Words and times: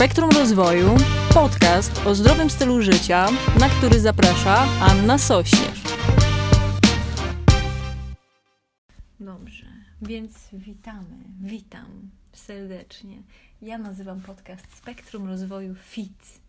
Spektrum 0.00 0.30
Rozwoju, 0.30 0.96
podcast 1.34 2.06
o 2.06 2.14
zdrowym 2.14 2.50
stylu 2.50 2.82
życia, 2.82 3.28
na 3.58 3.68
który 3.68 4.00
zaprasza 4.00 4.66
Anna 4.80 5.18
Sośnierz. 5.18 5.82
Dobrze, 9.20 9.66
więc 10.02 10.48
witamy, 10.52 11.16
witam 11.40 12.10
serdecznie. 12.32 13.22
Ja 13.62 13.78
nazywam 13.78 14.20
podcast 14.20 14.76
Spektrum 14.76 15.28
Rozwoju 15.28 15.74
FIT, 15.74 16.40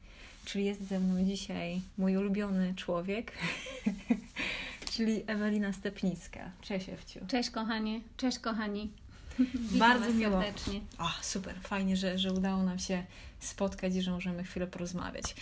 czyli 0.46 0.66
jest 0.66 0.88
ze 0.88 1.00
mną 1.00 1.24
dzisiaj 1.24 1.82
mój 1.98 2.18
ulubiony 2.18 2.74
człowiek, 2.76 3.32
czyli 4.94 5.24
Ewelina 5.28 5.74
Stepnicka. 5.74 6.52
Cześć 6.62 6.90
Ewciu. 6.90 7.20
Cześć 7.28 7.50
kochanie, 7.50 8.02
cześć 8.18 8.40
kochani. 8.40 8.92
Bardzo 9.72 10.14
miło. 10.14 10.42
serdecznie. 10.42 10.80
O, 11.00 11.10
super, 11.22 11.56
fajnie, 11.62 11.98
że, 11.98 12.18
że 12.18 12.34
udało 12.34 12.64
nam 12.64 12.80
się 12.80 13.04
spotkać 13.40 13.96
i 13.96 14.02
że 14.02 14.12
możemy 14.12 14.44
chwilę 14.44 14.68
porozmawiać. 14.68 15.36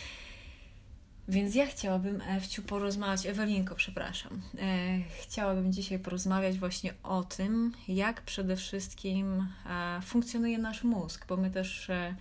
Więc 1.29 1.55
ja 1.55 1.65
chciałabym, 1.65 2.21
Ewciu, 2.21 2.63
porozmawiać, 2.63 3.25
Ewelinko, 3.25 3.75
przepraszam. 3.75 4.41
E, 4.61 4.99
chciałabym 5.21 5.73
dzisiaj 5.73 5.99
porozmawiać 5.99 6.57
właśnie 6.57 6.93
o 7.03 7.23
tym, 7.23 7.73
jak 7.87 8.21
przede 8.21 8.55
wszystkim 8.55 9.47
e, 9.69 10.01
funkcjonuje 10.01 10.57
nasz 10.57 10.83
mózg, 10.83 11.25
bo 11.27 11.37
my 11.37 11.51
też 11.51 11.89
e, 11.89 12.15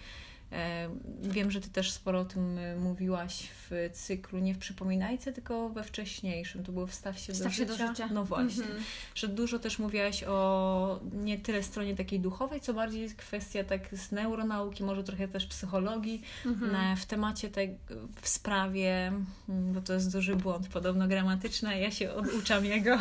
wiem, 1.23 1.51
że 1.51 1.61
Ty 1.61 1.71
też 1.71 1.91
sporo 1.93 2.21
o 2.21 2.25
tym 2.25 2.59
e, 2.59 2.77
mówiłaś 2.77 3.49
w 3.71 3.91
cyklu, 3.93 4.39
nie 4.39 4.55
w 4.55 4.59
Przypominajce, 4.59 5.33
tylko 5.33 5.69
we 5.69 5.85
wcześniejszym, 5.85 6.65
to 6.65 6.73
było 6.73 6.87
Wstaw 6.87 7.19
się, 7.19 7.33
Wstaw 7.33 7.49
do, 7.53 7.55
się 7.59 7.67
do 7.67 7.73
życia. 7.73 7.87
życia. 7.89 8.09
No 8.13 8.25
właśnie 8.25 8.65
Mhm. 8.65 8.83
że 9.15 9.29
dużo 9.29 9.59
też 9.59 9.79
mówiłaś 9.79 10.25
o 10.25 11.01
nie 11.13 11.39
tyle 11.39 11.63
stronie 11.63 11.97
takiej 11.97 12.21
duchowej, 12.21 12.61
co 12.61 12.75
bardziej 12.75 13.11
kwestia 13.11 13.65
tak 13.65 13.97
z 13.97 14.13
neuronauki, 14.13 14.85
może 14.85 15.05
trochę 15.05 15.29
też 15.29 15.47
psychologii, 15.47 16.23
Mhm. 16.47 16.73
na, 16.73 16.97
w 16.97 17.07
temacie 17.07 17.49
tej, 17.49 17.77
w 18.21 18.29
sprawie, 18.29 19.13
mm, 19.49 19.73
bo 19.73 19.81
to 19.81 19.93
jest 19.93 20.13
duży 20.13 20.37
błąd 20.37 20.69
podobno 20.69 21.09
gramatyczny, 21.09 21.69
a 21.69 21.75
ja 21.75 21.91
się 21.91 22.13
oduczam 22.13 22.65
jego. 22.65 22.99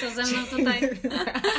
To 0.00 0.10
ze 0.14 0.32
mną 0.32 0.46
tutaj, 0.50 0.80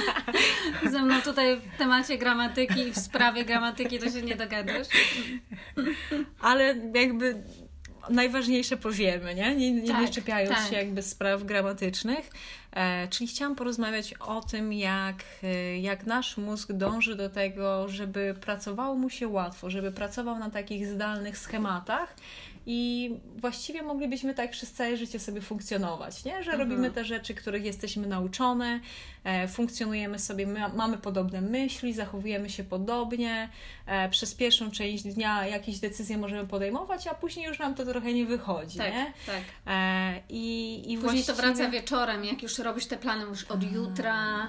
ze 0.92 1.02
mną 1.02 1.22
tutaj 1.22 1.58
w 1.60 1.78
temacie 1.78 2.18
gramatyki 2.18 2.80
i 2.80 2.92
w 2.92 2.98
sprawie 2.98 3.46
gramatyki 3.46 4.00
to 4.00 4.10
się 4.12 4.22
nie 4.22 4.36
dogadasz. 4.36 4.88
Ale 6.40 6.76
jakby 6.96 7.44
najważniejsze 8.10 8.78
powiemy, 8.78 9.36
nie? 9.36 9.56
Nie, 9.56 9.72
nie, 9.72 9.88
Tak, 9.88 10.10
czepiając 10.10 10.56
tak. 10.56 10.70
się 10.70 10.76
jakby 10.76 11.02
spraw 11.02 11.44
gramatycznych. 11.44 12.30
E, 12.72 13.08
czyli 13.08 13.28
chciałam 13.28 13.56
porozmawiać 13.56 14.14
o 14.14 14.42
tym, 14.42 14.74
jak, 14.74 15.24
e, 15.44 15.80
jak 15.80 16.06
nasz 16.06 16.38
mózg 16.38 16.72
dąży 16.72 17.16
do 17.16 17.30
tego, 17.30 17.88
żeby 17.90 18.36
pracowało 18.42 18.96
mu 18.96 19.10
się 19.10 19.28
łatwo, 19.28 19.70
żeby 19.70 19.92
pracował 19.92 20.40
na 20.40 20.50
takich 20.50 20.88
zdalnych 20.88 21.38
schematach 21.38 22.16
i 22.66 23.12
właściwie 23.38 23.82
moglibyśmy 23.84 24.34
tak 24.34 24.52
przez 24.52 24.72
całe 24.72 24.98
życie 24.98 25.20
sobie 25.20 25.42
funkcjonować, 25.42 26.26
nie? 26.26 26.44
Że 26.44 26.52
Mhm. 26.52 26.60
robimy 26.70 26.92
te 26.92 27.06
rzeczy, 27.06 27.34
których 27.34 27.66
jesteśmy 27.66 28.08
nauczone, 28.08 28.80
e, 29.24 29.48
funkcjonujemy 29.48 30.20
sobie, 30.20 30.48
my, 30.48 30.60
mamy 30.76 30.98
podobne 30.98 31.42
myśli, 31.42 31.94
zachowujemy 31.94 32.50
się 32.50 32.64
podobnie, 32.64 33.50
e, 33.86 34.10
przez 34.10 34.36
pierwszą 34.36 34.72
część 34.72 35.04
dnia 35.04 35.48
jakieś 35.48 35.80
decyzje 35.80 36.18
możemy 36.18 36.48
podejmować, 36.48 37.08
a 37.08 37.14
później 37.16 37.46
już 37.48 37.60
nam 37.60 37.76
to 37.76 37.86
trochę 37.86 38.14
nie 38.14 38.26
wychodzi, 38.26 38.78
Tak, 38.78 38.94
nie? 38.94 39.14
tak. 39.26 39.42
E, 39.68 40.22
I, 40.30 40.76
i 40.78 40.82
Później 40.82 40.98
właściwie... 40.98 41.24
to 41.26 41.36
wraca 41.36 41.70
wieczorem, 41.70 42.26
jak 42.26 42.44
już 42.44 42.58
robisz 42.60 42.86
te 42.86 42.98
plany 42.98 43.24
już 43.26 43.44
od 43.44 43.64
jutra. 43.74 44.48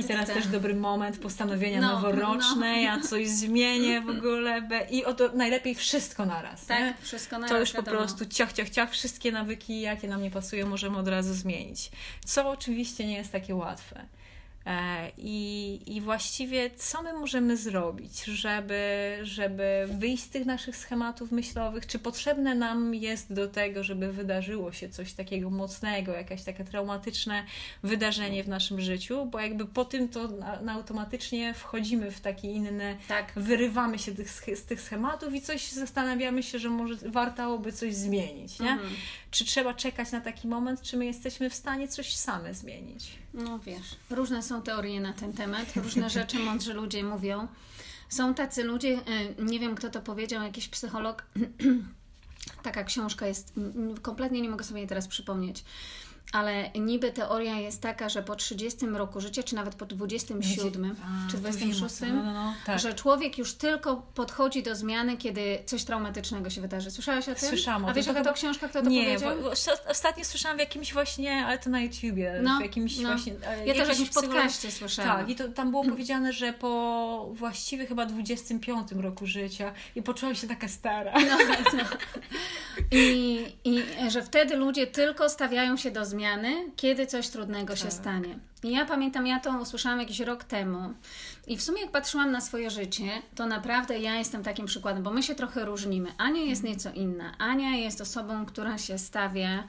I 0.00 0.02
te, 0.02 0.08
teraz 0.08 0.28
te. 0.28 0.34
też 0.34 0.46
dobry 0.46 0.74
moment 0.74 1.18
postanowienia 1.18 1.80
No, 1.80 1.92
noworoczne, 1.92 2.82
ja 2.82 3.00
coś 3.00 3.28
zmienię 3.28 4.00
w 4.00 4.08
ogóle 4.08 4.68
i 4.90 5.04
oto 5.04 5.30
najlepiej 5.34 5.74
wszystko 5.74 6.26
naraz. 6.26 6.62
nie? 6.62 6.76
Tak, 6.76 7.00
wszystko 7.00 7.38
na 7.38 7.48
To 7.48 7.60
już 7.60 7.70
po 7.70 7.76
wiadomo. 7.78 7.96
prostu 7.98 8.26
ciach, 8.26 8.52
ciach, 8.52 8.70
ciach, 8.70 8.90
wszystkie 8.90 9.32
nawyki, 9.32 9.80
jakie 9.80 10.08
nam 10.08 10.22
nie 10.22 10.30
pasują, 10.30 10.66
możemy 10.66 10.98
od 10.98 11.08
razu 11.08 11.34
zmienić. 11.34 11.90
Co 12.24 12.50
oczywiście 12.50 13.06
nie 13.06 13.14
jest 13.16 13.32
takie 13.32 13.54
łatwe. 13.54 14.06
E, 14.66 15.10
I, 15.18 15.80
I 15.96 16.00
właściwie 16.00 16.70
co 16.70 17.02
my 17.02 17.12
możemy 17.12 17.56
zrobić, 17.56 18.24
żeby, 18.24 19.18
żeby 19.22 19.88
wyjść 19.90 20.22
z 20.22 20.28
tych 20.28 20.46
naszych 20.46 20.76
schematów 20.76 21.32
myślowych? 21.32 21.86
Czy 21.86 21.98
potrzebne 21.98 22.54
nam 22.54 22.94
jest 22.94 23.32
do 23.32 23.48
tego, 23.48 23.82
żeby 23.82 24.12
wydarzyło 24.12 24.72
się 24.72 24.88
coś 24.88 25.12
takiego 25.12 25.50
mocnego, 25.50 26.12
jakieś 26.12 26.42
takie 26.42 26.64
traumatyczne 26.64 27.44
wydarzenie 27.82 28.44
w 28.44 28.48
naszym 28.48 28.80
życiu? 28.80 29.26
Bo 29.26 29.40
jakby 29.40 29.66
po 29.66 29.84
tym 29.84 30.08
to 30.08 30.28
na, 30.28 30.60
na 30.60 30.72
automatycznie 30.72 31.54
wchodzimy 31.54 32.10
w 32.10 32.20
takie 32.20 32.52
inne 32.52 32.96
Tak, 33.08 33.32
wyrywamy 33.36 33.98
się 33.98 34.14
tych, 34.14 34.30
z 34.30 34.64
tych 34.64 34.80
schematów 34.80 35.34
i 35.34 35.40
coś 35.40 35.68
zastanawiamy 35.68 36.42
się, 36.42 36.58
że 36.58 36.70
może 36.70 36.94
wartałoby 36.96 37.72
coś 37.72 37.94
zmienić, 37.94 38.60
nie? 38.60 38.70
Mhm. 38.70 38.90
Czy 39.30 39.44
trzeba 39.44 39.74
czekać 39.74 40.12
na 40.12 40.20
taki 40.20 40.48
moment, 40.48 40.82
czy 40.82 40.96
my 40.96 41.06
jesteśmy 41.06 41.50
w 41.50 41.54
stanie 41.54 41.88
coś 41.88 42.16
same 42.16 42.54
zmienić? 42.54 43.23
No 43.34 43.58
wiesz, 43.58 43.96
różne 44.10 44.42
są 44.42 44.62
teorie 44.62 45.00
na 45.00 45.12
ten 45.12 45.32
temat, 45.32 45.76
różne 45.76 46.10
rzeczy 46.10 46.38
mądrzy 46.38 46.74
ludzie 46.74 47.04
mówią. 47.04 47.48
Są 48.08 48.34
tacy 48.34 48.64
ludzie, 48.64 49.00
y, 49.38 49.44
nie 49.44 49.60
wiem 49.60 49.74
kto 49.74 49.90
to 49.90 50.00
powiedział, 50.00 50.42
jakiś 50.42 50.68
psycholog. 50.68 51.24
Taka 52.62 52.84
książka 52.84 53.26
jest, 53.26 53.52
mm, 53.56 53.98
kompletnie 53.98 54.40
nie 54.40 54.48
mogę 54.48 54.64
sobie 54.64 54.80
jej 54.80 54.88
teraz 54.88 55.08
przypomnieć. 55.08 55.64
Ale 56.34 56.70
niby 56.74 57.12
teoria 57.12 57.54
jest 57.60 57.80
taka, 57.82 58.08
że 58.08 58.22
po 58.22 58.36
30 58.36 58.86
roku 58.86 59.20
życia, 59.20 59.42
czy 59.42 59.54
nawet 59.54 59.74
po 59.74 59.86
27, 59.86 60.96
A, 61.04 61.26
czy 61.30 61.32
to 61.36 61.40
26, 61.40 62.00
wiem, 62.00 62.16
no, 62.16 62.22
no, 62.22 62.32
no, 62.32 62.54
tak. 62.66 62.78
że 62.78 62.94
człowiek 62.94 63.38
już 63.38 63.54
tylko 63.54 64.02
podchodzi 64.14 64.62
do 64.62 64.74
zmiany, 64.76 65.16
kiedy 65.16 65.58
coś 65.66 65.84
traumatycznego 65.84 66.50
się 66.50 66.60
wydarzy. 66.60 66.90
Słyszałaś 66.90 67.28
o 67.28 67.34
tym? 67.34 67.48
Słyszałam 67.48 67.84
o 67.84 67.88
A 67.88 67.92
wiesz, 67.92 68.04
To 68.04 68.10
jaka 68.10 68.20
chyba- 68.20 68.30
to 68.30 68.36
książka, 68.36 68.68
kto 68.68 68.82
to 68.82 68.88
Nie, 68.88 69.04
powiedział? 69.04 69.38
osta- 69.50 69.88
ostatnio 69.90 70.24
słyszałam 70.24 70.56
w 70.56 70.60
jakimś 70.60 70.92
właśnie, 70.92 71.46
ale 71.46 71.58
to 71.58 71.70
na 71.70 71.80
YouTubie, 71.80 72.40
No, 72.42 72.58
w 72.58 72.62
jakimś 72.62 72.98
no. 72.98 73.08
właśnie... 73.08 73.32
e, 73.46 73.66
Ja 73.66 73.74
też 73.74 73.86
w 73.86 73.90
jakimś 73.90 74.10
podcaście 74.10 74.70
słyszałam. 74.70 75.16
Tak, 75.18 75.28
i 75.30 75.36
to, 75.36 75.48
tam 75.48 75.70
było 75.70 75.84
powiedziane, 75.92 76.32
że 76.32 76.52
po 76.52 77.30
właściwie 77.32 77.86
chyba 77.86 78.06
25 78.06 78.92
roku 78.92 79.26
życia 79.26 79.72
i 79.96 80.02
poczułam 80.02 80.34
się 80.34 80.48
taka 80.48 80.68
stara. 80.68 81.12
No, 81.20 81.36
no. 81.78 81.84
I, 82.92 83.38
I 83.64 83.82
że 84.10 84.22
wtedy 84.22 84.56
ludzie 84.56 84.86
tylko 84.86 85.28
stawiają 85.28 85.76
się 85.76 85.90
do 85.90 86.04
zmiany, 86.24 86.70
kiedy 86.76 87.06
coś 87.06 87.28
trudnego 87.28 87.76
się 87.76 87.84
Tak. 87.84 87.92
stanie. 87.92 88.38
I 88.62 88.70
ja 88.70 88.84
pamiętam, 88.84 89.26
ja 89.26 89.40
to 89.40 89.58
usłyszałam 89.58 90.00
jakiś 90.00 90.20
rok 90.20 90.44
temu. 90.44 90.94
I 91.46 91.56
w 91.56 91.62
sumie 91.62 91.82
jak 91.82 91.90
patrzyłam 91.90 92.30
na 92.30 92.40
swoje 92.40 92.70
życie, 92.70 93.04
to 93.34 93.46
naprawdę 93.46 93.98
ja 93.98 94.16
jestem 94.16 94.42
takim 94.42 94.66
przykładem, 94.66 95.02
bo 95.02 95.10
my 95.10 95.22
się 95.22 95.34
trochę 95.34 95.64
różnimy. 95.64 96.12
Ania 96.18 96.42
jest 96.42 96.62
nieco 96.62 96.90
inna. 96.92 97.38
Ania 97.38 97.70
jest 97.70 98.00
osobą, 98.00 98.46
która 98.46 98.78
się 98.78 98.98
stawia 98.98 99.64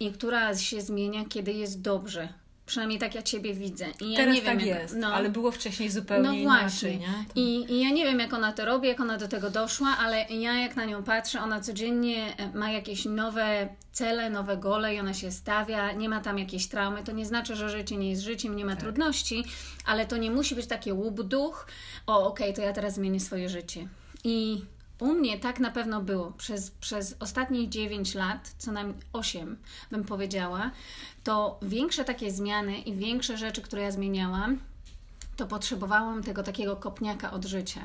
i 0.00 0.12
która 0.12 0.56
się 0.56 0.80
zmienia, 0.80 1.24
kiedy 1.28 1.52
jest 1.52 1.80
dobrze. 1.80 2.28
Przynajmniej 2.72 2.98
tak 2.98 3.14
ja 3.14 3.22
Ciebie 3.22 3.54
widzę. 3.54 3.86
I 4.00 4.10
ja 4.12 4.16
Teraz 4.16 4.34
nie 4.34 4.42
wiem, 4.42 4.58
tak 4.58 4.66
jak, 4.66 4.82
jest, 4.82 4.96
no. 4.96 5.14
ale 5.14 5.30
było 5.30 5.50
wcześniej 5.50 5.90
zupełnie 5.90 6.28
No 6.28 6.32
inaczej, 6.34 6.60
właśnie. 6.68 6.98
nie? 6.98 7.24
To- 7.28 7.32
I, 7.34 7.72
I 7.72 7.80
ja 7.80 7.90
nie 7.90 8.04
wiem, 8.04 8.20
jak 8.20 8.32
ona 8.32 8.52
to 8.52 8.64
robi, 8.64 8.88
jak 8.88 9.00
ona 9.00 9.18
do 9.18 9.28
tego 9.28 9.50
doszła, 9.50 9.96
ale 9.98 10.26
ja 10.30 10.58
jak 10.58 10.76
na 10.76 10.84
nią 10.84 11.02
patrzę, 11.02 11.40
ona 11.40 11.60
codziennie 11.60 12.36
e, 12.36 12.52
ma 12.58 12.70
jakieś 12.70 13.04
nowe 13.04 13.68
cele, 13.92 14.30
nowe 14.30 14.56
gole 14.56 14.94
i 14.94 15.00
ona 15.00 15.14
się 15.14 15.30
stawia, 15.32 15.92
nie 15.92 16.08
ma 16.08 16.20
tam 16.20 16.38
jakiejś 16.38 16.68
traumy. 16.68 17.04
To 17.04 17.12
nie 17.12 17.26
znaczy, 17.26 17.56
że 17.56 17.70
życie 17.70 17.96
nie 17.96 18.10
jest 18.10 18.22
życiem, 18.22 18.56
nie 18.56 18.64
ma 18.64 18.76
trudności, 18.76 19.44
ale 19.86 20.06
to 20.06 20.16
nie 20.16 20.30
musi 20.30 20.54
być 20.54 20.66
takie 20.66 20.94
łup 20.94 21.22
duch, 21.22 21.66
o 22.06 22.26
okej, 22.26 22.54
to 22.54 22.62
ja 22.62 22.72
teraz 22.72 22.94
zmienię 22.94 23.20
swoje 23.20 23.48
życie. 23.48 23.88
I 24.24 24.64
u 25.00 25.12
mnie 25.14 25.38
tak 25.38 25.60
na 25.60 25.70
pewno 25.70 26.00
było. 26.00 26.32
Przez, 26.32 26.70
przez 26.70 27.16
ostatnie 27.20 27.68
9 27.68 28.14
lat, 28.14 28.54
co 28.58 28.72
najmniej 28.72 28.96
8 29.12 29.56
bym 29.90 30.04
powiedziała, 30.04 30.70
to 31.24 31.58
większe 31.62 32.04
takie 32.04 32.30
zmiany 32.30 32.78
i 32.78 32.94
większe 32.94 33.38
rzeczy, 33.38 33.62
które 33.62 33.82
ja 33.82 33.90
zmieniałam, 33.90 34.58
to 35.36 35.46
potrzebowałam 35.46 36.22
tego 36.22 36.42
takiego 36.42 36.76
kopniaka 36.76 37.30
od 37.30 37.44
życia. 37.44 37.80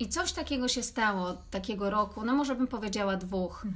I 0.00 0.08
coś 0.08 0.32
takiego 0.32 0.68
się 0.68 0.82
stało 0.82 1.34
takiego 1.50 1.90
roku, 1.90 2.24
no 2.24 2.34
może 2.34 2.54
bym 2.54 2.66
powiedziała 2.66 3.16
dwóch, 3.16 3.66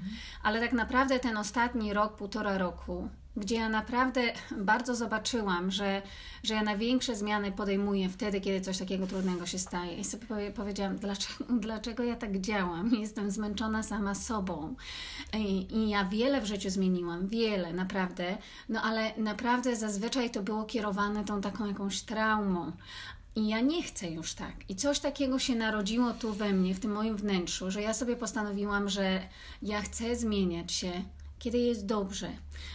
ale 0.43 0.61
tak 0.61 0.73
naprawdę 0.73 1.19
ten 1.19 1.37
ostatni 1.37 1.93
rok, 1.93 2.17
półtora 2.17 2.59
roku, 2.59 3.09
gdzie 3.37 3.55
ja 3.57 3.69
naprawdę 3.69 4.21
bardzo 4.51 4.95
zobaczyłam, 4.95 5.71
że, 5.71 6.03
że 6.43 6.55
ja 6.55 6.63
największe 6.63 7.17
zmiany 7.17 7.53
podejmuję 7.53 8.09
wtedy, 8.09 8.41
kiedy 8.41 8.61
coś 8.61 8.79
takiego 8.79 9.07
trudnego 9.07 9.47
się 9.47 9.59
staje. 9.59 9.97
I 9.97 10.05
sobie 10.05 10.27
powie- 10.27 10.53
powiedziałam, 10.53 10.99
dlaczego, 10.99 11.45
dlaczego 11.67 12.05
ja 12.05 12.17
tak 12.17 12.41
działam? 12.41 12.91
Jestem 12.95 13.31
zmęczona 13.31 13.83
sama 13.83 14.15
sobą. 14.15 14.75
I, 15.39 15.77
I 15.77 15.89
ja 15.89 16.05
wiele 16.05 16.41
w 16.41 16.47
życiu 16.47 16.71
zmieniłam, 16.71 17.29
wiele 17.29 17.73
naprawdę, 17.73 18.39
no 18.69 18.83
ale 18.83 19.13
naprawdę 19.17 19.77
zazwyczaj 19.77 20.31
to 20.31 20.43
było 20.43 20.65
kierowane 20.65 21.25
tą 21.25 21.41
taką 21.41 21.67
jakąś 21.67 22.01
traumą. 22.03 22.73
I 23.37 23.49
ja 23.49 23.61
nie 23.61 23.83
chcę 23.83 24.11
już 24.11 24.35
tak. 24.35 24.53
I 24.69 24.77
coś 24.77 24.99
takiego 24.99 25.39
się 25.39 25.55
narodziło 25.55 26.13
tu 26.13 26.33
we 26.33 26.53
mnie, 26.53 26.75
w 26.75 26.81
tym 26.81 26.93
moim 26.93 27.17
wnętrzu, 27.17 27.71
że 27.71 27.83
ja 27.83 27.95
sobie 27.95 28.17
postanowiłam, 28.17 28.89
że 28.89 29.21
ja 29.63 29.81
chcę 29.81 30.17
zmieniać 30.17 30.73
się, 30.73 31.05
kiedy 31.43 31.59
jest 31.59 31.87
dobrze. 31.87 32.31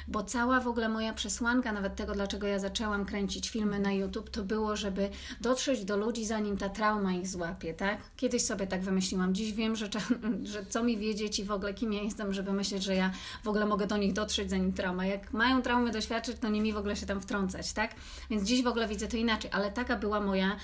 Bo 0.08 0.24
cała 0.24 0.60
w 0.60 0.68
ogóle 0.68 0.90
moja 0.90 1.14
przesłanka, 1.14 1.72
nawet 1.72 1.96
tego, 1.96 2.14
dlaczego 2.14 2.48
ja 2.48 2.60
zaczęłam 2.60 3.06
kręcić 3.06 3.50
filmy 3.50 3.80
na 3.80 3.92
YouTube, 3.92 4.30
to 4.30 4.44
było, 4.44 4.76
żeby 4.76 5.10
dotrzeć 5.42 5.86
do 5.86 5.98
ludzi, 5.98 6.26
zanim 6.26 6.58
ta 6.58 6.70
trauma 6.70 7.14
ich 7.14 7.28
złapie, 7.28 7.74
tak? 7.74 8.00
Kiedyś 8.16 8.42
sobie 8.46 8.68
tak 8.68 8.82
wymyśliłam. 8.82 9.36
Dziś 9.36 9.54
wiem, 9.54 9.76
że, 9.76 9.90
że 10.54 10.66
co 10.66 10.84
mi 10.84 10.98
wiedzieć 10.98 11.40
i 11.40 11.44
w 11.44 11.52
ogóle 11.52 11.74
kim 11.74 11.94
ja 11.94 12.02
jestem, 12.02 12.34
żeby 12.34 12.54
myśleć, 12.54 12.84
że 12.84 12.96
ja 12.96 13.12
w 13.44 13.48
ogóle 13.48 13.66
mogę 13.66 13.88
do 13.88 13.98
nich 13.98 14.14
dotrzeć, 14.14 14.50
zanim 14.50 14.74
trauma. 14.74 15.06
Jak 15.06 15.34
mają 15.34 15.62
traumy 15.62 15.92
doświadczyć, 15.92 16.38
to 16.40 16.50
nie 16.50 16.62
mi 16.62 16.74
w 16.74 16.78
ogóle 16.78 16.96
się 16.96 17.06
tam 17.06 17.22
wtrącać, 17.22 17.74
tak? 17.74 17.96
Więc 18.30 18.44
dziś 18.44 18.64
w 18.64 18.68
ogóle 18.68 18.88
widzę 18.88 19.08
to 19.08 19.18
inaczej, 19.18 19.52
ale 19.54 19.72
taka 19.72 19.96
była 19.96 20.20
moja 20.20 20.56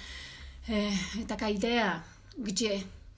e, 0.69 0.73
taka 1.27 1.50
idea, 1.50 2.01
gdzie 2.38 2.69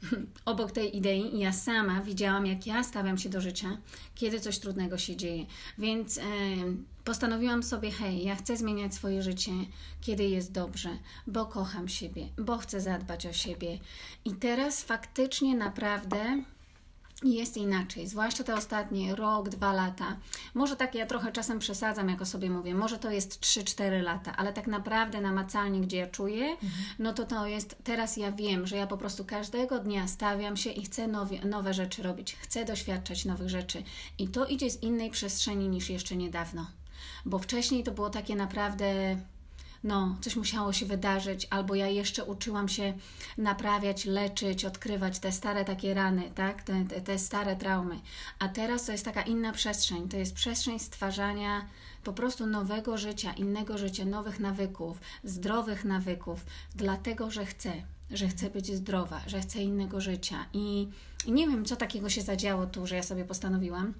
obok 0.45 0.71
tej 0.71 0.97
idei 0.97 1.39
ja 1.39 1.53
sama 1.53 2.01
widziałam, 2.01 2.45
jak 2.45 2.67
ja 2.67 2.83
stawiam 2.83 3.17
się 3.17 3.29
do 3.29 3.41
życia, 3.41 3.77
kiedy 4.15 4.39
coś 4.39 4.59
trudnego 4.59 4.97
się 4.97 5.15
dzieje. 5.15 5.45
Więc 5.77 6.17
e, 6.17 6.21
postanowiłam 7.03 7.63
sobie, 7.63 7.91
hej, 7.91 8.23
ja 8.23 8.35
chcę 8.35 8.57
zmieniać 8.57 8.93
swoje 8.93 9.21
życie, 9.21 9.51
kiedy 10.01 10.23
jest 10.23 10.51
dobrze, 10.51 10.89
bo 11.27 11.45
kocham 11.45 11.87
siebie, 11.87 12.27
bo 12.37 12.57
chcę 12.57 12.81
zadbać 12.81 13.25
o 13.25 13.33
siebie. 13.33 13.79
I 14.25 14.31
teraz 14.31 14.83
faktycznie 14.83 15.55
naprawdę 15.55 16.43
jest 17.23 17.57
inaczej, 17.57 18.07
zwłaszcza 18.07 18.43
te 18.43 18.55
ostatnie 18.55 19.15
rok, 19.15 19.49
dwa 19.49 19.73
lata. 19.73 20.17
Może 20.53 20.75
tak 20.75 20.95
ja 20.95 21.05
trochę 21.05 21.31
czasem 21.31 21.59
przesadzam, 21.59 22.09
jak 22.09 22.21
o 22.21 22.25
sobie 22.25 22.49
mówię, 22.49 22.75
może 22.75 22.99
to 22.99 23.11
jest 23.11 23.39
3-4 23.41 24.01
lata, 24.01 24.35
ale 24.37 24.53
tak 24.53 24.67
naprawdę 24.67 25.21
namacalnie, 25.21 25.81
gdzie 25.81 25.97
ja 25.97 26.07
czuję, 26.07 26.45
mhm. 26.45 26.71
no 26.99 27.13
to 27.13 27.25
to 27.25 27.47
jest, 27.47 27.75
teraz 27.83 28.17
ja 28.17 28.31
wiem, 28.31 28.67
że 28.67 28.75
ja 28.75 28.87
po 28.87 28.97
prostu 28.97 29.25
każdego 29.25 29.79
dnia 29.79 30.07
stawiam 30.07 30.57
się 30.57 30.69
i 30.69 30.83
chcę 30.83 31.07
nowe, 31.07 31.45
nowe 31.45 31.73
rzeczy 31.73 32.03
robić, 32.03 32.35
chcę 32.35 32.65
doświadczać 32.65 33.25
nowych 33.25 33.49
rzeczy 33.49 33.83
i 34.17 34.27
to 34.27 34.45
idzie 34.45 34.69
z 34.69 34.83
innej 34.83 35.11
przestrzeni 35.11 35.69
niż 35.69 35.89
jeszcze 35.89 36.15
niedawno, 36.15 36.67
bo 37.25 37.39
wcześniej 37.39 37.83
to 37.83 37.91
było 37.91 38.09
takie 38.09 38.35
naprawdę 38.35 39.17
no, 39.85 40.15
coś 40.21 40.35
musiało 40.35 40.73
się 40.73 40.85
wydarzyć, 40.85 41.47
albo 41.49 41.75
ja 41.75 41.87
jeszcze 41.87 42.23
uczyłam 42.23 42.69
się 42.69 42.93
naprawiać, 43.37 44.05
leczyć, 44.05 44.65
odkrywać 44.65 45.19
te 45.19 45.31
stare 45.31 45.65
takie 45.65 45.93
rany, 45.93 46.31
tak? 46.35 46.63
Te, 46.63 46.85
te, 46.85 47.01
te 47.01 47.19
stare 47.19 47.55
traumy. 47.55 47.99
A 48.39 48.47
teraz 48.47 48.85
to 48.85 48.91
jest 48.91 49.05
taka 49.05 49.21
inna 49.21 49.51
przestrzeń. 49.51 50.09
To 50.09 50.17
jest 50.17 50.35
przestrzeń 50.35 50.79
stwarzania 50.79 51.65
po 52.03 52.13
prostu 52.13 52.47
nowego 52.47 52.97
życia, 52.97 53.33
innego 53.33 53.77
życia, 53.77 54.05
nowych 54.05 54.39
nawyków, 54.39 54.99
zdrowych 55.23 55.85
nawyków, 55.85 56.45
dlatego 56.75 57.31
że 57.31 57.45
chcę, 57.45 57.73
że 58.11 58.27
chcę 58.27 58.49
być 58.49 58.75
zdrowa, 58.75 59.21
że 59.27 59.41
chcę 59.41 59.61
innego 59.61 60.01
życia. 60.01 60.45
I, 60.53 60.89
i 61.25 61.31
nie 61.31 61.47
wiem, 61.47 61.65
co 61.65 61.75
takiego 61.75 62.09
się 62.09 62.21
zadziało 62.21 62.65
tu, 62.65 62.87
że 62.87 62.95
ja 62.95 63.03
sobie 63.03 63.25
postanowiłam 63.25 63.93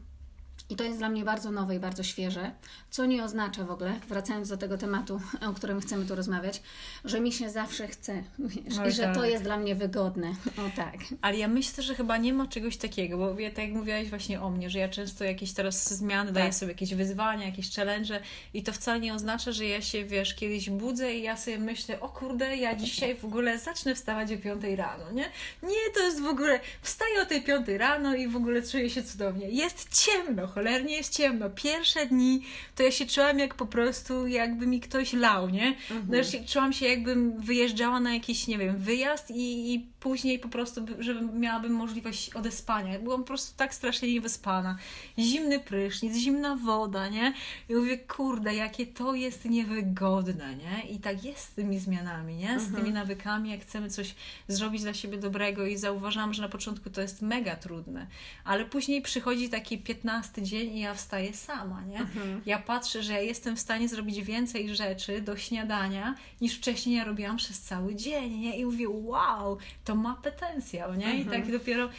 i 0.70 0.76
to 0.76 0.84
jest 0.84 0.98
dla 0.98 1.10
mnie 1.10 1.24
bardzo 1.24 1.52
nowe 1.52 1.76
i 1.76 1.80
bardzo 1.80 2.04
świeże, 2.04 2.52
co 2.90 3.06
nie 3.06 3.24
oznacza 3.24 3.64
w 3.64 3.72
ogóle, 3.72 4.00
wracając 4.10 4.50
do 4.50 4.58
tego 4.58 4.78
tematu, 4.78 5.22
o 5.50 5.54
którym 5.54 5.82
chcemy 5.82 6.06
tu 6.06 6.16
rozmawiać, 6.16 6.62
że 7.06 7.20
mi 7.20 7.32
się 7.32 7.50
zawsze 7.50 7.88
chce 7.88 8.24
wiesz, 8.40 8.88
i 8.88 8.92
że 8.92 9.04
tak. 9.04 9.16
to 9.16 9.26
jest 9.26 9.44
dla 9.44 9.58
mnie 9.58 9.76
wygodne. 9.76 10.28
O 10.58 10.76
tak. 10.76 10.96
Ale 11.22 11.38
ja 11.38 11.48
myślę, 11.48 11.84
że 11.84 11.96
chyba 11.96 12.18
nie 12.18 12.34
ma 12.34 12.48
czegoś 12.48 12.78
takiego, 12.78 13.18
bo 13.18 13.40
ja, 13.40 13.50
tak 13.50 13.66
jak 13.66 13.74
mówiłaś 13.74 14.10
właśnie 14.10 14.42
o 14.42 14.50
mnie, 14.50 14.70
że 14.70 14.80
ja 14.80 14.90
często 14.90 15.24
jakieś 15.24 15.54
teraz 15.54 15.94
zmiany 15.94 16.26
tak. 16.26 16.34
daję 16.34 16.54
sobie 16.54 16.72
jakieś 16.72 16.94
wyzwania, 16.94 17.46
jakieś 17.46 17.76
challenge 17.76 18.20
i 18.54 18.64
to 18.64 18.74
wcale 18.74 19.00
nie 19.00 19.14
oznacza, 19.14 19.52
że 19.52 19.66
ja 19.66 19.82
się, 19.82 20.06
wiesz, 20.06 20.36
kiedyś 20.36 20.70
budzę 20.70 21.14
i 21.14 21.22
ja 21.22 21.38
sobie 21.38 21.58
myślę, 21.58 22.00
o 22.00 22.10
kurde, 22.10 22.58
ja 22.58 22.76
dzisiaj 22.76 23.16
w 23.16 23.26
ogóle 23.26 23.60
zacznę 23.60 23.96
wstawać 23.96 24.32
o 24.32 24.38
5 24.38 24.64
rano, 24.78 25.12
nie? 25.12 25.26
Nie, 25.64 25.92
to 25.94 26.00
jest 26.00 26.22
w 26.22 26.28
ogóle, 26.28 26.60
wstaję 26.82 27.22
o 27.22 27.26
tej 27.26 27.42
5 27.42 27.68
rano 27.68 28.16
i 28.16 28.28
w 28.28 28.36
ogóle 28.36 28.62
czuję 28.62 28.90
się 28.90 29.04
cudownie. 29.04 29.50
Jest 29.50 30.06
ciemno, 30.06 30.48
cholernie 30.56 30.98
jest 30.98 31.14
ciemno. 31.18 31.50
Pierwsze 31.50 32.06
dni 32.06 32.42
to 32.76 32.84
ja 32.84 32.92
się 32.92 33.06
czułam 33.06 33.40
jak 33.40 33.56
po 33.56 33.66
prostu, 33.66 34.28
jakby 34.28 34.68
mi 34.68 34.80
ktoś 34.80 35.14
lał, 35.14 35.50
nie? 35.50 35.68
Mhm. 35.92 36.08
No, 36.10 36.48
czułam 36.48 36.74
się 36.74 36.86
jakbym 36.86 37.42
wyjeżdżała 37.42 38.00
na 38.00 38.14
jakiś, 38.14 38.48
nie 38.48 38.58
wiem, 38.58 38.78
wyjazd 38.78 39.32
i, 39.32 39.74
i 39.74 39.88
później 40.06 40.40
po 40.40 40.50
prostu, 40.50 40.82
żeby 41.00 41.40
miałabym 41.40 41.74
możliwość 41.74 42.30
odespania. 42.30 43.00
Byłam 43.00 43.22
po 43.22 43.28
prostu 43.28 43.58
tak 43.58 43.74
strasznie 43.74 44.14
niewyspana. 44.14 44.78
Zimny 45.20 45.60
prysznic, 45.60 46.16
zimna 46.16 46.56
woda, 46.56 47.10
nie? 47.10 47.34
I 47.70 47.76
mówię, 47.76 47.98
kurde, 47.98 48.56
jakie 48.56 48.88
to 48.88 49.16
jest 49.16 49.46
niewygodne, 49.46 50.56
nie? 50.56 50.90
I 50.90 51.00
tak 51.00 51.24
jest 51.24 51.40
z 51.40 51.52
tymi 51.52 51.80
zmianami, 51.80 52.36
nie? 52.36 52.60
Z 52.60 52.64
mhm. 52.64 52.76
tymi 52.76 52.94
nawykami, 52.94 53.50
jak 53.52 53.62
chcemy 53.62 53.90
coś 53.90 54.16
zrobić 54.48 54.82
dla 54.82 54.94
siebie 54.94 55.18
dobrego 55.18 55.66
i 55.66 55.78
zauważam, 55.78 56.34
że 56.34 56.42
na 56.42 56.50
początku 56.50 56.90
to 56.90 57.02
jest 57.02 57.22
mega 57.22 57.56
trudne, 57.56 58.08
ale 58.44 58.66
później 58.66 59.02
przychodzi 59.02 59.50
taki 59.50 59.78
15 59.78 60.42
dzień 60.42 60.78
i 60.78 60.80
ja 60.80 60.94
wstaję 60.94 61.34
sama, 61.34 61.84
nie? 61.84 62.00
Mhm. 62.00 62.42
Ja 62.46 62.60
patrzę, 62.60 63.04
że 63.04 63.14
ja 63.14 63.22
jestem 63.22 63.56
w 63.56 63.60
stanie 63.60 63.90
zrobić 63.90 64.22
więcej 64.22 64.76
rzeczy 64.76 65.22
do 65.22 65.38
śniadania, 65.38 66.16
niż 66.42 66.58
wcześniej 66.58 66.96
ja 66.96 67.04
robiłam 67.04 67.38
przez 67.38 67.60
cały 67.60 67.96
dzień, 67.96 68.38
nie? 68.38 68.58
I 68.58 68.66
mówię, 68.66 68.90
wow, 68.90 69.58
to 69.86 69.95
ma 69.96 70.16
potencjał, 70.16 70.94
nie? 70.94 71.06
Mhm. 71.06 71.22
I 71.22 71.26
tak 71.26 71.52
dopiero 71.52 71.90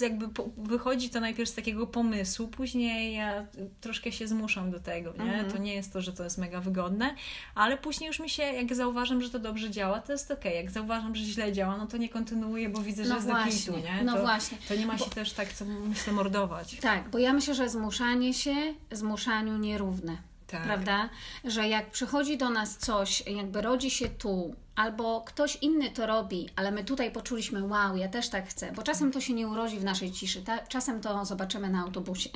jakby 0.00 0.28
wychodzi 0.56 1.10
to 1.10 1.20
najpierw 1.20 1.50
z 1.50 1.54
takiego 1.54 1.86
pomysłu, 1.86 2.48
później 2.48 3.14
ja 3.14 3.46
troszkę 3.80 4.12
się 4.12 4.28
zmuszam 4.28 4.70
do 4.70 4.80
tego, 4.80 5.12
nie? 5.12 5.32
Mhm. 5.32 5.50
To 5.50 5.58
nie 5.58 5.74
jest 5.74 5.92
to, 5.92 6.00
że 6.00 6.12
to 6.12 6.24
jest 6.24 6.38
mega 6.38 6.60
wygodne, 6.60 7.14
ale 7.54 7.78
później 7.78 8.08
już 8.08 8.20
mi 8.20 8.30
się, 8.30 8.42
jak 8.42 8.74
zauważam, 8.74 9.22
że 9.22 9.30
to 9.30 9.38
dobrze 9.38 9.70
działa, 9.70 10.00
to 10.00 10.12
jest. 10.12 10.30
Okay. 10.30 10.54
Jak 10.54 10.70
zauważam, 10.70 11.14
że 11.14 11.24
źle 11.24 11.52
działa, 11.52 11.76
no 11.76 11.86
to 11.86 11.96
nie 11.96 12.08
kontynuuję, 12.08 12.68
bo 12.68 12.80
widzę, 12.80 13.02
że 13.02 13.08
no 13.08 13.14
jest 13.14 13.26
właśnie, 13.26 13.72
do 13.72 13.78
kitu, 13.78 13.88
nie? 13.88 14.04
No 14.04 14.14
to, 14.14 14.20
właśnie. 14.20 14.58
To 14.68 14.74
nie 14.74 14.86
ma 14.86 14.98
się 14.98 15.04
bo... 15.04 15.10
też 15.10 15.32
tak, 15.32 15.52
co 15.52 15.64
myślę, 15.64 16.12
mordować. 16.12 16.76
Tak, 16.80 17.08
bo 17.08 17.18
ja 17.18 17.32
myślę, 17.32 17.54
że 17.54 17.68
zmuszanie 17.68 18.34
się 18.34 18.54
zmuszaniu 18.90 19.58
nierówne. 19.58 20.16
Tak. 20.46 20.62
Prawda? 20.62 21.08
Że 21.44 21.68
jak 21.68 21.90
przychodzi 21.90 22.38
do 22.38 22.50
nas 22.50 22.78
coś, 22.78 23.26
jakby 23.26 23.62
rodzi 23.62 23.90
się 23.90 24.08
tu, 24.08 24.54
albo 24.74 25.20
ktoś 25.20 25.56
inny 25.56 25.90
to 25.90 26.06
robi, 26.06 26.48
ale 26.56 26.72
my 26.72 26.84
tutaj 26.84 27.12
poczuliśmy, 27.12 27.64
wow, 27.64 27.96
ja 27.96 28.08
też 28.08 28.28
tak 28.28 28.48
chcę, 28.48 28.72
bo 28.72 28.82
czasem 28.82 29.12
to 29.12 29.20
się 29.20 29.34
nie 29.34 29.48
urodzi 29.48 29.78
w 29.78 29.84
naszej 29.84 30.12
ciszy, 30.12 30.42
ta, 30.42 30.58
czasem 30.58 31.00
to 31.00 31.24
zobaczymy 31.24 31.70
na 31.70 31.80
autobusie, 31.80 32.30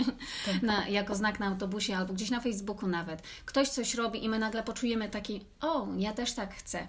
tak. 0.46 0.62
na, 0.70 0.88
jako 0.88 1.14
znak 1.14 1.40
na 1.40 1.46
autobusie, 1.46 1.96
albo 1.96 2.12
gdzieś 2.14 2.30
na 2.30 2.40
Facebooku 2.40 2.88
nawet. 2.88 3.22
Ktoś 3.44 3.68
coś 3.68 3.94
robi 3.94 4.24
i 4.24 4.28
my 4.28 4.38
nagle 4.38 4.62
poczujemy 4.62 5.08
taki, 5.08 5.44
o, 5.60 5.86
ja 5.96 6.12
też 6.12 6.32
tak 6.32 6.54
chcę. 6.54 6.88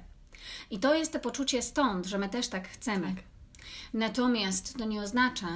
I 0.72 0.80
to 0.80 0.95
jest 0.95 1.13
to 1.13 1.19
poczucie 1.19 1.62
stąd, 1.62 2.06
że 2.06 2.18
my 2.18 2.30
też 2.30 2.48
tak 2.48 2.68
chcemy. 2.68 3.07
Tak. 3.07 3.24
Natomiast 3.94 4.78
to 4.78 4.86
nie 4.86 5.02
oznacza, 5.02 5.48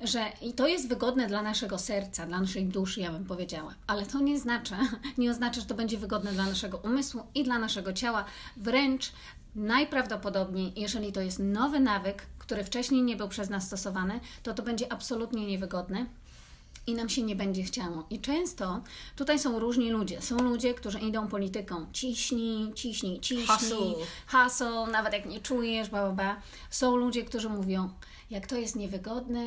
że 0.00 0.32
i 0.42 0.52
to 0.52 0.68
jest 0.68 0.88
wygodne 0.88 1.26
dla 1.26 1.42
naszego 1.42 1.78
serca, 1.78 2.26
dla 2.26 2.40
naszej 2.40 2.66
duszy, 2.66 3.00
ja 3.00 3.12
bym 3.12 3.24
powiedziała, 3.24 3.74
ale 3.86 4.06
to 4.06 4.20
nie 4.20 4.34
oznacza, 4.34 4.78
nie 5.18 5.30
oznacza, 5.30 5.60
że 5.60 5.66
to 5.66 5.74
będzie 5.74 5.98
wygodne 5.98 6.32
dla 6.32 6.46
naszego 6.46 6.78
umysłu 6.78 7.22
i 7.34 7.44
dla 7.44 7.58
naszego 7.58 7.92
ciała. 7.92 8.24
Wręcz 8.56 9.12
najprawdopodobniej, 9.54 10.72
jeżeli 10.76 11.12
to 11.12 11.20
jest 11.20 11.38
nowy 11.38 11.80
nawyk, 11.80 12.26
który 12.38 12.64
wcześniej 12.64 13.02
nie 13.02 13.16
był 13.16 13.28
przez 13.28 13.50
nas 13.50 13.66
stosowany, 13.66 14.20
to 14.42 14.54
to 14.54 14.62
będzie 14.62 14.92
absolutnie 14.92 15.46
niewygodne 15.46 16.06
i 16.90 16.94
nam 16.94 17.08
się 17.08 17.22
nie 17.22 17.36
będzie 17.36 17.62
chciało. 17.62 18.06
I 18.10 18.20
często 18.20 18.80
tutaj 19.16 19.38
są 19.38 19.58
różni 19.58 19.90
ludzie. 19.90 20.22
Są 20.22 20.38
ludzie, 20.38 20.74
którzy 20.74 20.98
idą 20.98 21.28
polityką. 21.28 21.86
Ciśnij, 21.92 22.72
ciśnij, 22.74 23.20
ciśnij. 23.20 23.46
Hasło, 24.26 24.86
nawet 24.86 25.12
jak 25.12 25.26
nie 25.26 25.40
czujesz, 25.40 25.90
ba, 25.90 26.06
ba, 26.06 26.12
ba. 26.12 26.42
Są 26.70 26.96
ludzie, 26.96 27.24
którzy 27.24 27.48
mówią, 27.48 27.90
jak 28.30 28.46
to 28.46 28.56
jest 28.56 28.76
niewygodne 28.76 29.46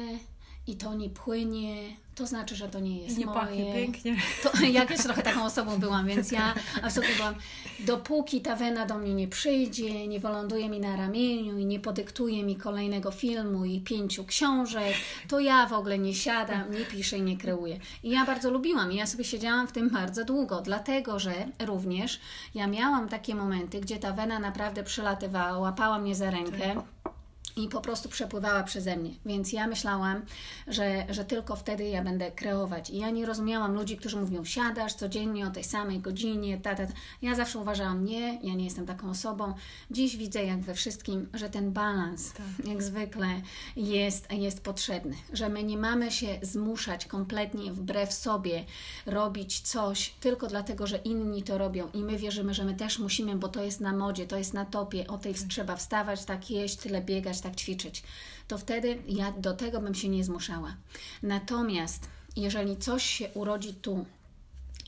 i 0.67 0.75
to 0.75 0.93
nie 0.93 1.09
płynie, 1.09 1.95
to 2.15 2.27
znaczy, 2.27 2.55
że 2.55 2.69
to 2.69 2.79
nie 2.79 2.97
jest 2.97 3.17
nie 3.17 3.25
moje. 3.25 3.39
pachnie 3.39 3.73
pięknie. 3.73 4.15
To, 4.43 4.51
ja 4.77 4.85
też 4.85 5.03
trochę 5.03 5.21
taką 5.21 5.45
osobą 5.45 5.79
byłam, 5.79 6.07
więc 6.07 6.31
ja 6.31 6.53
absolutnie 6.83 7.15
byłam, 7.15 7.35
dopóki 7.79 8.41
ta 8.41 8.55
wena 8.55 8.85
do 8.85 8.97
mnie 8.97 9.13
nie 9.13 9.27
przyjdzie, 9.27 10.07
nie 10.07 10.19
wyląduje 10.19 10.69
mi 10.69 10.79
na 10.79 10.95
ramieniu 10.95 11.57
i 11.57 11.65
nie 11.65 11.79
podyktuje 11.79 12.43
mi 12.43 12.55
kolejnego 12.55 13.11
filmu 13.11 13.65
i 13.65 13.81
pięciu 13.81 14.25
książek, 14.25 14.93
to 15.27 15.39
ja 15.39 15.67
w 15.67 15.73
ogóle 15.73 15.99
nie 15.99 16.13
siadam, 16.13 16.71
nie 16.71 16.85
piszę 16.85 17.17
i 17.17 17.21
nie 17.21 17.37
kreuję. 17.37 17.79
I 18.03 18.09
ja 18.09 18.25
bardzo 18.25 18.51
lubiłam 18.51 18.91
i 18.91 18.95
ja 18.95 19.07
sobie 19.07 19.23
siedziałam 19.23 19.67
w 19.67 19.71
tym 19.71 19.89
bardzo 19.89 20.25
długo, 20.25 20.61
dlatego, 20.61 21.19
że 21.19 21.33
również 21.65 22.19
ja 22.55 22.67
miałam 22.67 23.09
takie 23.09 23.35
momenty, 23.35 23.79
gdzie 23.79 23.97
ta 23.97 24.11
wena 24.11 24.39
naprawdę 24.39 24.83
przylatywała, 24.83 25.57
łapała 25.57 25.99
mnie 25.99 26.15
za 26.15 26.31
rękę 26.31 26.75
i 27.55 27.67
po 27.67 27.81
prostu 27.81 28.09
przepływała 28.09 28.63
przeze 28.63 28.97
mnie. 28.97 29.11
Więc 29.25 29.53
ja 29.53 29.67
myślałam, 29.67 30.21
że, 30.67 31.05
że 31.09 31.25
tylko 31.25 31.55
wtedy 31.55 31.83
ja 31.83 32.03
będę 32.03 32.31
kreować. 32.31 32.89
I 32.89 32.97
ja 32.97 33.09
nie 33.09 33.25
rozumiałam 33.25 33.73
ludzi, 33.73 33.97
którzy 33.97 34.17
mówią, 34.17 34.45
siadasz 34.45 34.93
codziennie 34.93 35.47
o 35.47 35.51
tej 35.51 35.63
samej 35.63 35.99
godzinie, 35.99 36.57
ta, 36.57 36.75
ta, 36.75 36.87
ta. 36.87 36.93
Ja 37.21 37.35
zawsze 37.35 37.59
uważałam, 37.59 38.05
nie, 38.05 38.39
ja 38.43 38.53
nie 38.53 38.63
jestem 38.63 38.85
taką 38.85 39.09
osobą. 39.09 39.53
Dziś 39.91 40.17
widzę, 40.17 40.43
jak 40.43 40.61
we 40.61 40.73
wszystkim, 40.73 41.29
że 41.33 41.49
ten 41.49 41.71
balans, 41.71 42.33
tak. 42.33 42.67
jak 42.67 42.83
zwykle, 42.83 43.27
jest, 43.75 44.31
jest 44.31 44.61
potrzebny. 44.61 45.15
Że 45.33 45.49
my 45.49 45.63
nie 45.63 45.77
mamy 45.77 46.11
się 46.11 46.39
zmuszać 46.41 47.05
kompletnie 47.05 47.71
wbrew 47.71 48.13
sobie 48.13 48.65
robić 49.05 49.61
coś 49.61 50.09
tylko 50.09 50.47
dlatego, 50.47 50.87
że 50.87 50.97
inni 50.97 51.43
to 51.43 51.57
robią 51.57 51.87
i 51.93 52.03
my 52.03 52.17
wierzymy, 52.17 52.53
że 52.53 52.65
my 52.65 52.73
też 52.73 52.99
musimy, 52.99 53.35
bo 53.35 53.47
to 53.47 53.63
jest 53.63 53.79
na 53.79 53.93
modzie, 53.93 54.27
to 54.27 54.37
jest 54.37 54.53
na 54.53 54.65
topie, 54.65 55.07
o 55.07 55.17
tej 55.17 55.33
tak. 55.33 55.47
trzeba 55.49 55.75
wstawać, 55.75 56.25
tak 56.25 56.51
jeść, 56.51 56.75
tyle 56.75 57.01
biegać, 57.01 57.41
tak 57.43 57.55
ćwiczyć, 57.55 58.03
to 58.47 58.57
wtedy 58.57 58.97
ja 59.07 59.31
do 59.31 59.53
tego 59.53 59.81
bym 59.81 59.95
się 59.95 60.09
nie 60.09 60.23
zmuszała. 60.23 60.75
Natomiast 61.23 62.09
jeżeli 62.35 62.77
coś 62.77 63.05
się 63.05 63.29
urodzi 63.33 63.73
tu 63.73 64.05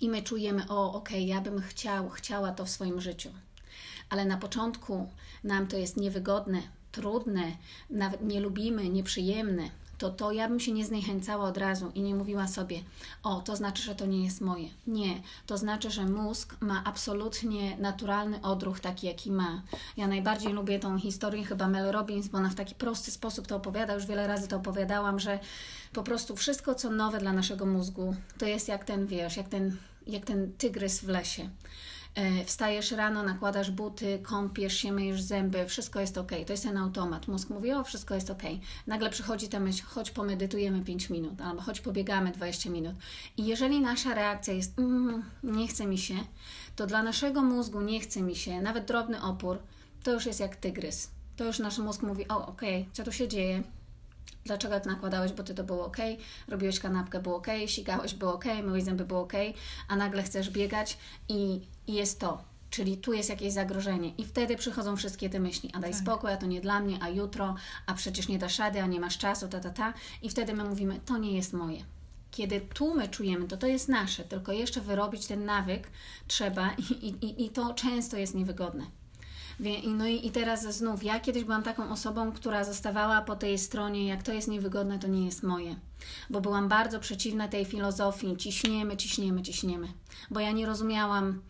i 0.01 0.09
my 0.09 0.21
czujemy, 0.23 0.69
o, 0.69 0.93
okej, 0.93 1.17
okay, 1.17 1.27
ja 1.27 1.41
bym 1.41 1.61
chciał, 1.61 2.09
chciała 2.09 2.51
to 2.51 2.65
w 2.65 2.69
swoim 2.69 3.01
życiu, 3.01 3.29
ale 4.09 4.25
na 4.25 4.37
początku 4.37 5.09
nam 5.43 5.67
to 5.67 5.77
jest 5.77 5.97
niewygodne, 5.97 6.61
trudne, 6.91 7.57
nawet 7.89 8.21
nie 8.21 8.39
lubimy, 8.39 8.89
nieprzyjemne, 8.89 9.69
to 9.97 10.09
to 10.09 10.31
ja 10.31 10.47
bym 10.47 10.59
się 10.59 10.71
nie 10.71 10.85
zniechęcała 10.85 11.45
od 11.45 11.57
razu 11.57 11.91
i 11.95 12.01
nie 12.01 12.15
mówiła 12.15 12.47
sobie, 12.47 12.79
o, 13.23 13.41
to 13.41 13.55
znaczy, 13.55 13.83
że 13.83 13.95
to 13.95 14.05
nie 14.05 14.23
jest 14.23 14.41
moje. 14.41 14.69
Nie, 14.87 15.21
to 15.45 15.57
znaczy, 15.57 15.91
że 15.91 16.05
mózg 16.05 16.55
ma 16.61 16.83
absolutnie 16.85 17.77
naturalny 17.77 18.41
odruch 18.41 18.79
taki, 18.79 19.07
jaki 19.07 19.31
ma. 19.31 19.61
Ja 19.97 20.07
najbardziej 20.07 20.53
lubię 20.53 20.79
tą 20.79 20.99
historię 20.99 21.45
chyba 21.45 21.67
Mel 21.67 21.91
Robbins, 21.91 22.27
bo 22.27 22.37
ona 22.37 22.49
w 22.49 22.55
taki 22.55 22.75
prosty 22.75 23.11
sposób 23.11 23.47
to 23.47 23.55
opowiada, 23.55 23.93
już 23.93 24.05
wiele 24.05 24.27
razy 24.27 24.47
to 24.47 24.55
opowiadałam, 24.55 25.19
że 25.19 25.39
po 25.93 26.03
prostu 26.03 26.35
wszystko, 26.35 26.75
co 26.75 26.89
nowe 26.89 27.19
dla 27.19 27.33
naszego 27.33 27.65
mózgu, 27.65 28.15
to 28.37 28.45
jest 28.45 28.67
jak 28.67 28.85
ten, 28.85 29.07
wiesz, 29.07 29.37
jak 29.37 29.49
ten, 29.49 29.77
jak 30.07 30.25
ten 30.25 30.53
tygrys 30.57 30.99
w 30.99 31.07
lesie. 31.07 31.49
E, 32.15 32.45
wstajesz 32.45 32.91
rano, 32.91 33.23
nakładasz 33.23 33.71
buty, 33.71 34.19
kąpiesz 34.23 34.77
się, 34.77 34.91
myjesz 34.91 35.21
zęby, 35.21 35.65
wszystko 35.65 35.99
jest 35.99 36.17
ok. 36.17 36.31
To 36.47 36.53
jest 36.53 36.63
ten 36.63 36.77
automat. 36.77 37.27
Mózg 37.27 37.49
mówi, 37.49 37.71
o, 37.71 37.83
wszystko 37.83 38.15
jest 38.15 38.29
ok. 38.29 38.41
Nagle 38.87 39.09
przychodzi 39.09 39.49
ta 39.49 39.59
myśl, 39.59 39.83
chodź 39.85 40.11
pomedytujemy 40.11 40.81
5 40.81 41.09
minut, 41.09 41.41
albo 41.41 41.61
chodź 41.61 41.81
pobiegamy 41.81 42.31
20 42.31 42.69
minut. 42.69 42.95
I 43.37 43.45
jeżeli 43.45 43.81
nasza 43.81 44.13
reakcja 44.13 44.53
jest, 44.53 44.79
mm, 44.79 45.23
nie 45.43 45.67
chce 45.67 45.85
mi 45.85 45.97
się, 45.97 46.15
to 46.75 46.87
dla 46.87 47.03
naszego 47.03 47.41
mózgu 47.41 47.81
nie 47.81 47.99
chce 47.99 48.21
mi 48.21 48.35
się, 48.35 48.61
nawet 48.61 48.85
drobny 48.85 49.21
opór, 49.21 49.59
to 50.03 50.11
już 50.13 50.25
jest 50.25 50.39
jak 50.39 50.55
tygrys. 50.55 51.09
To 51.35 51.45
już 51.45 51.59
nasz 51.59 51.77
mózg 51.77 52.01
mówi, 52.01 52.27
o, 52.27 52.47
ok, 52.47 52.61
co 52.93 53.03
tu 53.03 53.11
się 53.11 53.27
dzieje? 53.27 53.63
Dlaczego 54.45 54.73
jak 54.73 54.85
nakładałeś 54.85 55.31
buty 55.31 55.53
to 55.53 55.63
było 55.63 55.85
ok, 55.85 55.97
robiłeś 56.47 56.79
kanapkę 56.79 57.19
było 57.19 57.35
ok, 57.35 57.47
sikałeś 57.67 58.13
było 58.13 58.33
ok, 58.33 58.45
myłeś 58.63 58.83
zęby 58.83 59.05
było 59.05 59.21
ok, 59.21 59.33
a 59.87 59.95
nagle 59.95 60.23
chcesz 60.23 60.49
biegać 60.49 60.97
i, 61.29 61.61
i 61.87 61.93
jest 61.93 62.19
to. 62.19 62.43
Czyli 62.69 62.97
tu 62.97 63.13
jest 63.13 63.29
jakieś 63.29 63.53
zagrożenie. 63.53 64.09
I 64.17 64.25
wtedy 64.25 64.55
przychodzą 64.55 64.95
wszystkie 64.95 65.29
te 65.29 65.39
myśli. 65.39 65.71
A 65.73 65.79
daj 65.79 65.91
tak. 65.91 65.99
spokój, 65.99 66.31
a 66.31 66.37
to 66.37 66.45
nie 66.45 66.61
dla 66.61 66.79
mnie, 66.79 66.97
a 67.01 67.09
jutro, 67.09 67.55
a 67.85 67.93
przecież 67.93 68.27
nie 68.27 68.39
dasz 68.39 68.59
rady, 68.59 68.81
a 68.81 68.87
nie 68.87 68.99
masz 68.99 69.17
czasu, 69.17 69.47
ta, 69.47 69.59
ta, 69.59 69.69
ta. 69.69 69.93
I 70.21 70.29
wtedy 70.29 70.53
my 70.53 70.63
mówimy, 70.63 70.99
to 71.05 71.17
nie 71.17 71.31
jest 71.31 71.53
moje. 71.53 71.85
Kiedy 72.31 72.61
tu 72.61 72.95
my 72.95 73.07
czujemy, 73.07 73.47
to 73.47 73.57
to 73.57 73.67
jest 73.67 73.89
nasze, 73.89 74.23
tylko 74.23 74.51
jeszcze 74.51 74.81
wyrobić 74.81 75.27
ten 75.27 75.45
nawyk 75.45 75.87
trzeba 76.27 76.73
i, 76.73 77.07
i, 77.07 77.45
i 77.45 77.49
to 77.49 77.73
często 77.73 78.17
jest 78.17 78.35
niewygodne. 78.35 78.85
No 79.87 80.07
i, 80.07 80.27
i 80.27 80.31
teraz 80.31 80.75
znów, 80.77 81.03
ja 81.03 81.19
kiedyś 81.19 81.43
byłam 81.43 81.63
taką 81.63 81.89
osobą, 81.89 82.31
która 82.31 82.63
zostawała 82.63 83.21
po 83.21 83.35
tej 83.35 83.57
stronie, 83.57 84.07
jak 84.07 84.23
to 84.23 84.33
jest 84.33 84.47
niewygodne, 84.47 84.99
to 84.99 85.07
nie 85.07 85.25
jest 85.25 85.43
moje. 85.43 85.75
Bo 86.29 86.41
byłam 86.41 86.69
bardzo 86.69 86.99
przeciwna 86.99 87.47
tej 87.47 87.65
filozofii, 87.65 88.37
ciśniemy, 88.37 88.97
ciśniemy, 88.97 89.41
ciśniemy. 89.41 89.87
Bo 90.31 90.39
ja 90.39 90.51
nie 90.51 90.65
rozumiałam, 90.65 91.41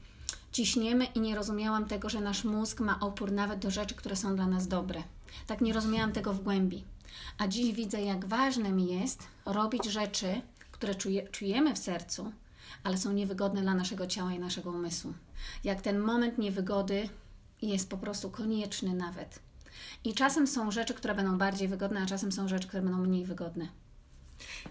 ciśniemy 0.52 1.06
i 1.06 1.20
nie 1.20 1.36
rozumiałam 1.36 1.86
tego, 1.86 2.10
że 2.10 2.22
nasz 2.22 2.44
mózg 2.44 2.80
ma 2.80 3.00
opór 3.00 3.32
nawet 3.32 3.60
do 3.60 3.72
rzeczy, 3.72 3.96
które 3.96 4.16
są 4.16 4.36
dla 4.36 4.48
nas 4.48 4.68
dobre. 4.68 5.04
Tak 5.48 5.62
nie 5.62 5.74
rozumiałam 5.74 6.12
tego 6.12 6.34
w 6.34 6.44
głębi. 6.44 6.84
A 7.38 7.48
dziś 7.48 7.74
widzę, 7.74 8.02
jak 8.02 8.26
ważne 8.26 8.72
mi 8.72 9.00
jest 9.00 9.24
robić 9.46 9.86
rzeczy, 9.86 10.42
które 10.72 10.96
czuje, 10.96 11.28
czujemy 11.28 11.74
w 11.74 11.78
sercu, 11.78 12.32
ale 12.84 12.98
są 12.98 13.12
niewygodne 13.12 13.62
dla 13.62 13.74
naszego 13.74 14.08
ciała 14.08 14.34
i 14.34 14.40
naszego 14.40 14.70
umysłu. 14.70 15.14
Jak 15.64 15.82
ten 15.82 16.00
moment 16.00 16.38
niewygody 16.38 17.10
jest 17.62 17.90
po 17.90 17.98
prostu 17.98 18.30
konieczny 18.30 18.94
nawet. 18.94 19.40
I 20.04 20.14
czasem 20.14 20.48
są 20.48 20.72
rzeczy, 20.72 20.94
które 20.94 21.16
będą 21.16 21.38
bardziej 21.38 21.68
wygodne, 21.68 22.02
a 22.02 22.06
czasem 22.06 22.32
są 22.32 22.48
rzeczy, 22.48 22.68
które 22.68 22.84
będą 22.84 22.98
mniej 22.98 23.26
wygodne. 23.26 23.68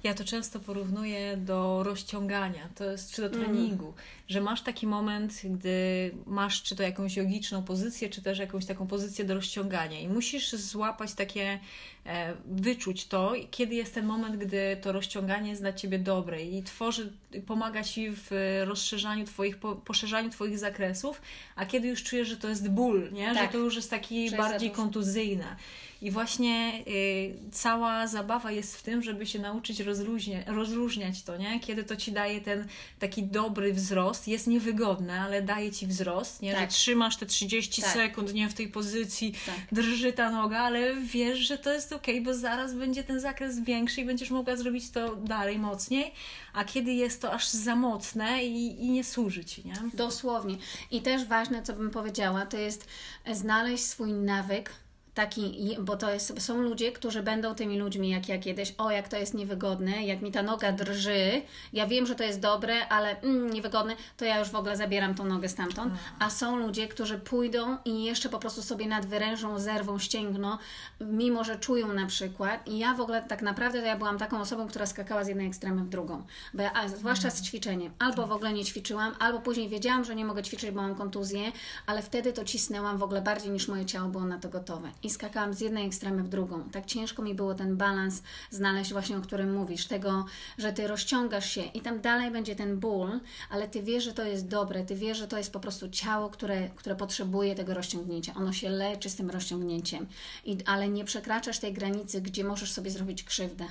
Ja 0.03 0.15
to 0.15 0.25
często 0.25 0.61
porównuję 0.61 1.37
do 1.37 1.83
rozciągania, 1.83 2.69
to 2.75 2.85
jest, 2.85 3.13
czy 3.13 3.23
do 3.23 3.29
mm. 3.29 3.41
treningu. 3.41 3.95
Że 4.29 4.41
masz 4.41 4.63
taki 4.63 4.87
moment, 4.87 5.41
gdy 5.45 6.11
masz 6.27 6.63
czy 6.63 6.77
to 6.77 6.83
jakąś 6.83 7.17
jogiczną 7.17 7.63
pozycję, 7.63 8.09
czy 8.09 8.23
też 8.23 8.39
jakąś 8.39 8.67
taką 8.67 8.87
pozycję 8.87 9.25
do 9.25 9.35
rozciągania 9.35 10.01
i 10.01 10.09
musisz 10.09 10.53
złapać 10.53 11.15
takie, 11.15 11.59
e, 12.07 12.35
wyczuć 12.47 13.07
to, 13.07 13.33
kiedy 13.51 13.75
jest 13.75 13.95
ten 13.95 14.07
moment, 14.07 14.37
gdy 14.37 14.77
to 14.83 14.93
rozciąganie 14.93 15.51
jest 15.51 15.63
dla 15.63 15.73
Ciebie 15.73 15.99
dobre 15.99 16.45
i 16.45 16.63
tworzy, 16.63 17.13
pomaga 17.47 17.83
Ci 17.83 18.11
w 18.11 18.31
rozszerzaniu 18.65 19.25
Twoich, 19.25 19.57
po, 19.57 19.77
poszerzaniu 19.77 20.31
Twoich 20.31 20.59
zakresów, 20.59 21.23
a 21.57 21.67
kiedy 21.67 21.89
już 21.89 22.03
czujesz, 22.03 22.29
że 22.29 22.37
to 22.37 22.49
jest 22.49 22.71
ból, 22.71 23.13
nie? 23.13 23.35
Tak. 23.35 23.47
że 23.47 23.49
to 23.53 23.59
już 23.59 23.77
jest 23.77 23.91
taki 23.91 24.31
bardziej 24.31 24.71
kontuzyjne. 24.71 25.57
I 26.05 26.11
właśnie 26.11 26.83
y, 26.89 27.35
cała 27.53 28.07
zabawa 28.07 28.53
jest 28.53 28.77
w 28.77 28.83
tym, 28.83 29.03
żeby 29.03 29.27
się 29.27 29.39
nauczyć 29.39 29.81
rozluźnia, 29.81 30.39
rozróżniać 30.47 31.23
to, 31.23 31.37
nie? 31.37 31.61
Kiedy 31.61 31.85
to 31.85 31.97
ci 31.97 32.13
daje 32.13 32.41
ten 32.41 32.67
taki 32.99 33.23
dobry 33.23 33.75
wzrost, 33.75 34.14
jest 34.27 34.47
niewygodne, 34.47 35.21
ale 35.21 35.43
daje 35.43 35.73
ci 35.73 35.87
wzrost, 35.87 36.43
nie? 36.43 36.53
Tak. 36.53 36.61
Że 36.61 36.67
trzymasz 36.67 37.17
te 37.17 37.27
30 37.27 37.83
tak. 37.83 37.93
sekund, 37.93 38.35
nie? 38.35 38.49
W 38.49 38.55
tej 38.55 38.69
pozycji, 38.69 39.35
tak. 39.47 39.55
drży 39.73 40.13
ta 40.13 40.31
noga, 40.31 40.59
ale 40.59 40.97
wiesz, 40.97 41.39
że 41.39 41.59
to 41.59 41.73
jest 41.73 41.93
ok, 41.93 42.07
bo 42.23 42.35
zaraz 42.35 42.75
będzie 42.75 43.05
ten 43.05 43.21
zakres 43.21 43.61
większy 43.61 44.01
i 44.01 44.05
będziesz 44.05 44.31
mogła 44.31 44.57
zrobić 44.57 44.91
to 44.91 45.17
dalej 45.17 45.59
mocniej, 45.59 46.13
a 46.53 46.65
kiedy 46.65 46.93
jest 46.93 47.23
to 47.23 47.33
aż 47.33 47.49
za 47.49 47.77
mocne 47.77 48.45
i, 48.45 48.85
i 48.85 48.91
nie 48.91 49.05
służy 49.05 49.45
ci, 49.45 49.63
nie? 49.65 49.75
Dosłownie. 49.95 50.57
I 50.91 51.03
też 51.03 51.25
ważne, 51.25 51.63
co 51.63 51.73
bym 51.73 51.91
powiedziała, 51.91 52.47
to 52.47 52.57
jest 52.57 52.87
znaleźć 53.33 53.85
swój 53.85 54.13
nawyk, 54.13 54.84
taki, 55.15 55.77
bo 55.81 55.97
to 55.97 56.11
jest, 56.11 56.43
są 56.43 56.63
ludzie, 56.63 56.93
którzy 56.93 57.23
będą 57.23 57.55
tymi 57.55 57.79
ludźmi 57.79 58.11
jak 58.11 58.29
ja 58.29 58.39
kiedyś, 58.39 58.75
o 58.79 58.91
jak 58.91 59.09
to 59.09 59.17
jest 59.17 59.35
niewygodne, 59.35 60.05
jak 60.07 60.23
mi 60.23 60.33
ta 60.33 60.43
noga 60.43 60.73
drży, 60.73 61.43
ja 61.73 61.87
wiem, 61.87 62.07
że 62.07 62.15
to 62.15 62.25
jest 62.25 62.41
dobre, 62.41 62.89
ale 62.89 63.21
mm, 63.21 63.51
niewygodne, 63.51 63.97
to 64.17 64.25
ja 64.25 64.39
już 64.39 64.49
w 64.49 64.55
ogóle 64.55 64.77
zabieram 64.77 65.15
tą 65.15 65.25
nogę 65.25 65.49
stamtąd, 65.49 65.93
mm. 65.93 65.99
a 66.19 66.31
są 66.31 66.57
ludzie, 66.57 66.89
którzy 66.89 67.19
pójdą 67.19 67.77
i 67.85 68.05
jeszcze 68.05 68.29
po 68.29 68.39
prostu 68.39 68.63
sobie 68.63 68.87
nadwyrężą, 68.87 69.59
zerwą 69.59 69.99
ścięgno, 69.99 70.59
mimo 71.01 71.45
że 71.45 71.59
czują 71.59 71.93
na 71.93 72.07
przykład 72.07 72.69
i 72.69 72.79
ja 72.79 72.95
w 72.95 73.01
ogóle 73.01 73.23
tak 73.23 73.43
naprawdę 73.43 73.81
to 73.81 73.87
ja 73.87 73.97
byłam 73.97 74.19
taką 74.19 74.41
osobą, 74.41 74.69
która 74.69 74.87
skakała 74.87 75.25
z 75.25 75.29
jednej 75.29 75.47
ekstremy 75.47 75.85
w 75.85 75.89
drugą, 75.89 76.23
bo 76.55 76.63
ja, 76.63 76.73
a, 76.75 76.89
zwłaszcza 76.89 77.31
z 77.31 77.43
ćwiczeniem, 77.43 77.93
albo 77.99 78.27
w 78.27 78.33
ogóle 78.33 78.53
nie 78.53 78.65
ćwiczyłam, 78.65 79.15
albo 79.19 79.39
później 79.39 79.69
wiedziałam, 79.69 80.05
że 80.05 80.15
nie 80.15 80.25
mogę 80.25 80.43
ćwiczyć, 80.43 80.71
bo 80.71 80.83
mam 80.83 80.95
kontuzję, 80.95 81.53
ale 81.87 82.03
wtedy 82.03 82.33
to 82.33 82.45
cisnęłam 82.45 82.99
w 82.99 83.03
ogóle 83.03 83.23
bardziej 83.23 83.51
niż 83.51 83.69
moje 83.69 83.87
ciało 83.87 84.09
było 84.09 84.25
na 84.25 84.39
to 84.39 84.49
gotowe 84.49 84.91
i 85.05 85.11
skakałam 85.11 85.55
z 85.55 85.61
jednej 85.61 85.87
ekstremy 85.87 86.23
w 86.23 86.29
drugą. 86.29 86.71
Tak 86.71 86.87
ciężko 86.87 87.23
mi 87.23 87.35
było 87.35 87.55
ten 87.55 87.77
balans 87.77 88.23
znaleźć 88.51 88.93
właśnie, 88.93 89.17
o 89.17 89.21
którym 89.21 89.55
mówisz, 89.55 89.87
tego, 89.87 90.25
że 90.59 90.73
ty 90.73 90.87
rozciągasz 90.87 91.51
się 91.51 91.63
i 91.63 91.81
tam 91.81 92.01
dalej 92.01 92.31
będzie 92.31 92.57
ten 92.57 92.81
ból, 92.81 93.21
ale 93.51 93.69
ty 93.69 93.83
wiesz, 93.83 94.05
że 94.05 94.13
to 94.13 94.25
jest 94.25 94.49
dobre, 94.49 94.85
ty 94.85 94.95
wiesz, 94.95 95.19
że 95.19 95.29
to 95.29 95.39
jest 95.39 95.53
po 95.53 95.61
prostu 95.61 95.89
ciało, 95.89 96.31
które, 96.31 96.69
które 96.69 96.97
potrzebuje 96.97 97.55
tego 97.55 97.75
rozciągnięcia. 97.75 98.35
Ono 98.35 98.53
się 98.53 98.71
leczy 98.71 99.11
z 99.11 99.17
tym 99.17 99.31
rozciągnięciem, 99.31 100.07
I, 100.45 100.59
ale 100.67 100.89
nie 100.89 101.05
przekraczasz 101.05 101.59
tej 101.59 101.73
granicy, 101.73 102.21
gdzie 102.21 102.45
możesz 102.45 102.73
sobie 102.73 102.91
zrobić 102.91 103.25
krzywdę. 103.25 103.65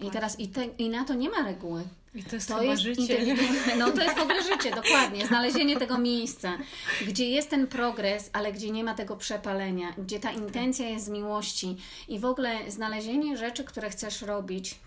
I 0.00 0.10
teraz 0.10 0.40
i, 0.40 0.48
te, 0.48 0.64
i 0.64 0.88
na 0.88 1.04
to 1.04 1.14
nie 1.14 1.30
ma 1.30 1.42
reguły. 1.42 1.82
I 2.14 2.22
to 2.22 2.36
jest 2.36 2.48
to 2.48 2.62
jest 2.62 2.82
życie. 2.82 3.36
No 3.78 3.90
to 3.90 4.02
jest 4.02 4.16
w 4.16 4.22
ogóle 4.22 4.42
życie, 4.52 4.70
dokładnie. 4.70 5.26
Znalezienie 5.26 5.76
tego 5.76 5.98
miejsca, 5.98 6.58
gdzie 7.06 7.30
jest 7.30 7.50
ten 7.50 7.66
progres, 7.66 8.30
ale 8.32 8.52
gdzie 8.52 8.70
nie 8.70 8.84
ma 8.84 8.94
tego 8.94 9.16
przepalenia, 9.16 9.94
gdzie 9.98 10.20
ta 10.20 10.30
intencja 10.30 10.88
jest 10.88 11.04
z 11.04 11.08
miłości 11.08 11.76
i 12.08 12.18
w 12.18 12.24
ogóle 12.24 12.70
znalezienie 12.70 13.36
rzeczy, 13.36 13.64
które 13.64 13.90
chcesz 13.90 14.22
robić, 14.22 14.78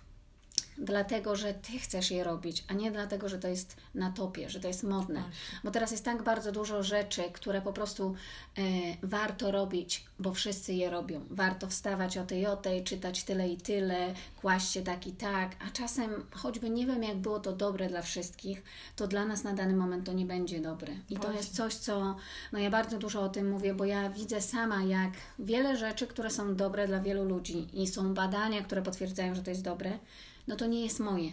dlatego, 0.77 1.35
że 1.35 1.53
ty 1.53 1.79
chcesz 1.79 2.11
je 2.11 2.23
robić, 2.23 2.63
a 2.67 2.73
nie 2.73 2.91
dlatego, 2.91 3.29
że 3.29 3.39
to 3.39 3.47
jest 3.47 3.77
na 3.95 4.11
topie, 4.11 4.49
że 4.49 4.59
to 4.59 4.67
jest 4.67 4.83
modne. 4.83 5.23
Bo 5.63 5.71
teraz 5.71 5.91
jest 5.91 6.05
tak 6.05 6.23
bardzo 6.23 6.51
dużo 6.51 6.83
rzeczy, 6.83 7.23
które 7.33 7.61
po 7.61 7.73
prostu 7.73 8.15
e, 8.57 8.61
warto 9.03 9.51
robić, 9.51 10.05
bo 10.19 10.33
wszyscy 10.33 10.73
je 10.73 10.89
robią. 10.89 11.25
Warto 11.29 11.67
wstawać 11.67 12.17
o 12.17 12.25
tej 12.25 12.45
o 12.45 12.57
tej, 12.57 12.83
czytać 12.83 13.23
tyle 13.23 13.49
i 13.49 13.57
tyle, 13.57 14.13
kłaść 14.41 14.71
się 14.71 14.81
tak 14.81 15.07
i 15.07 15.11
tak, 15.11 15.55
a 15.67 15.71
czasem 15.71 16.25
choćby 16.31 16.69
nie 16.69 16.85
wiem, 16.85 17.03
jak 17.03 17.17
było 17.17 17.39
to 17.39 17.53
dobre 17.53 17.89
dla 17.89 18.01
wszystkich, 18.01 18.63
to 18.95 19.07
dla 19.07 19.25
nas 19.25 19.43
na 19.43 19.53
dany 19.53 19.75
moment 19.75 20.05
to 20.05 20.13
nie 20.13 20.25
będzie 20.25 20.59
dobre. 20.59 20.93
I 20.93 21.15
Właśnie. 21.15 21.19
to 21.19 21.37
jest 21.37 21.55
coś, 21.55 21.75
co 21.75 22.15
no 22.51 22.59
ja 22.59 22.69
bardzo 22.69 22.97
dużo 22.97 23.21
o 23.21 23.29
tym 23.29 23.49
mówię, 23.49 23.73
bo 23.73 23.85
ja 23.85 24.09
widzę 24.09 24.41
sama, 24.41 24.83
jak 24.83 25.11
wiele 25.39 25.77
rzeczy, 25.77 26.07
które 26.07 26.29
są 26.29 26.55
dobre 26.55 26.87
dla 26.87 26.99
wielu 26.99 27.25
ludzi 27.25 27.67
i 27.73 27.87
są 27.87 28.13
badania, 28.13 28.61
które 28.61 28.81
potwierdzają, 28.81 29.35
że 29.35 29.43
to 29.43 29.49
jest 29.49 29.63
dobre, 29.63 29.99
no 30.47 30.55
to 30.55 30.65
nie 30.65 30.83
jest 30.83 30.99
moje. 30.99 31.31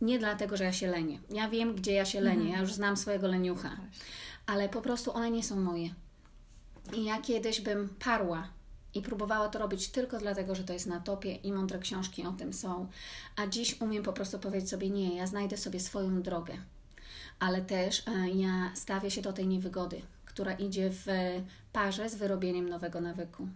Nie 0.00 0.18
dlatego, 0.18 0.56
że 0.56 0.64
ja 0.64 0.72
się 0.72 0.86
lenię. 0.86 1.18
Ja 1.30 1.48
wiem, 1.48 1.74
gdzie 1.74 1.92
ja 1.92 2.04
się 2.04 2.20
lenię, 2.20 2.40
mhm. 2.40 2.54
ja 2.54 2.60
już 2.60 2.72
znam 2.72 2.96
swojego 2.96 3.28
leniucha, 3.28 3.76
ale 4.46 4.68
po 4.68 4.82
prostu 4.82 5.12
one 5.12 5.30
nie 5.30 5.42
są 5.42 5.60
moje. 5.60 5.94
I 6.96 7.04
ja 7.04 7.22
kiedyś 7.22 7.60
bym 7.60 7.88
parła 7.88 8.48
i 8.94 9.02
próbowała 9.02 9.48
to 9.48 9.58
robić 9.58 9.88
tylko 9.88 10.18
dlatego, 10.18 10.54
że 10.54 10.64
to 10.64 10.72
jest 10.72 10.86
na 10.86 11.00
topie 11.00 11.34
i 11.34 11.52
mądre 11.52 11.78
książki 11.78 12.26
o 12.26 12.32
tym 12.32 12.52
są. 12.52 12.88
A 13.36 13.46
dziś 13.46 13.80
umiem 13.80 14.02
po 14.02 14.12
prostu 14.12 14.38
powiedzieć 14.38 14.70
sobie 14.70 14.90
nie, 14.90 15.16
ja 15.16 15.26
znajdę 15.26 15.56
sobie 15.56 15.80
swoją 15.80 16.22
drogę. 16.22 16.54
Ale 17.38 17.62
też 17.62 18.02
e, 18.08 18.30
ja 18.30 18.70
stawię 18.74 19.10
się 19.10 19.22
do 19.22 19.32
tej 19.32 19.46
niewygody, 19.46 20.02
która 20.24 20.52
idzie 20.52 20.90
w 20.90 21.06
parze 21.72 22.08
z 22.08 22.14
wyrobieniem 22.14 22.68
nowego 22.68 23.00
nawyku. 23.00 23.48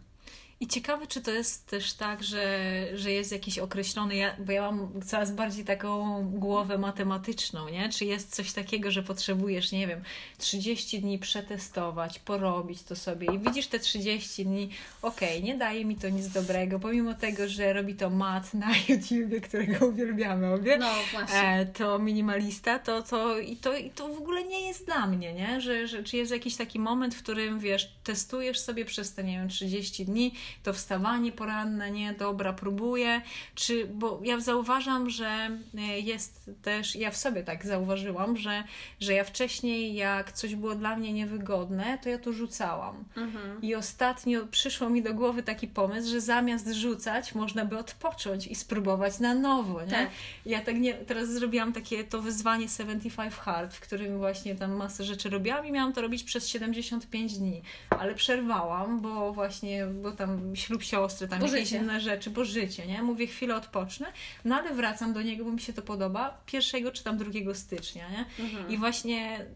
I 0.61 0.67
ciekawe, 0.67 1.07
czy 1.07 1.21
to 1.21 1.31
jest 1.31 1.67
też 1.67 1.93
tak, 1.93 2.23
że, 2.23 2.59
że 2.95 3.13
jest 3.13 3.33
jakiś 3.33 3.59
określony, 3.59 4.17
ja, 4.17 4.37
bo 4.39 4.53
ja 4.53 4.63
mam 4.63 5.03
coraz 5.03 5.33
bardziej 5.33 5.65
taką 5.65 6.23
głowę 6.31 6.79
matematyczną, 6.79 7.69
nie? 7.69 7.89
Czy 7.89 8.05
jest 8.05 8.35
coś 8.35 8.53
takiego, 8.53 8.91
że 8.91 9.03
potrzebujesz, 9.03 9.73
nie 9.73 9.87
wiem, 9.87 10.03
30 10.39 11.01
dni 11.01 11.19
przetestować, 11.19 12.19
porobić 12.19 12.83
to 12.83 12.97
sobie 12.97 13.35
i 13.35 13.39
widzisz 13.39 13.67
te 13.67 13.79
30 13.79 14.45
dni, 14.45 14.71
okej, 15.03 15.29
okay, 15.29 15.43
nie 15.43 15.55
daje 15.59 15.85
mi 15.85 15.97
to 15.97 16.09
nic 16.09 16.29
dobrego, 16.29 16.81
pomimo 16.81 17.15
tego, 17.15 17.49
że 17.49 17.73
robi 17.73 17.95
to 17.95 18.11
mat 18.11 18.55
na 18.55 18.71
YouTubie, 18.89 19.41
którego 19.41 19.87
uwielbiamy 19.87 20.55
obie, 20.55 20.79
no, 20.79 20.93
właśnie. 21.13 21.39
E, 21.39 21.67
to 21.67 21.99
minimalista, 21.99 22.79
to, 22.79 23.03
to, 23.03 23.39
i 23.39 23.57
to, 23.57 23.77
i 23.77 23.91
to 23.91 24.09
w 24.09 24.19
ogóle 24.19 24.45
nie 24.45 24.61
jest 24.61 24.87
dla 24.87 25.07
mnie, 25.07 25.35
nie? 25.35 25.61
Że, 25.61 25.87
że, 25.89 26.03
czy 26.03 26.17
jest 26.17 26.33
jakiś 26.33 26.57
taki 26.57 26.79
moment, 26.79 27.15
w 27.15 27.23
którym, 27.23 27.59
wiesz, 27.59 27.93
testujesz 28.05 28.61
sobie 28.61 28.85
przez 28.85 29.15
te, 29.15 29.25
nie 29.25 29.39
wiem, 29.39 29.49
30 29.49 30.05
dni 30.05 30.33
to 30.63 30.73
wstawanie 30.73 31.33
poranne, 31.33 31.91
nie, 31.91 32.13
dobra, 32.13 32.53
próbuję, 32.53 33.21
czy, 33.55 33.87
bo 33.87 34.21
ja 34.25 34.41
zauważam, 34.41 35.11
że 35.11 35.59
e, 35.79 36.01
jest 36.01 36.51
też, 36.63 36.97
ja 36.97 37.11
w 37.11 37.17
sobie 37.17 37.43
tak 37.43 37.67
zauważyłam, 37.67 38.37
że, 38.37 38.65
że 39.01 39.13
ja 39.13 39.25
wcześniej, 39.25 39.95
jak 39.95 40.33
coś 40.33 40.55
było 40.55 40.75
dla 40.75 40.97
mnie 40.97 41.13
niewygodne, 41.13 41.99
to 42.03 42.09
ja 42.09 42.19
to 42.19 42.33
rzucałam. 42.33 43.05
Mhm. 43.17 43.63
I 43.63 43.75
ostatnio 43.75 44.47
przyszło 44.47 44.91
mi 44.91 45.03
do 45.03 45.15
głowy 45.15 45.43
taki 45.43 45.69
pomysł, 45.69 46.11
że 46.11 46.21
zamiast 46.21 46.73
rzucać, 46.73 47.35
można 47.35 47.65
by 47.65 47.79
odpocząć 47.79 48.47
i 48.47 48.55
spróbować 48.55 49.19
na 49.19 49.35
nowo, 49.35 49.85
nie? 49.85 49.91
Tak. 49.91 50.09
Ja 50.47 50.61
tak 50.61 50.77
nie, 50.77 50.95
teraz 50.95 51.29
zrobiłam 51.29 51.73
takie 51.73 52.05
to 52.05 52.23
wyzwanie 52.23 52.69
75 52.69 53.35
Hard, 53.35 53.75
w 53.75 53.81
którym 53.81 54.19
właśnie 54.19 54.55
tam 54.55 54.73
masę 54.73 55.05
rzeczy 55.05 55.31
robiłam 55.31 55.67
i 55.67 55.73
miałam 55.73 55.93
to 55.93 56.01
robić 56.01 56.25
przez 56.25 56.49
75 56.49 57.39
dni, 57.39 57.63
ale 57.91 58.15
przerwałam, 58.15 59.01
bo 59.01 59.33
właśnie, 59.33 59.87
bo 59.87 60.13
tam 60.13 60.34
ślub 60.55 60.83
siostry, 60.83 61.29
tam 61.29 61.41
bo 61.41 61.47
jakieś 61.47 61.73
inne 61.73 62.01
rzeczy, 62.01 62.31
bo 62.31 62.45
życie, 62.45 62.87
nie? 62.87 63.03
Mówię, 63.03 63.27
chwilę 63.27 63.57
odpocznę, 63.57 64.07
no 64.45 64.57
ale 64.57 64.75
wracam 64.75 65.13
do 65.13 65.23
niego, 65.23 65.45
bo 65.45 65.53
mi 65.53 65.61
się 65.61 65.73
to 65.73 65.83
podoba, 65.83 66.43
pierwszego 66.47 66.93
czy 66.93 67.05
tam 67.05 67.19
drugiego 67.19 67.55
stycznia, 67.55 68.11
nie? 68.11 68.45
Mhm. 68.45 68.71
I 68.71 68.77
właśnie 68.77 69.47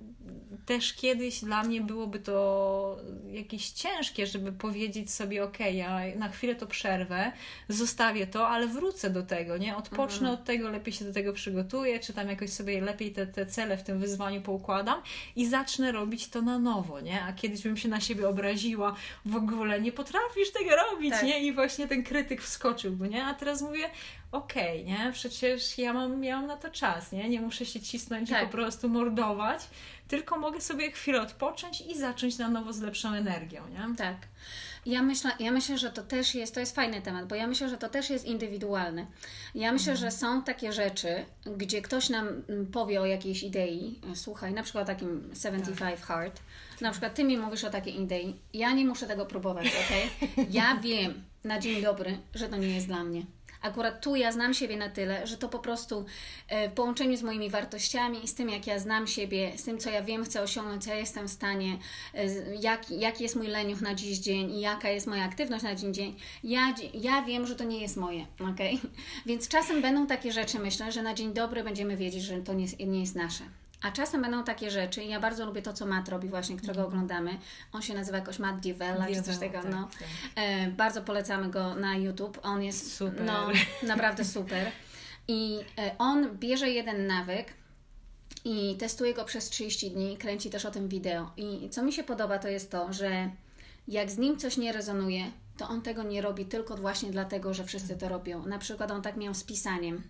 też 0.66 0.94
kiedyś 0.94 1.40
dla 1.44 1.62
mnie 1.62 1.80
byłoby 1.80 2.18
to 2.18 2.96
jakieś 3.30 3.70
ciężkie, 3.70 4.26
żeby 4.26 4.52
powiedzieć 4.52 5.10
sobie, 5.10 5.44
ok, 5.44 5.58
ja 5.72 6.00
na 6.16 6.28
chwilę 6.28 6.54
to 6.54 6.66
przerwę, 6.66 7.32
zostawię 7.68 8.26
to, 8.26 8.48
ale 8.48 8.66
wrócę 8.66 9.10
do 9.10 9.22
tego, 9.22 9.56
nie? 9.56 9.76
Odpocznę 9.76 10.28
mhm. 10.28 10.34
od 10.34 10.44
tego, 10.44 10.70
lepiej 10.70 10.94
się 10.94 11.04
do 11.04 11.12
tego 11.12 11.32
przygotuję, 11.32 12.00
czy 12.00 12.12
tam 12.12 12.28
jakoś 12.28 12.50
sobie 12.50 12.80
lepiej 12.80 13.12
te, 13.12 13.26
te 13.26 13.46
cele 13.46 13.76
w 13.76 13.82
tym 13.82 13.98
wyzwaniu 13.98 14.42
poukładam 14.42 15.02
i 15.36 15.46
zacznę 15.46 15.92
robić 15.92 16.28
to 16.28 16.42
na 16.42 16.58
nowo, 16.58 17.00
nie? 17.00 17.22
A 17.22 17.32
kiedyś 17.32 17.62
bym 17.62 17.76
się 17.76 17.88
na 17.88 18.00
siebie 18.00 18.28
obraziła, 18.28 18.94
w 19.24 19.36
ogóle 19.36 19.80
nie 19.80 19.92
potrafisz 19.92 20.50
tego 20.52 20.70
robić, 20.76 21.10
tak. 21.10 21.22
nie? 21.22 21.46
I 21.46 21.52
właśnie 21.52 21.88
ten 21.88 22.02
krytyk 22.02 22.42
wskoczyłby, 22.42 23.08
nie? 23.08 23.24
A 23.24 23.34
teraz 23.34 23.62
mówię, 23.62 23.90
okej, 24.32 24.82
okay, 24.82 24.84
nie? 24.84 25.12
Przecież 25.12 25.78
ja 25.78 25.92
mam, 25.92 26.24
ja 26.24 26.36
mam 26.36 26.46
na 26.46 26.56
to 26.56 26.70
czas, 26.70 27.12
nie? 27.12 27.28
Nie 27.28 27.40
muszę 27.40 27.66
się 27.66 27.80
cisnąć 27.80 28.30
tak. 28.30 28.42
i 28.42 28.46
po 28.46 28.52
prostu 28.52 28.88
mordować, 28.88 29.60
tylko 30.08 30.38
mogę 30.38 30.60
sobie 30.60 30.90
chwilę 30.90 31.22
odpocząć 31.22 31.80
i 31.80 31.98
zacząć 31.98 32.38
na 32.38 32.48
nowo 32.48 32.72
z 32.72 32.80
lepszą 32.80 33.12
energią, 33.12 33.62
nie? 33.68 33.96
Tak. 33.96 34.16
Ja 34.86 35.02
myślę, 35.02 35.30
ja 35.40 35.50
myślę, 35.52 35.78
że 35.78 35.90
to 35.90 36.02
też 36.02 36.34
jest, 36.34 36.54
to 36.54 36.60
jest 36.60 36.74
fajny 36.74 37.02
temat, 37.02 37.28
bo 37.28 37.34
ja 37.34 37.46
myślę, 37.46 37.68
że 37.68 37.78
to 37.78 37.88
też 37.88 38.10
jest 38.10 38.24
indywidualne. 38.24 39.06
Ja 39.54 39.72
myślę, 39.72 39.92
mhm. 39.92 40.10
że 40.10 40.16
są 40.16 40.42
takie 40.42 40.72
rzeczy, 40.72 41.24
gdzie 41.56 41.82
ktoś 41.82 42.08
nam 42.08 42.28
mm, 42.48 42.66
powie 42.66 43.00
o 43.00 43.06
jakiejś 43.06 43.42
idei, 43.42 44.00
słuchaj, 44.14 44.52
na 44.52 44.62
przykład 44.62 44.84
o 44.84 44.86
takim 44.86 45.30
75 45.42 45.78
tak. 45.78 46.00
Hard, 46.00 46.40
na 46.80 46.90
przykład 46.90 47.14
ty 47.14 47.24
mi 47.24 47.38
mówisz 47.38 47.64
o 47.64 47.70
takiej 47.70 48.00
idei, 48.00 48.36
ja 48.54 48.72
nie 48.72 48.84
muszę 48.84 49.06
tego 49.06 49.26
próbować, 49.26 49.66
ok? 49.66 50.26
Ja 50.50 50.76
wiem 50.76 51.22
na 51.44 51.58
dzień 51.58 51.82
dobry, 51.82 52.18
że 52.34 52.48
to 52.48 52.56
nie 52.56 52.68
jest 52.68 52.86
dla 52.86 53.04
mnie. 53.04 53.22
Akurat 53.62 54.00
tu 54.00 54.16
ja 54.16 54.32
znam 54.32 54.54
siebie 54.54 54.76
na 54.76 54.88
tyle, 54.88 55.26
że 55.26 55.36
to 55.36 55.48
po 55.48 55.58
prostu 55.58 56.04
e, 56.48 56.68
w 56.68 56.72
połączeniu 56.72 57.16
z 57.16 57.22
moimi 57.22 57.50
wartościami 57.50 58.24
i 58.24 58.28
z 58.28 58.34
tym, 58.34 58.48
jak 58.48 58.66
ja 58.66 58.78
znam 58.78 59.06
siebie, 59.06 59.52
z 59.56 59.64
tym, 59.64 59.78
co 59.78 59.90
ja 59.90 60.02
wiem, 60.02 60.24
chcę 60.24 60.42
osiągnąć, 60.42 60.84
co 60.84 60.90
ja 60.90 60.96
jestem 60.96 61.28
w 61.28 61.30
stanie, 61.30 61.78
e, 62.14 62.54
jak, 62.54 62.90
jaki 62.90 63.22
jest 63.22 63.36
mój 63.36 63.46
leniuch 63.46 63.80
na 63.80 63.94
dziś 63.94 64.18
dzień 64.18 64.50
i 64.50 64.60
jaka 64.60 64.88
jest 64.88 65.06
moja 65.06 65.24
aktywność 65.24 65.64
na 65.64 65.74
dzień 65.74 65.94
dzień, 65.94 66.16
ja, 66.44 66.74
ja 66.94 67.22
wiem, 67.22 67.46
że 67.46 67.56
to 67.56 67.64
nie 67.64 67.80
jest 67.80 67.96
moje, 67.96 68.20
ok? 68.40 68.82
Więc 69.26 69.48
czasem 69.48 69.82
będą 69.82 70.06
takie 70.06 70.32
rzeczy, 70.32 70.58
myślę, 70.58 70.92
że 70.92 71.02
na 71.02 71.14
dzień 71.14 71.32
dobry 71.32 71.64
będziemy 71.64 71.96
wiedzieć, 71.96 72.22
że 72.22 72.40
to 72.40 72.54
nie, 72.54 72.66
nie 72.86 73.00
jest 73.00 73.14
nasze. 73.14 73.44
A 73.82 73.92
czasem 73.92 74.22
będą 74.22 74.44
takie 74.44 74.70
rzeczy, 74.70 75.02
i 75.02 75.08
ja 75.08 75.20
bardzo 75.20 75.46
lubię 75.46 75.62
to, 75.62 75.72
co 75.72 75.86
Matt 75.86 76.08
robi 76.08 76.28
właśnie, 76.28 76.56
którego 76.56 76.80
mm. 76.80 76.92
oglądamy. 76.92 77.38
On 77.72 77.82
się 77.82 77.94
nazywa 77.94 78.18
jakoś 78.18 78.38
Matt 78.38 78.60
Divella, 78.60 79.06
czy 79.06 79.22
coś 79.22 79.38
takiego, 79.38 79.62
tak, 79.62 79.70
no. 79.70 79.88
Tak. 79.98 80.08
E, 80.36 80.68
bardzo 80.70 81.02
polecamy 81.02 81.50
go 81.50 81.74
na 81.74 81.96
YouTube. 81.96 82.38
On 82.42 82.62
jest 82.62 82.96
super. 82.96 83.24
No, 83.24 83.48
naprawdę 83.82 84.24
super. 84.24 84.72
I 85.28 85.58
e, 85.78 85.94
on 85.98 86.38
bierze 86.38 86.70
jeden 86.70 87.06
nawyk 87.06 87.54
i 88.44 88.76
testuje 88.76 89.14
go 89.14 89.24
przez 89.24 89.50
30 89.50 89.90
dni, 89.90 90.16
kręci 90.16 90.50
też 90.50 90.64
o 90.64 90.70
tym 90.70 90.88
wideo. 90.88 91.30
I 91.36 91.70
co 91.70 91.82
mi 91.82 91.92
się 91.92 92.04
podoba, 92.04 92.38
to 92.38 92.48
jest 92.48 92.70
to, 92.70 92.92
że 92.92 93.30
jak 93.88 94.10
z 94.10 94.18
nim 94.18 94.38
coś 94.38 94.56
nie 94.56 94.72
rezonuje, 94.72 95.30
to 95.58 95.68
on 95.68 95.82
tego 95.82 96.02
nie 96.02 96.22
robi 96.22 96.44
tylko 96.44 96.76
właśnie 96.76 97.10
dlatego, 97.10 97.54
że 97.54 97.64
wszyscy 97.64 97.96
to 97.96 98.08
robią. 98.08 98.46
Na 98.46 98.58
przykład 98.58 98.90
on 98.90 99.02
tak 99.02 99.16
miał 99.16 99.34
z 99.34 99.44
pisaniem, 99.44 100.02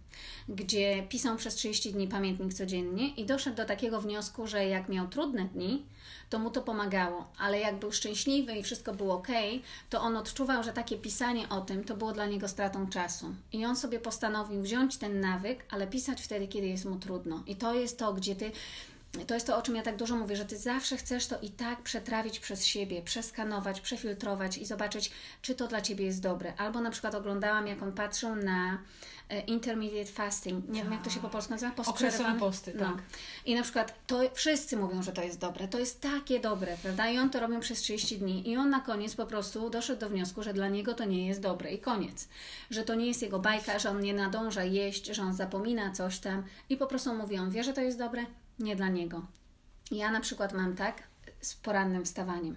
gdzie 0.49 1.03
pisał 1.09 1.37
przez 1.37 1.55
30 1.55 1.93
dni 1.93 2.09
pamiętnik 2.09 2.55
codziennie 2.55 3.15
i 3.15 3.27
doszedł 3.27 3.57
do 3.57 3.65
takiego 3.65 4.01
wniosku, 4.01 4.47
że 4.47 4.67
jak 4.67 4.89
miał 4.89 5.09
trudne 5.09 5.45
dni, 5.45 5.87
to 6.31 6.39
mu 6.39 6.51
to 6.51 6.63
pomagało, 6.63 7.27
ale 7.39 7.61
jak 7.61 7.79
był 7.79 7.93
szczęśliwy 7.93 8.53
i 8.53 8.63
wszystko 8.63 8.95
było 8.95 9.15
ok, 9.15 9.29
to 9.91 10.01
on 10.01 10.17
odczuwał, 10.17 10.63
że 10.63 10.73
takie 10.73 10.97
pisanie 10.97 11.49
o 11.49 11.61
tym 11.61 11.85
to 11.85 11.97
było 11.97 12.13
dla 12.13 12.27
niego 12.27 12.49
stratą 12.49 12.87
czasu. 12.87 13.35
I 13.53 13.65
on 13.65 13.77
sobie 13.77 14.01
postanowił 14.01 14.63
wziąć 14.63 14.97
ten 14.97 15.21
nawyk, 15.21 15.65
ale 15.71 15.87
pisać 15.87 16.23
wtedy, 16.23 16.49
kiedy 16.49 16.67
jest 16.67 16.85
mu 16.85 16.97
trudno. 16.97 17.43
I 17.47 17.57
to 17.57 17.75
jest 17.75 17.99
to, 17.99 18.13
gdzie 18.13 18.37
ty 18.37 18.53
to 19.27 19.35
jest 19.35 19.47
to, 19.47 19.57
o 19.57 19.63
czym 19.63 19.77
ja 19.77 19.83
tak 19.83 19.97
dużo 19.97 20.17
mówię, 20.17 20.37
że 20.37 20.45
ty 20.45 20.59
zawsze 20.59 20.97
chcesz 20.97 21.27
to 21.27 21.41
i 21.41 21.51
tak 21.51 21.83
przetrawić 21.83 22.41
przez 22.41 22.65
siebie, 22.65 23.03
przeskanować, 23.03 23.81
przefiltrować 23.81 24.59
i 24.59 24.65
zobaczyć, 24.65 25.11
czy 25.43 25.55
to 25.55 25.67
dla 25.67 25.81
ciebie 25.81 26.05
jest 26.05 26.23
dobre. 26.23 26.53
Albo 26.57 26.81
na 26.81 26.91
przykład 26.91 27.15
oglądałam, 27.15 27.67
jak 27.67 27.83
on 27.83 27.93
patrzył 27.93 28.37
na 28.37 28.79
e, 29.29 29.41
intermediate 29.41 30.13
fasting. 30.13 30.69
Nie 30.69 30.83
wiem, 30.83 30.93
jak 30.93 31.03
to 31.03 31.11
się 31.11 31.21
po 31.21 31.29
polsku 31.29 31.53
nazywa? 31.53 31.73
Okresowe 31.87 32.39
posty, 32.39 32.73
no. 32.75 32.85
tak. 32.85 33.03
I 33.47 33.55
na 33.55 33.63
przykład 33.63 33.95
to 34.07 34.21
wszyscy 34.35 34.77
mówią, 34.77 35.03
że 35.03 35.13
to 35.13 35.23
jest 35.23 35.39
dobre. 35.39 35.69
To 35.69 35.79
jest 35.79 36.01
takie 36.01 36.41
dobre, 36.41 36.77
prawda? 36.83 37.11
I 37.11 37.19
on 37.19 37.31
to 37.31 37.41
robił 37.41 37.61
przez 37.61 37.81
30 37.81 38.19
dni. 38.19 38.51
I 38.51 38.57
on 38.57 38.71
na 38.71 38.81
koniec 38.81 39.15
po 39.15 39.27
prostu 39.27 39.71
doszedł 39.71 40.01
do 40.01 40.09
wniosku, 40.09 40.43
że 40.43 40.55
dla 40.55 40.69
niego 40.69 40.95
to 40.95 41.05
nie 41.05 41.27
jest 41.27 41.41
dobre. 41.41 41.73
I 41.73 41.79
koniec. 41.79 42.29
Że 42.71 42.85
to 42.85 42.95
nie 42.95 43.07
jest 43.07 43.23
jego 43.23 43.39
bajka, 43.39 43.79
że 43.79 43.91
on 43.91 44.01
nie 44.01 44.15
nadąża 44.15 44.65
jeść, 44.65 45.07
że 45.07 45.23
on 45.23 45.35
zapomina 45.35 45.93
coś 45.93 46.19
tam. 46.19 46.45
I 46.69 46.77
po 46.77 46.87
prostu 46.87 47.15
mówi, 47.15 47.39
on 47.39 47.51
wie, 47.51 47.65
że 47.65 47.73
to 47.73 47.81
jest 47.81 47.99
dobre, 47.99 48.27
nie 48.59 48.77
dla 48.77 48.89
niego. 48.89 49.27
Ja 49.91 50.11
na 50.11 50.21
przykład 50.21 50.53
mam 50.53 50.77
tak 50.77 51.03
z 51.41 51.55
porannym 51.55 52.05
wstawaniem. 52.05 52.57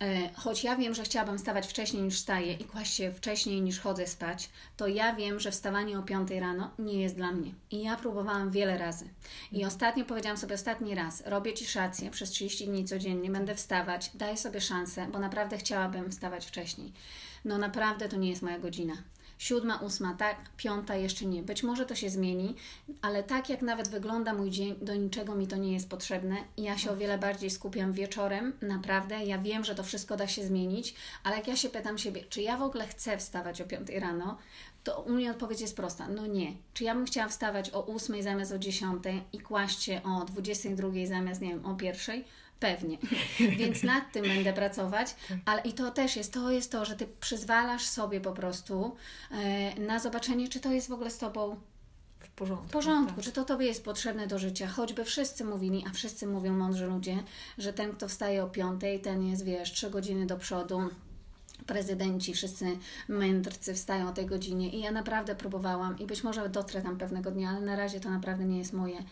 E, 0.00 0.30
choć 0.34 0.64
ja 0.64 0.76
wiem, 0.76 0.94
że 0.94 1.02
chciałabym 1.02 1.38
wstawać 1.38 1.66
wcześniej 1.66 2.02
niż 2.02 2.16
wstaję 2.16 2.52
i 2.52 2.64
kłaść 2.64 2.94
się 2.94 3.12
wcześniej 3.12 3.62
niż 3.62 3.80
chodzę 3.80 4.06
spać, 4.06 4.50
to 4.76 4.86
ja 4.86 5.14
wiem, 5.14 5.40
że 5.40 5.50
wstawanie 5.50 5.98
o 5.98 6.02
5 6.02 6.30
rano 6.30 6.70
nie 6.78 7.02
jest 7.02 7.16
dla 7.16 7.32
mnie. 7.32 7.50
I 7.70 7.82
ja 7.82 7.96
próbowałam 7.96 8.50
wiele 8.50 8.78
razy. 8.78 9.08
I 9.52 9.64
ostatnio 9.64 10.04
powiedziałam 10.04 10.38
sobie 10.38 10.54
ostatni 10.54 10.94
raz, 10.94 11.22
robię 11.26 11.54
Ci 11.54 11.66
szację, 11.66 12.10
przez 12.10 12.30
30 12.30 12.66
dni 12.66 12.84
codziennie 12.84 13.30
będę 13.30 13.54
wstawać, 13.54 14.10
daję 14.14 14.36
sobie 14.36 14.60
szansę, 14.60 15.06
bo 15.12 15.18
naprawdę 15.18 15.58
chciałabym 15.58 16.10
wstawać 16.10 16.46
wcześniej. 16.46 16.92
No 17.44 17.58
naprawdę 17.58 18.08
to 18.08 18.16
nie 18.16 18.30
jest 18.30 18.42
moja 18.42 18.58
godzina 18.58 18.94
siódma, 19.38 19.76
ósma, 19.76 20.14
tak, 20.14 20.36
piąta 20.56 20.96
jeszcze 20.96 21.26
nie. 21.26 21.42
Być 21.42 21.62
może 21.62 21.86
to 21.86 21.94
się 21.94 22.10
zmieni, 22.10 22.54
ale 23.02 23.22
tak 23.22 23.48
jak 23.48 23.62
nawet 23.62 23.88
wygląda 23.88 24.34
mój 24.34 24.50
dzień, 24.50 24.76
do 24.82 24.94
niczego 24.94 25.34
mi 25.34 25.46
to 25.46 25.56
nie 25.56 25.72
jest 25.72 25.90
potrzebne. 25.90 26.36
Ja 26.56 26.78
się 26.78 26.90
o 26.90 26.96
wiele 26.96 27.18
bardziej 27.18 27.50
skupiam 27.50 27.92
wieczorem, 27.92 28.52
naprawdę. 28.62 29.24
Ja 29.24 29.38
wiem, 29.38 29.64
że 29.64 29.74
to 29.74 29.82
wszystko 29.82 30.16
da 30.16 30.26
się 30.26 30.46
zmienić, 30.46 30.94
ale 31.24 31.36
jak 31.36 31.48
ja 31.48 31.56
się 31.56 31.68
pytam 31.68 31.98
siebie, 31.98 32.24
czy 32.28 32.42
ja 32.42 32.56
w 32.56 32.62
ogóle 32.62 32.86
chcę 32.86 33.18
wstawać 33.18 33.60
o 33.60 33.64
piątej 33.64 34.00
rano, 34.00 34.38
to 34.84 35.00
u 35.00 35.12
mnie 35.12 35.30
odpowiedź 35.30 35.60
jest 35.60 35.76
prosta. 35.76 36.08
No 36.08 36.26
nie. 36.26 36.52
Czy 36.74 36.84
ja 36.84 36.94
bym 36.94 37.06
chciała 37.06 37.28
wstawać 37.28 37.70
o 37.70 37.82
ósmej 37.82 38.22
zamiast 38.22 38.52
o 38.52 38.58
dziesiątej 38.58 39.22
i 39.32 39.40
kłaść 39.40 39.82
się 39.82 40.00
o 40.02 40.24
dwudziestej 40.24 40.74
drugiej 40.74 41.06
zamiast, 41.06 41.40
nie 41.40 41.48
wiem, 41.48 41.66
o 41.66 41.74
pierwszej? 41.74 42.24
Pewnie. 42.60 42.98
Więc 43.58 43.82
nad 43.82 44.12
tym 44.12 44.22
będę 44.22 44.52
pracować, 44.52 45.14
ale 45.44 45.62
i 45.62 45.72
to 45.72 45.90
też 45.90 46.16
jest, 46.16 46.32
to 46.32 46.50
jest 46.50 46.72
to, 46.72 46.84
że 46.84 46.96
Ty 46.96 47.06
przyzwalasz 47.20 47.84
sobie 47.86 48.20
po 48.20 48.32
prostu 48.32 48.96
e, 49.30 49.80
na 49.80 49.98
zobaczenie, 49.98 50.48
czy 50.48 50.60
to 50.60 50.72
jest 50.72 50.88
w 50.88 50.92
ogóle 50.92 51.10
z 51.10 51.18
Tobą 51.18 51.56
w 52.20 52.30
porządku. 52.30 52.68
W 52.68 52.70
porządku, 52.70 53.14
tak. 53.16 53.24
czy 53.24 53.32
to 53.32 53.44
Tobie 53.44 53.66
jest 53.66 53.84
potrzebne 53.84 54.26
do 54.26 54.38
życia. 54.38 54.66
Choćby 54.66 55.04
wszyscy 55.04 55.44
mówili, 55.44 55.84
a 55.88 55.92
wszyscy 55.92 56.26
mówią 56.26 56.52
mądrzy 56.52 56.86
ludzie, 56.86 57.22
że 57.58 57.72
ten, 57.72 57.92
kto 57.92 58.08
wstaje 58.08 58.44
o 58.44 58.48
piątej, 58.48 59.00
ten 59.00 59.26
jest, 59.26 59.44
wiesz, 59.44 59.72
trzy 59.72 59.90
godziny 59.90 60.26
do 60.26 60.36
przodu, 60.36 60.90
prezydenci, 61.66 62.34
wszyscy 62.34 62.78
mędrcy 63.08 63.74
wstają 63.74 64.08
o 64.08 64.12
tej 64.12 64.26
godzinie 64.26 64.70
i 64.70 64.80
ja 64.80 64.90
naprawdę 64.90 65.34
próbowałam 65.34 65.98
i 65.98 66.06
być 66.06 66.24
może 66.24 66.48
dotrę 66.48 66.82
tam 66.82 66.98
pewnego 66.98 67.30
dnia, 67.30 67.50
ale 67.50 67.60
na 67.60 67.76
razie 67.76 68.00
to 68.00 68.10
naprawdę 68.10 68.44
nie 68.44 68.58
jest 68.58 68.72
moje. 68.72 69.04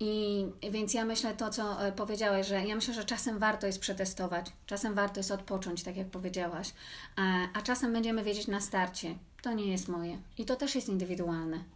I 0.00 0.46
więc 0.70 0.94
ja 0.94 1.04
myślę 1.04 1.34
to, 1.34 1.50
co 1.50 1.86
e, 1.86 1.92
powiedziałeś, 1.92 2.46
że 2.46 2.64
ja 2.64 2.74
myślę, 2.74 2.94
że 2.94 3.04
czasem 3.04 3.38
warto 3.38 3.66
jest 3.66 3.80
przetestować, 3.80 4.46
czasem 4.66 4.94
warto 4.94 5.20
jest 5.20 5.30
odpocząć, 5.30 5.82
tak 5.82 5.96
jak 5.96 6.06
powiedziałaś, 6.06 6.72
a, 7.16 7.22
a 7.54 7.62
czasem 7.62 7.92
będziemy 7.92 8.24
wiedzieć 8.24 8.46
na 8.46 8.60
starcie, 8.60 9.14
to 9.42 9.52
nie 9.52 9.66
jest 9.66 9.88
moje. 9.88 10.18
I 10.38 10.44
to 10.44 10.56
też 10.56 10.74
jest 10.74 10.88
indywidualne. 10.88 11.75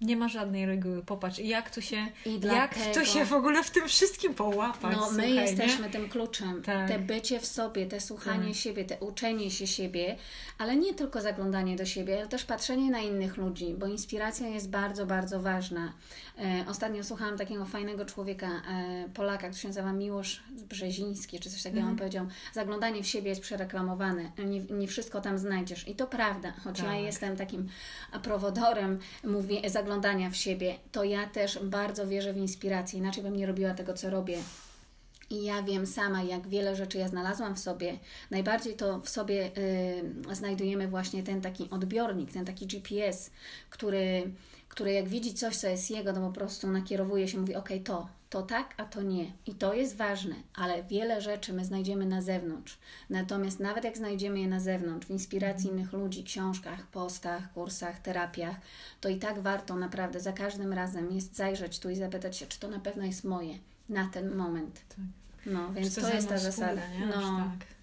Nie 0.00 0.16
ma 0.16 0.28
żadnej 0.28 0.66
reguły. 0.66 1.02
Popatrz, 1.02 1.38
jak 1.38 1.74
tu 1.74 1.82
się, 1.82 1.96
I 2.26 2.32
jak 2.32 2.40
dlatego- 2.40 2.94
tu 3.00 3.06
się 3.06 3.24
w 3.24 3.32
ogóle 3.32 3.62
w 3.62 3.70
tym 3.70 3.88
wszystkim 3.88 4.34
połapać. 4.34 4.96
No, 4.96 5.10
my 5.10 5.22
słuchaj, 5.22 5.34
jesteśmy 5.34 5.86
nie? 5.86 5.90
tym 5.92 6.08
kluczem. 6.08 6.62
Tak. 6.62 6.88
Te 6.88 6.98
bycie 6.98 7.40
w 7.40 7.46
sobie, 7.46 7.86
te 7.86 8.00
słuchanie 8.00 8.46
Tak. 8.48 8.56
siebie, 8.56 8.84
te 8.84 8.98
uczenie 8.98 9.50
się 9.50 9.66
siebie, 9.66 10.16
ale 10.58 10.76
nie 10.76 10.94
tylko 10.94 11.20
zaglądanie 11.20 11.76
do 11.76 11.84
siebie, 11.84 12.18
ale 12.18 12.28
też 12.28 12.44
patrzenie 12.44 12.90
na 12.90 12.98
innych 12.98 13.36
ludzi, 13.36 13.74
bo 13.78 13.86
inspiracja 13.86 14.48
jest 14.48 14.70
bardzo, 14.70 15.06
bardzo 15.06 15.40
ważna. 15.40 15.92
E, 16.38 16.64
ostatnio 16.68 17.04
słuchałam 17.04 17.38
takiego 17.38 17.64
fajnego 17.64 18.04
człowieka, 18.04 18.46
e, 18.46 19.08
Polaka, 19.14 19.38
który 19.48 19.54
się 19.60 19.68
nazywa 19.68 19.92
Miłosz 19.92 20.42
Brzeziński, 20.68 21.40
czy 21.40 21.50
coś 21.50 21.62
takiego. 21.62 21.78
Mhm. 21.80 21.92
On 21.92 21.98
powiedział, 21.98 22.26
zaglądanie 22.52 23.02
w 23.02 23.06
siebie 23.06 23.28
jest 23.28 23.40
przereklamowane, 23.40 24.30
nie, 24.46 24.60
nie 24.60 24.88
wszystko 24.88 25.20
tam 25.20 25.38
znajdziesz. 25.38 25.88
I 25.88 25.94
to 25.94 26.06
prawda, 26.06 26.52
choć 26.64 26.78
ja 26.78 26.84
Tak. 26.84 27.00
jestem 27.00 27.36
takim 27.36 27.68
prowodorem 28.22 28.98
mówię, 29.24 29.60
zaglądania 29.88 30.30
w 30.30 30.36
siebie, 30.36 30.74
to 30.92 31.04
ja 31.04 31.26
też 31.26 31.58
bardzo 31.62 32.06
wierzę 32.06 32.32
w 32.32 32.36
inspirację, 32.36 32.98
inaczej 32.98 33.22
bym 33.22 33.36
nie 33.36 33.46
robiła 33.46 33.74
tego, 33.74 33.94
co 33.94 34.10
robię. 34.10 34.38
I 35.30 35.44
ja 35.44 35.62
wiem 35.62 35.86
sama, 35.86 36.22
jak 36.22 36.48
wiele 36.48 36.76
rzeczy 36.76 36.98
ja 36.98 37.08
znalazłam 37.08 37.54
w 37.54 37.58
sobie. 37.58 37.98
Najbardziej 38.30 38.74
to 38.74 39.00
w 39.00 39.08
sobie 39.08 39.50
y, 40.30 40.34
znajdujemy 40.34 40.88
właśnie 40.88 41.22
ten 41.22 41.40
taki 41.40 41.70
odbiornik, 41.70 42.32
ten 42.32 42.44
taki 42.44 42.66
GPS, 42.66 43.30
który, 43.70 44.30
który 44.78 44.92
jak 44.92 45.08
widzi 45.08 45.34
coś, 45.34 45.56
co 45.56 45.68
jest 45.68 45.90
jego, 45.90 46.12
to 46.12 46.20
po 46.20 46.32
prostu 46.32 46.70
nakierowuje 46.70 47.28
się, 47.28 47.38
mówi: 47.38 47.54
OK, 47.54 47.68
to, 47.84 48.08
to 48.30 48.42
tak, 48.42 48.74
a 48.76 48.84
to 48.84 49.02
nie. 49.02 49.32
I 49.46 49.54
to 49.54 49.74
jest 49.74 49.96
ważne, 49.96 50.34
ale 50.54 50.82
wiele 50.82 51.20
rzeczy 51.20 51.52
my 51.52 51.64
znajdziemy 51.64 52.06
na 52.06 52.22
zewnątrz. 52.22 52.78
Natomiast 53.10 53.60
nawet 53.60 53.84
jak 53.84 53.96
znajdziemy 53.96 54.40
je 54.40 54.48
na 54.48 54.60
zewnątrz, 54.60 55.06
w 55.06 55.10
inspiracji 55.10 55.70
innych 55.70 55.92
ludzi, 55.92 56.24
książkach, 56.24 56.86
postach, 56.86 57.52
kursach, 57.52 57.98
terapiach, 58.00 58.56
to 59.00 59.08
i 59.08 59.16
tak 59.16 59.40
warto 59.40 59.76
naprawdę 59.76 60.20
za 60.20 60.32
każdym 60.32 60.72
razem 60.72 61.12
jest 61.12 61.36
zajrzeć 61.36 61.78
tu 61.78 61.90
i 61.90 61.96
zapytać 61.96 62.36
się, 62.36 62.46
czy 62.46 62.60
to 62.60 62.68
na 62.68 62.78
pewno 62.78 63.04
jest 63.04 63.24
moje 63.24 63.58
na 63.88 64.08
ten 64.08 64.34
moment. 64.34 64.80
Tak. 64.88 64.98
No, 65.46 65.72
więc 65.72 65.94
to 65.94 66.00
ze 66.00 66.14
jest 66.14 66.28
ta 66.28 66.38
zasada. 66.38 66.82
nie? 67.00 67.06
No, 67.06 67.12
tak. 67.14 67.77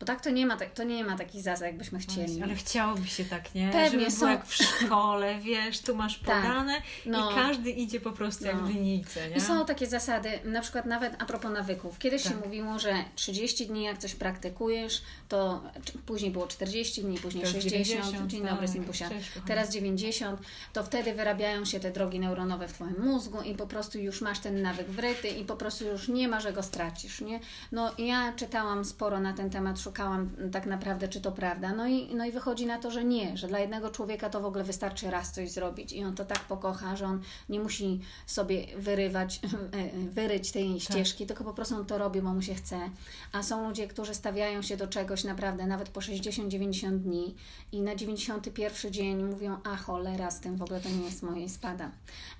Bo 0.00 0.06
tak 0.06 0.20
to 0.20 0.30
nie 0.30 0.46
ma, 0.46 0.56
tak, 0.56 0.70
to 0.74 0.84
nie 0.84 1.04
ma 1.04 1.18
takich 1.18 1.42
zasad, 1.42 1.66
jakbyśmy 1.66 1.98
chcieli. 1.98 2.42
Ale 2.42 2.54
chciałoby 2.54 3.06
się 3.08 3.24
tak, 3.24 3.54
nie? 3.54 3.70
Pewnie, 3.72 4.00
Żeby 4.00 4.10
są- 4.10 4.28
jak 4.30 4.46
w 4.46 4.54
szkole, 4.54 5.38
wiesz, 5.38 5.80
tu 5.80 5.94
masz 5.96 6.18
Tak. 6.18 6.42
podane 6.42 6.82
No. 7.06 7.30
i 7.30 7.34
każdy 7.34 7.70
idzie 7.70 8.00
po 8.00 8.12
prostu 8.12 8.44
jak 8.44 8.56
No. 8.56 8.62
w 8.66 8.70
linijce, 8.70 9.30
nie? 9.30 9.36
I 9.36 9.40
są 9.40 9.66
takie 9.66 9.86
zasady, 9.86 10.30
na 10.44 10.60
przykład 10.60 10.86
nawet 10.86 11.22
a 11.22 11.24
propos 11.26 11.50
nawyków. 11.52 11.98
Kiedyś 11.98 12.22
się 12.22 12.30
Tak. 12.30 12.44
mówiło, 12.44 12.78
że 12.78 12.94
30 13.14 13.66
dni 13.66 13.82
jak 13.84 13.98
coś 13.98 14.14
praktykujesz, 14.14 15.02
to 15.28 15.62
później 16.06 16.30
było 16.30 16.46
40 16.46 17.02
dni, 17.02 17.18
później 17.18 17.44
Teraz 17.44 17.62
60, 17.62 17.86
90, 17.86 18.30
dzień 18.30 18.42
tak. 18.42 18.50
dobry 18.50 18.68
Simpusia, 18.68 19.08
teraz 19.46 19.70
90, 19.72 20.40
to 20.72 20.84
wtedy 20.84 21.14
wyrabiają 21.14 21.64
się 21.64 21.80
te 21.80 21.90
drogi 21.90 22.20
neuronowe 22.20 22.68
w 22.68 22.72
Twoim 22.72 22.94
mózgu 23.04 23.42
i 23.42 23.54
po 23.54 23.66
prostu 23.66 23.98
już 23.98 24.20
masz 24.20 24.38
ten 24.38 24.62
nawyk 24.62 24.86
wryty 24.88 25.28
i 25.28 25.44
po 25.44 25.56
prostu 25.56 25.84
już 25.84 26.08
nie 26.08 26.28
ma, 26.28 26.40
że 26.40 26.52
go 26.52 26.62
stracisz, 26.62 27.20
nie? 27.20 27.40
No 27.72 27.92
ja 27.98 28.32
czytałam 28.36 28.84
sporo 28.84 29.20
na 29.20 29.32
ten 29.32 29.50
temat, 29.50 29.78
szukałam 29.90 30.30
tak 30.52 30.66
naprawdę, 30.66 31.08
czy 31.08 31.20
to 31.20 31.32
prawda, 31.32 31.72
no 31.72 31.88
i, 31.88 32.14
no 32.14 32.24
i 32.26 32.32
wychodzi 32.32 32.66
na 32.66 32.78
to, 32.78 32.90
że 32.90 33.04
nie, 33.04 33.36
że 33.36 33.48
dla 33.48 33.58
jednego 33.58 33.90
człowieka 33.90 34.30
to 34.30 34.40
w 34.40 34.44
ogóle 34.44 34.64
wystarczy 34.64 35.10
raz 35.10 35.32
coś 35.32 35.50
zrobić 35.50 35.92
i 35.92 36.04
on 36.04 36.14
to 36.14 36.24
tak 36.24 36.40
pokocha, 36.40 36.96
że 36.96 37.06
on 37.06 37.20
nie 37.48 37.60
musi 37.60 38.00
sobie 38.26 38.66
wyrywać, 38.76 39.40
wyryć 40.18 40.52
tej 40.52 40.80
ścieżki, 40.80 41.26
tylko 41.26 41.44
po 41.44 41.54
prostu 41.54 41.76
on 41.76 41.86
to 41.86 41.98
robi, 41.98 42.22
bo 42.22 42.32
mu 42.32 42.42
się 42.42 42.54
chce. 42.54 42.90
A 43.32 43.42
są 43.42 43.68
ludzie, 43.68 43.88
którzy 43.88 44.14
stawiają 44.14 44.62
się 44.62 44.76
do 44.76 44.88
czegoś 44.88 45.24
naprawdę 45.24 45.66
nawet 45.66 45.88
po 45.88 46.00
60-90 46.00 46.98
dni 46.98 47.34
i 47.72 47.82
na 47.82 47.94
91 47.94 48.92
dzień 48.92 49.24
mówią, 49.24 49.56
a 49.64 49.76
cholera 49.76 50.30
z 50.30 50.40
tym, 50.40 50.56
w 50.56 50.62
ogóle 50.62 50.80
to 50.80 50.88
nie 50.88 51.04
jest 51.04 51.22
moje 51.22 51.44
i 51.44 51.48
spada. 51.48 51.90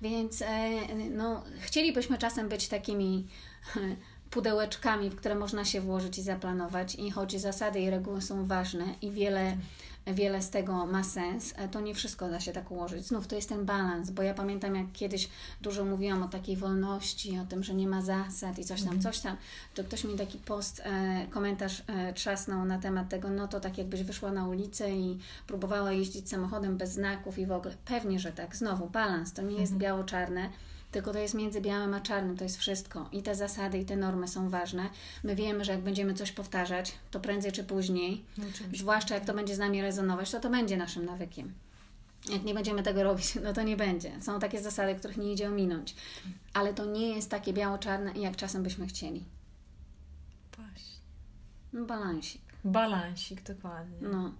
Więc 0.01 0.41
e, 0.41 0.69
no, 1.09 1.43
chcielibyśmy 1.59 2.17
czasem 2.17 2.49
być 2.49 2.67
takimi 2.67 3.27
pudełeczkami, 4.31 5.09
w 5.09 5.15
które 5.15 5.35
można 5.35 5.65
się 5.65 5.81
włożyć 5.81 6.17
i 6.17 6.21
zaplanować 6.21 6.95
i 6.95 7.11
choć 7.11 7.41
zasady 7.41 7.79
i 7.79 7.89
reguły 7.89 8.21
są 8.21 8.45
ważne 8.45 8.85
i 9.01 9.11
wiele 9.11 9.57
wiele 10.07 10.41
z 10.41 10.49
tego 10.49 10.85
ma 10.85 11.03
sens, 11.03 11.53
e, 11.57 11.67
to 11.67 11.81
nie 11.81 11.95
wszystko 11.95 12.29
da 12.29 12.39
się 12.39 12.51
tak 12.51 12.71
ułożyć. 12.71 13.07
Znów 13.07 13.27
to 13.27 13.35
jest 13.35 13.49
ten 13.49 13.65
balans, 13.65 14.11
bo 14.11 14.23
ja 14.23 14.33
pamiętam, 14.33 14.75
jak 14.75 14.91
kiedyś 14.93 15.29
dużo 15.61 15.85
mówiłam 15.85 16.23
o 16.23 16.27
takiej 16.27 16.57
wolności, 16.57 17.39
o 17.39 17.45
tym, 17.45 17.63
że 17.63 17.73
nie 17.73 17.87
ma 17.87 18.01
zasad 18.01 18.59
i 18.59 18.65
coś 18.65 18.83
tam, 18.83 19.01
coś 19.01 19.19
tam, 19.19 19.37
to 19.73 19.83
ktoś 19.83 20.03
mi 20.03 20.15
taki 20.15 20.37
post, 20.37 20.81
e, 20.85 21.27
komentarz 21.29 21.83
e, 21.87 22.13
trzasnął 22.13 22.65
na 22.65 22.79
temat 22.79 23.09
tego, 23.09 23.29
no 23.29 23.47
to 23.47 23.59
tak 23.59 23.77
jakbyś 23.77 24.03
wyszła 24.03 24.31
na 24.31 24.47
ulicę 24.47 24.91
i 24.91 25.19
próbowała 25.47 25.91
jeździć 25.91 26.29
samochodem 26.29 26.77
bez 26.77 26.91
znaków 26.91 27.39
i 27.39 27.45
w 27.45 27.51
ogóle. 27.51 27.75
Pewnie, 27.85 28.19
że 28.19 28.31
tak. 28.31 28.55
Znowu, 28.55 28.89
balans, 28.89 29.33
to 29.33 29.41
nie 29.41 29.55
jest 29.55 29.75
biało-czarne, 29.75 30.49
tylko 30.91 31.13
to 31.13 31.19
jest 31.19 31.33
między 31.33 31.61
białym 31.61 31.93
a 31.93 31.99
czarnym, 32.01 32.37
to 32.37 32.43
jest 32.43 32.57
wszystko. 32.57 33.09
I 33.11 33.21
te 33.23 33.35
zasady, 33.35 33.77
i 33.77 33.85
te 33.85 33.95
normy 33.95 34.27
są 34.27 34.49
ważne. 34.49 34.89
My 35.23 35.35
wiemy, 35.35 35.65
że 35.65 35.71
jak 35.71 35.81
będziemy 35.81 36.13
coś 36.13 36.31
powtarzać, 36.31 36.93
to 37.11 37.19
prędzej 37.19 37.51
czy 37.51 37.63
później, 37.63 38.23
No, 38.37 38.43
oczywiście. 38.49 38.77
zwłaszcza 38.77 39.15
jak 39.15 39.25
to 39.25 39.33
będzie 39.33 39.55
z 39.55 39.59
nami 39.59 39.81
rezonować, 39.81 40.31
to 40.31 40.39
to 40.39 40.49
będzie 40.49 40.77
naszym 40.77 41.05
nawykiem. 41.05 41.53
Jak 42.29 42.43
nie 42.43 42.53
będziemy 42.53 42.83
tego 42.83 43.03
robić, 43.03 43.35
no 43.43 43.53
to 43.53 43.63
nie 43.63 43.77
będzie. 43.77 44.21
Są 44.21 44.39
takie 44.39 44.61
zasady, 44.61 44.95
których 44.95 45.17
nie 45.17 45.33
idzie 45.33 45.47
ominąć. 45.47 45.95
Ale 46.53 46.73
to 46.73 46.85
nie 46.85 47.15
jest 47.15 47.29
takie 47.29 47.53
biało-czarne, 47.53 48.11
jak 48.15 48.35
czasem 48.35 48.63
byśmy 48.63 48.87
chcieli. 48.87 49.23
Właśnie. 50.57 50.90
No, 51.73 51.85
balansik. 51.85 52.41
Balansik, 52.63 53.41
dokładnie. 53.43 54.07
No. 54.07 54.31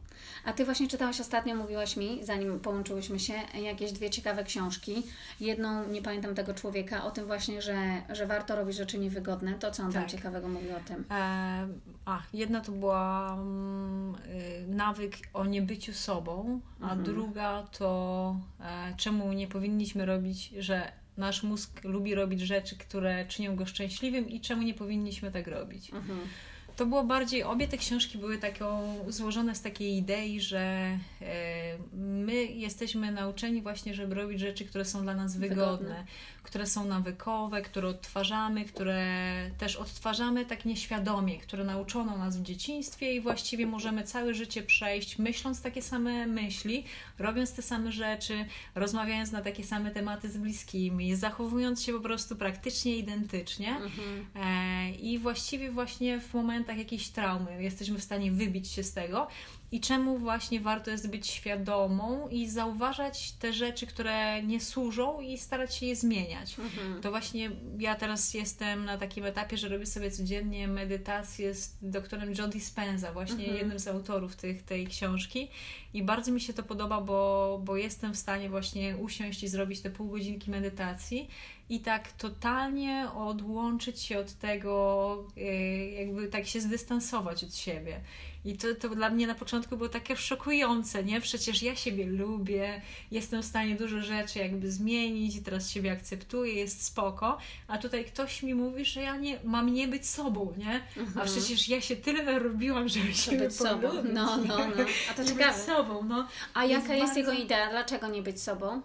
A 0.45 0.53
Ty 0.53 0.65
właśnie 0.65 0.87
czytałaś 0.87 1.19
ostatnio, 1.19 1.55
mówiłaś 1.55 1.97
mi, 1.97 2.19
zanim 2.25 2.59
połączyłyśmy 2.59 3.19
się, 3.19 3.33
jakieś 3.63 3.91
dwie 3.91 4.09
ciekawe 4.09 4.43
książki. 4.43 5.03
Jedną, 5.39 5.87
nie 5.87 6.01
pamiętam 6.01 6.35
tego 6.35 6.53
człowieka, 6.53 7.03
o 7.05 7.11
tym 7.11 7.25
właśnie, 7.25 7.61
że, 7.61 8.01
że 8.09 8.27
warto 8.27 8.55
robić 8.55 8.75
rzeczy 8.77 8.99
niewygodne. 8.99 9.53
To, 9.53 9.71
co 9.71 9.83
on 9.83 9.91
tam 9.93 10.01
Tak. 10.01 10.11
ciekawego 10.11 10.47
mówił 10.47 10.75
o 10.75 10.79
tym. 10.79 11.05
E, 11.11 11.67
a, 12.05 12.21
jedna 12.33 12.61
to 12.61 12.71
była 12.71 13.33
mm, 13.33 14.15
y, 14.15 14.65
nawyk 14.67 15.17
o 15.33 15.45
niebyciu 15.45 15.93
sobą, 15.93 16.59
a 16.79 16.83
Mhm. 16.83 17.03
druga 17.03 17.67
to 17.77 18.35
e, 18.59 18.93
czemu 18.97 19.33
nie 19.33 19.47
powinniśmy 19.47 20.05
robić, 20.05 20.53
że 20.59 20.91
nasz 21.17 21.43
mózg 21.43 21.83
lubi 21.83 22.15
robić 22.15 22.41
rzeczy, 22.41 22.77
które 22.77 23.25
czynią 23.25 23.55
go 23.55 23.65
szczęśliwym 23.65 24.29
i 24.29 24.41
czemu 24.41 24.61
nie 24.61 24.73
powinniśmy 24.73 25.31
tak 25.31 25.47
robić. 25.47 25.93
Mhm. 25.93 26.19
To 26.81 26.85
było 26.85 27.03
bardziej, 27.03 27.43
obie 27.43 27.67
te 27.67 27.77
książki 27.77 28.17
były 28.17 28.37
taką 28.37 28.95
złożone 29.07 29.55
z 29.55 29.61
takiej 29.61 29.97
idei, 29.97 30.41
że 30.41 30.59
e, 30.59 30.97
my 31.93 32.45
jesteśmy 32.45 33.11
nauczeni 33.11 33.61
właśnie, 33.61 33.93
żeby 33.93 34.15
robić 34.15 34.39
rzeczy, 34.39 34.65
które 34.65 34.85
są 34.85 35.01
dla 35.01 35.15
nas 35.15 35.37
wygodne, 35.37 35.65
Wygodne. 35.65 36.05
które 36.43 36.65
są 36.65 36.85
nawykowe, 36.85 37.61
które 37.61 37.87
odtwarzamy, 37.87 38.65
które 38.65 39.05
też 39.57 39.75
odtwarzamy 39.75 40.45
tak 40.45 40.65
nieświadomie, 40.65 41.37
które 41.37 41.63
nauczono 41.63 42.17
nas 42.17 42.37
w 42.37 42.43
dzieciństwie 42.43 43.13
i 43.13 43.21
właściwie 43.21 43.67
możemy 43.67 44.03
całe 44.03 44.33
życie 44.33 44.63
przejść 44.63 45.17
myśląc 45.17 45.61
takie 45.61 45.81
same 45.81 46.27
myśli, 46.27 46.83
robiąc 47.19 47.53
te 47.53 47.61
same 47.61 47.91
rzeczy, 47.91 48.45
rozmawiając 48.75 49.31
na 49.31 49.41
takie 49.41 49.63
same 49.63 49.91
tematy 49.91 50.29
z 50.29 50.37
bliskimi, 50.37 51.15
zachowując 51.15 51.83
się 51.83 51.93
po 51.93 51.99
prostu 51.99 52.35
praktycznie 52.35 52.97
identycznie. 52.97 53.69
Mhm. 53.69 54.25
E, 54.35 54.91
I 54.91 55.19
właściwie 55.19 55.71
właśnie 55.71 56.19
w 56.19 56.33
momentach 56.33 56.70
jakiejś 56.77 57.09
traumy 57.09 57.63
jesteśmy 57.63 57.99
w 57.99 58.03
stanie 58.03 58.31
wybić 58.31 58.67
się 58.67 58.83
z 58.83 58.93
tego. 58.93 59.27
I 59.71 59.79
czemu 59.79 60.17
właśnie 60.17 60.59
warto 60.59 60.91
jest 60.91 61.09
być 61.09 61.27
świadomą 61.27 62.27
i 62.29 62.49
zauważać 62.49 63.31
te 63.31 63.53
rzeczy, 63.53 63.87
które 63.87 64.43
nie 64.43 64.61
służą 64.61 65.21
i 65.21 65.37
starać 65.37 65.75
się 65.75 65.85
je 65.85 65.95
zmieniać. 65.95 66.59
Mhm. 66.59 67.01
To 67.01 67.09
właśnie 67.09 67.51
ja 67.79 67.95
teraz 67.95 68.33
jestem 68.33 68.85
na 68.85 68.97
takim 68.97 69.25
etapie, 69.25 69.57
że 69.57 69.69
robię 69.69 69.85
sobie 69.85 70.11
codziennie 70.11 70.67
medytację 70.67 71.53
z 71.55 71.77
doktorem 71.81 72.33
Joe 72.37 72.47
Dispenza, 72.47 73.13
właśnie 73.13 73.43
Mhm. 73.43 73.57
jednym 73.57 73.79
z 73.79 73.87
autorów 73.87 74.35
tych, 74.35 74.63
tej 74.63 74.87
książki. 74.87 75.47
I 75.93 76.03
bardzo 76.03 76.31
mi 76.31 76.41
się 76.41 76.53
to 76.53 76.63
podoba, 76.63 77.01
bo, 77.01 77.61
bo 77.63 77.77
jestem 77.77 78.13
w 78.13 78.17
stanie 78.17 78.49
właśnie 78.49 78.97
usiąść 78.97 79.43
i 79.43 79.47
zrobić 79.47 79.81
te 79.81 79.89
pół 79.89 80.09
godzinki 80.09 80.51
medytacji. 80.51 81.27
I 81.71 81.79
tak 81.79 82.11
totalnie 82.11 83.07
odłączyć 83.15 83.99
się 83.99 84.19
od 84.19 84.33
tego, 84.33 85.27
e, 85.37 85.41
jakby 85.89 86.27
tak 86.27 86.47
się 86.47 86.61
zdystansować 86.61 87.43
od 87.43 87.55
siebie. 87.55 87.99
I 88.45 88.57
to, 88.57 88.75
to 88.75 88.89
dla 88.89 89.09
mnie 89.09 89.27
na 89.27 89.35
początku 89.35 89.77
było 89.77 89.89
takie 89.89 90.17
szokujące, 90.17 91.03
nie? 91.03 91.21
Przecież 91.21 91.63
ja 91.63 91.75
siebie 91.75 92.05
lubię, 92.05 92.81
jestem 93.11 93.41
w 93.41 93.45
stanie 93.45 93.75
dużo 93.75 94.01
rzeczy 94.01 94.39
jakby 94.39 94.71
zmienić 94.71 95.35
i 95.35 95.41
teraz 95.41 95.69
siebie 95.69 95.91
akceptuję, 95.91 96.53
jest 96.53 96.85
spoko, 96.85 97.37
a 97.67 97.77
tutaj 97.77 98.05
ktoś 98.05 98.43
mi 98.43 98.55
mówi, 98.55 98.85
że 98.85 99.01
ja 99.01 99.15
nie, 99.15 99.39
mam 99.43 99.73
nie 99.73 99.87
być 99.87 100.07
sobą, 100.07 100.53
nie? 100.57 100.81
Mhm. 100.97 101.19
A 101.19 101.25
przecież 101.25 101.69
ja 101.69 101.81
się 101.81 101.95
tyle 101.95 102.23
narobiłam, 102.23 102.89
żeby 102.89 103.13
się 103.13 103.37
być 103.37 103.55
sobą. 103.55 103.89
No, 104.13 104.37
no, 104.37 104.57
no. 104.57 104.85
A 105.11 105.13
to 105.13 105.25
ciekawe. 105.25 105.53
Być 105.53 105.63
sobą, 105.65 106.03
no. 106.03 106.27
A 106.53 106.65
jaka 106.65 106.75
jest, 106.75 106.89
jest 106.89 107.13
bardzo... 107.15 107.19
jego 107.19 107.43
idea? 107.43 107.69
Dlaczego 107.69 108.07
nie 108.07 108.21
być 108.21 108.41
sobą? 108.41 108.81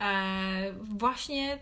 E, 0.00 0.72
właśnie 0.82 1.58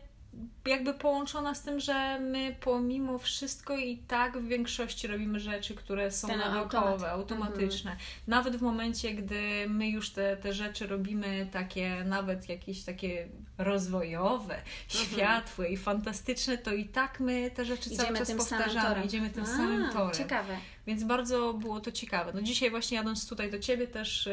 jakby 0.67 0.95
połączona 0.95 1.55
z 1.55 1.63
tym, 1.63 1.81
że 1.81 2.21
my 2.21 2.57
pomimo 2.61 3.19
wszystko 3.19 3.77
i 3.77 3.97
tak 3.97 4.39
w 4.39 4.49
większości 4.49 5.07
robimy 5.07 5.41
rzeczy, 5.41 5.75
które 5.75 6.11
są 6.11 6.29
Ten 6.29 6.39
nawykowe, 6.39 6.87
automat. 6.87 7.11
automatyczne. 7.11 7.91
Mhm. 7.91 8.09
Nawet 8.27 8.57
w 8.57 8.63
momencie, 8.63 9.15
gdy 9.15 9.67
my 9.69 9.89
już 9.89 10.11
te, 10.11 10.37
te 10.37 10.53
rzeczy 10.53 10.87
robimy 10.87 11.49
takie, 11.53 12.05
nawet 12.05 12.49
jakieś 12.49 12.85
takie 12.85 13.29
rozwojowe, 13.59 14.55
mhm. 14.55 14.67
światłe 14.89 15.69
i 15.69 15.77
fantastyczne, 15.77 16.59
to 16.59 16.73
i 16.73 16.85
tak 16.85 17.21
my 17.21 17.51
te 17.51 17.65
rzeczy 17.65 17.91
Idziemy 17.91 18.05
cały 18.05 18.19
czas 18.19 18.33
powtarzamy. 18.33 19.05
Idziemy 19.05 19.31
tym 19.31 19.45
A, 19.45 19.47
samym 19.47 19.93
torem. 19.93 20.15
Ciekawe. 20.15 20.57
Więc 20.89 21.05
bardzo 21.05 21.55
było 21.55 21.81
to 21.81 21.93
ciekawe. 21.93 22.33
No 22.35 22.43
dzisiaj 22.43 22.71
właśnie 22.71 22.97
jadąc 22.97 23.29
tutaj 23.29 23.51
do 23.51 23.59
Ciebie 23.59 23.87
też 23.87 24.29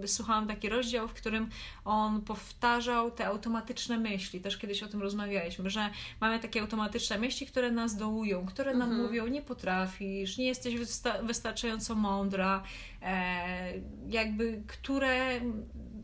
yy, 0.00 0.08
słuchałam 0.08 0.46
taki 0.48 0.68
rozdział, 0.68 1.08
w 1.08 1.14
którym 1.14 1.48
on 1.84 2.22
powtarzał 2.22 3.10
te 3.10 3.26
automatyczne 3.26 3.98
myśli. 3.98 4.40
Też 4.40 4.56
kiedyś 4.58 4.82
o 4.82 4.88
tym 4.88 5.02
rozmawialiśmy, 5.02 5.70
że 5.70 5.90
mamy 6.20 6.40
takie 6.40 6.60
automatyczne 6.60 7.18
myśli, 7.18 7.46
które 7.46 7.70
nas 7.70 7.96
dołują, 7.96 8.46
które 8.46 8.74
nam 8.74 8.88
mhm. 8.88 9.02
mówią, 9.06 9.26
nie 9.26 9.42
potrafisz, 9.42 10.38
nie 10.38 10.46
jesteś 10.46 10.74
wysta- 10.74 11.26
wystarczająco 11.26 11.94
mądra, 11.94 12.62
e, 13.02 13.72
jakby 14.08 14.62
które 14.66 15.40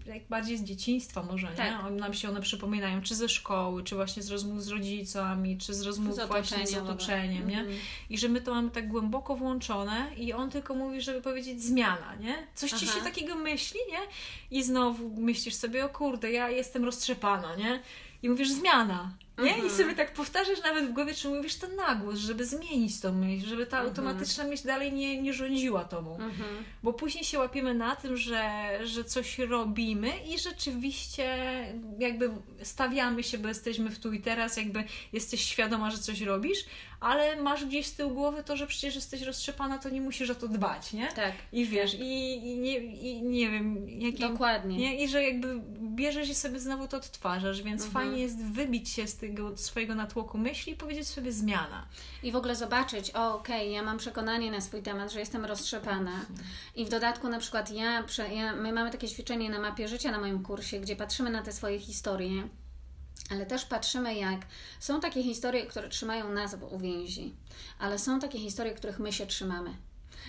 jak 0.06 0.28
bardziej 0.28 0.58
z 0.58 0.62
dzieciństwa 0.62 1.22
może, 1.22 1.48
tak. 1.48 1.84
nie? 1.84 1.90
Nam 1.90 2.14
się 2.14 2.28
one 2.28 2.40
przypominają, 2.40 3.02
czy 3.02 3.14
ze 3.14 3.28
szkoły, 3.28 3.84
czy 3.84 3.94
właśnie 3.94 4.22
z 4.22 4.30
rozmów 4.30 4.64
z 4.64 4.68
rodzicami, 4.68 5.58
czy 5.58 5.74
z 5.74 5.82
rozmów 5.82 6.14
z 6.14 6.28
właśnie 6.28 6.66
z 6.66 6.74
otoczeniem, 6.74 7.48
nie? 7.48 7.60
Mm. 7.60 7.74
I 8.10 8.18
że 8.18 8.28
my 8.28 8.40
to 8.40 8.54
mamy 8.54 8.70
tak 8.70 8.88
głęboko 8.88 9.36
włączone 9.36 10.06
i 10.16 10.32
on 10.32 10.50
tylko 10.50 10.74
mówi, 10.74 11.00
żeby 11.00 11.22
powiedzieć 11.22 11.62
zmiana, 11.62 12.14
nie? 12.20 12.46
Coś 12.54 12.72
Aha. 12.72 12.80
ci 12.80 12.86
się 12.92 13.00
takiego 13.00 13.34
myśli, 13.34 13.80
nie? 13.90 14.00
I 14.58 14.62
znowu 14.62 15.20
myślisz 15.20 15.54
sobie, 15.54 15.84
o 15.84 15.88
kurde, 15.88 16.30
ja 16.30 16.50
jestem 16.50 16.84
roztrzepana, 16.84 17.56
nie? 17.56 17.80
I 18.22 18.28
mówisz 18.28 18.50
zmiana. 18.50 19.12
Nie? 19.38 19.50
I 19.50 19.54
mhm. 19.54 19.70
sobie 19.70 19.94
tak 19.94 20.12
powtarzasz 20.12 20.62
nawet 20.62 20.88
w 20.88 20.92
głowie, 20.92 21.14
czy 21.14 21.28
mówisz 21.28 21.56
to 21.56 21.68
na 21.68 21.94
głos, 21.94 22.18
żeby 22.18 22.46
zmienić 22.46 23.00
tą 23.00 23.12
myśl, 23.12 23.46
żeby 23.46 23.66
ta 23.66 23.76
mhm. 23.76 23.88
automatyczna 23.88 24.44
myśl 24.44 24.66
dalej 24.66 24.92
nie, 24.92 25.22
nie 25.22 25.32
rządziła 25.32 25.84
tobą. 25.84 26.12
Mhm. 26.12 26.64
Bo 26.82 26.92
później 26.92 27.24
się 27.24 27.38
łapiemy 27.38 27.74
na 27.74 27.96
tym, 27.96 28.16
że, 28.16 28.52
że 28.84 29.04
coś 29.04 29.38
robimy 29.38 30.12
i 30.26 30.38
rzeczywiście 30.38 31.36
jakby 31.98 32.30
stawiamy 32.62 33.22
się, 33.22 33.38
bo 33.38 33.48
jesteśmy 33.48 33.90
w 33.90 33.98
tu 33.98 34.12
i 34.12 34.20
teraz, 34.20 34.56
jakby 34.56 34.84
jesteś 35.12 35.40
świadoma, 35.44 35.90
że 35.90 35.98
coś 35.98 36.20
robisz, 36.20 36.64
ale 37.04 37.36
masz 37.36 37.64
gdzieś 37.64 37.86
z 37.86 37.94
tyłu 37.94 38.10
głowy 38.10 38.44
to, 38.44 38.56
że 38.56 38.66
przecież 38.66 38.94
jesteś 38.94 39.22
roztrzepana, 39.22 39.78
to 39.78 39.90
nie 39.90 40.00
musisz 40.00 40.30
o 40.30 40.34
to 40.34 40.48
dbać, 40.48 40.92
nie? 40.92 41.08
Tak. 41.08 41.32
I 41.52 41.66
wiesz, 41.66 41.92
tak. 41.92 42.00
i, 42.00 42.34
i, 42.52 42.58
nie, 42.58 42.78
i 42.78 43.22
nie 43.22 43.50
wiem, 43.50 43.88
jakie... 43.88 44.28
Dokładnie. 44.28 44.76
Nie? 44.76 45.04
I 45.04 45.08
że 45.08 45.22
jakby 45.22 45.60
bierzesz 45.80 46.28
i 46.28 46.34
sobie 46.34 46.60
znowu 46.60 46.88
to 46.88 46.96
odtwarzasz, 46.96 47.62
więc 47.62 47.84
mhm. 47.84 48.04
fajnie 48.04 48.22
jest 48.22 48.44
wybić 48.44 48.88
się 48.88 49.06
z 49.06 49.16
tego 49.16 49.56
swojego 49.56 49.94
natłoku 49.94 50.38
myśli 50.38 50.72
i 50.72 50.76
powiedzieć 50.76 51.08
sobie 51.08 51.32
zmiana. 51.32 51.86
I 52.22 52.32
w 52.32 52.36
ogóle 52.36 52.56
zobaczyć, 52.56 53.10
o 53.14 53.34
okej, 53.34 53.60
okay, 53.60 53.72
ja 53.72 53.82
mam 53.82 53.98
przekonanie 53.98 54.50
na 54.50 54.60
swój 54.60 54.82
temat, 54.82 55.12
że 55.12 55.20
jestem 55.20 55.44
roztrzepana 55.44 56.26
i 56.76 56.84
w 56.84 56.88
dodatku 56.88 57.28
na 57.28 57.38
przykład 57.38 57.70
ja, 57.70 58.04
ja, 58.32 58.56
my 58.56 58.72
mamy 58.72 58.90
takie 58.90 59.08
ćwiczenie 59.08 59.50
na 59.50 59.58
mapie 59.58 59.88
życia 59.88 60.10
na 60.10 60.20
moim 60.20 60.42
kursie, 60.42 60.80
gdzie 60.80 60.96
patrzymy 60.96 61.30
na 61.30 61.42
te 61.42 61.52
swoje 61.52 61.80
historie 61.80 62.48
ale 63.30 63.46
też 63.46 63.64
patrzymy, 63.64 64.14
jak 64.14 64.40
są 64.80 65.00
takie 65.00 65.22
historie, 65.22 65.66
które 65.66 65.88
trzymają 65.88 66.32
nas 66.32 66.54
w 66.54 66.72
uwięzi, 66.72 67.34
ale 67.78 67.98
są 67.98 68.20
takie 68.20 68.38
historie, 68.38 68.74
których 68.74 68.98
my 68.98 69.12
się 69.12 69.26
trzymamy. 69.26 69.76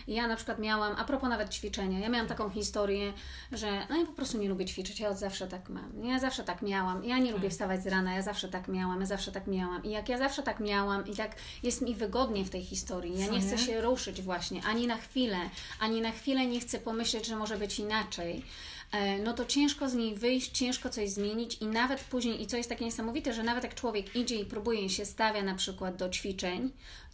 Ja 0.07 0.27
na 0.27 0.35
przykład 0.35 0.59
miałam, 0.59 0.95
a 0.97 1.03
propos 1.03 1.29
nawet 1.29 1.49
ćwiczenia, 1.49 1.99
ja 1.99 2.09
miałam 2.09 2.27
taką 2.27 2.49
historię, 2.49 3.13
że 3.51 3.87
no 3.89 3.97
ja 3.97 4.05
po 4.05 4.11
prostu 4.11 4.37
nie 4.37 4.49
lubię 4.49 4.65
ćwiczyć, 4.65 4.99
ja 4.99 5.09
od 5.09 5.17
zawsze 5.17 5.47
tak 5.47 5.69
mam. 5.69 6.05
Ja 6.05 6.19
zawsze 6.19 6.43
tak 6.43 6.61
miałam, 6.61 7.05
ja 7.05 7.17
nie 7.17 7.31
lubię 7.31 7.43
tak. 7.43 7.51
wstawać 7.51 7.83
z 7.83 7.87
rana, 7.87 8.13
ja 8.13 8.21
zawsze 8.21 8.49
tak 8.49 8.67
miałam, 8.67 8.99
ja 8.99 9.05
zawsze 9.05 9.31
tak 9.31 9.47
miałam. 9.47 9.83
I 9.83 9.89
jak 9.89 10.09
ja 10.09 10.17
zawsze 10.17 10.43
tak 10.43 10.59
miałam 10.59 11.07
i 11.07 11.15
tak 11.15 11.35
jest 11.63 11.81
mi 11.81 11.95
wygodnie 11.95 12.45
w 12.45 12.49
tej 12.49 12.63
historii, 12.63 13.19
ja 13.19 13.27
nie 13.27 13.41
chcę 13.41 13.57
się 13.57 13.81
ruszyć 13.81 14.21
właśnie, 14.21 14.61
ani 14.63 14.87
na 14.87 14.97
chwilę, 14.97 15.37
ani 15.79 16.01
na 16.01 16.11
chwilę 16.11 16.45
nie 16.45 16.59
chcę 16.59 16.79
pomyśleć, 16.79 17.25
że 17.25 17.35
może 17.35 17.57
być 17.57 17.79
inaczej 17.79 18.45
no 19.23 19.33
to 19.33 19.45
ciężko 19.45 19.89
z 19.89 19.93
niej 19.93 20.15
wyjść, 20.15 20.51
ciężko 20.51 20.89
coś 20.89 21.09
zmienić 21.09 21.57
i 21.61 21.67
nawet 21.67 22.03
później, 22.03 22.41
i 22.41 22.47
co 22.47 22.57
jest 22.57 22.69
takie 22.69 22.85
niesamowite, 22.85 23.33
że 23.33 23.43
nawet 23.43 23.63
jak 23.63 23.75
człowiek 23.75 24.15
idzie 24.15 24.35
i 24.35 24.45
próbuje 24.45 24.89
się 24.89 25.05
stawia 25.05 25.43
na 25.43 25.55
przykład 25.55 25.95
do 25.95 26.09
ćwiczeń, 26.09 26.71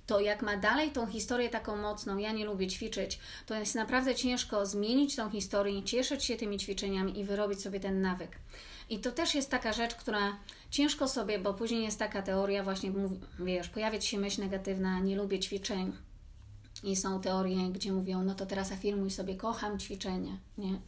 to 0.08 0.20
jak 0.20 0.42
ma 0.42 0.58
dalej 0.58 0.92
tą 0.92 1.08
historię 1.08 1.50
taką 1.50 1.76
mocną, 1.76 2.18
ja 2.18 2.32
nie 2.32 2.46
lubię 2.46 2.68
ćwiczyć, 2.68 3.20
to 3.46 3.56
jest 3.56 3.76
naprawdę 3.76 4.16
ciężko 4.16 4.66
zmienić 4.66 5.16
tą 5.16 5.30
historię, 5.30 5.84
cieszyć 5.84 6.24
się 6.24 6.38
tymi 6.38 6.58
ćwiczeniami 6.58 7.20
i 7.20 7.24
wyrobić 7.24 7.62
sobie 7.62 7.80
ten 7.80 8.02
nawyk. 8.02 8.38
I 8.90 9.00
to 9.00 9.12
też 9.12 9.36
jest 9.36 9.50
taka 9.50 9.74
rzecz, 9.74 9.96
która 9.96 10.38
ciężko 10.72 11.08
sobie, 11.08 11.40
bo 11.40 11.54
później 11.54 11.84
jest 11.84 12.00
taka 12.00 12.22
teoria, 12.22 12.64
właśnie 12.64 12.92
wiesz, 13.40 13.70
pojawia 13.70 14.02
się 14.02 14.18
myśl 14.18 14.42
negatywna, 14.42 15.00
nie 15.00 15.16
lubię 15.16 15.40
ćwiczeń. 15.40 15.94
I 16.84 16.96
są 16.96 17.22
teorie, 17.22 17.70
gdzie 17.72 17.92
mówią, 17.92 18.24
no 18.24 18.36
to 18.36 18.46
teraz 18.46 18.72
afirmuj 18.72 19.12
sobie, 19.12 19.36
kocham 19.36 19.80
ćwiczenie, 19.80 20.38
nie? 20.58 20.80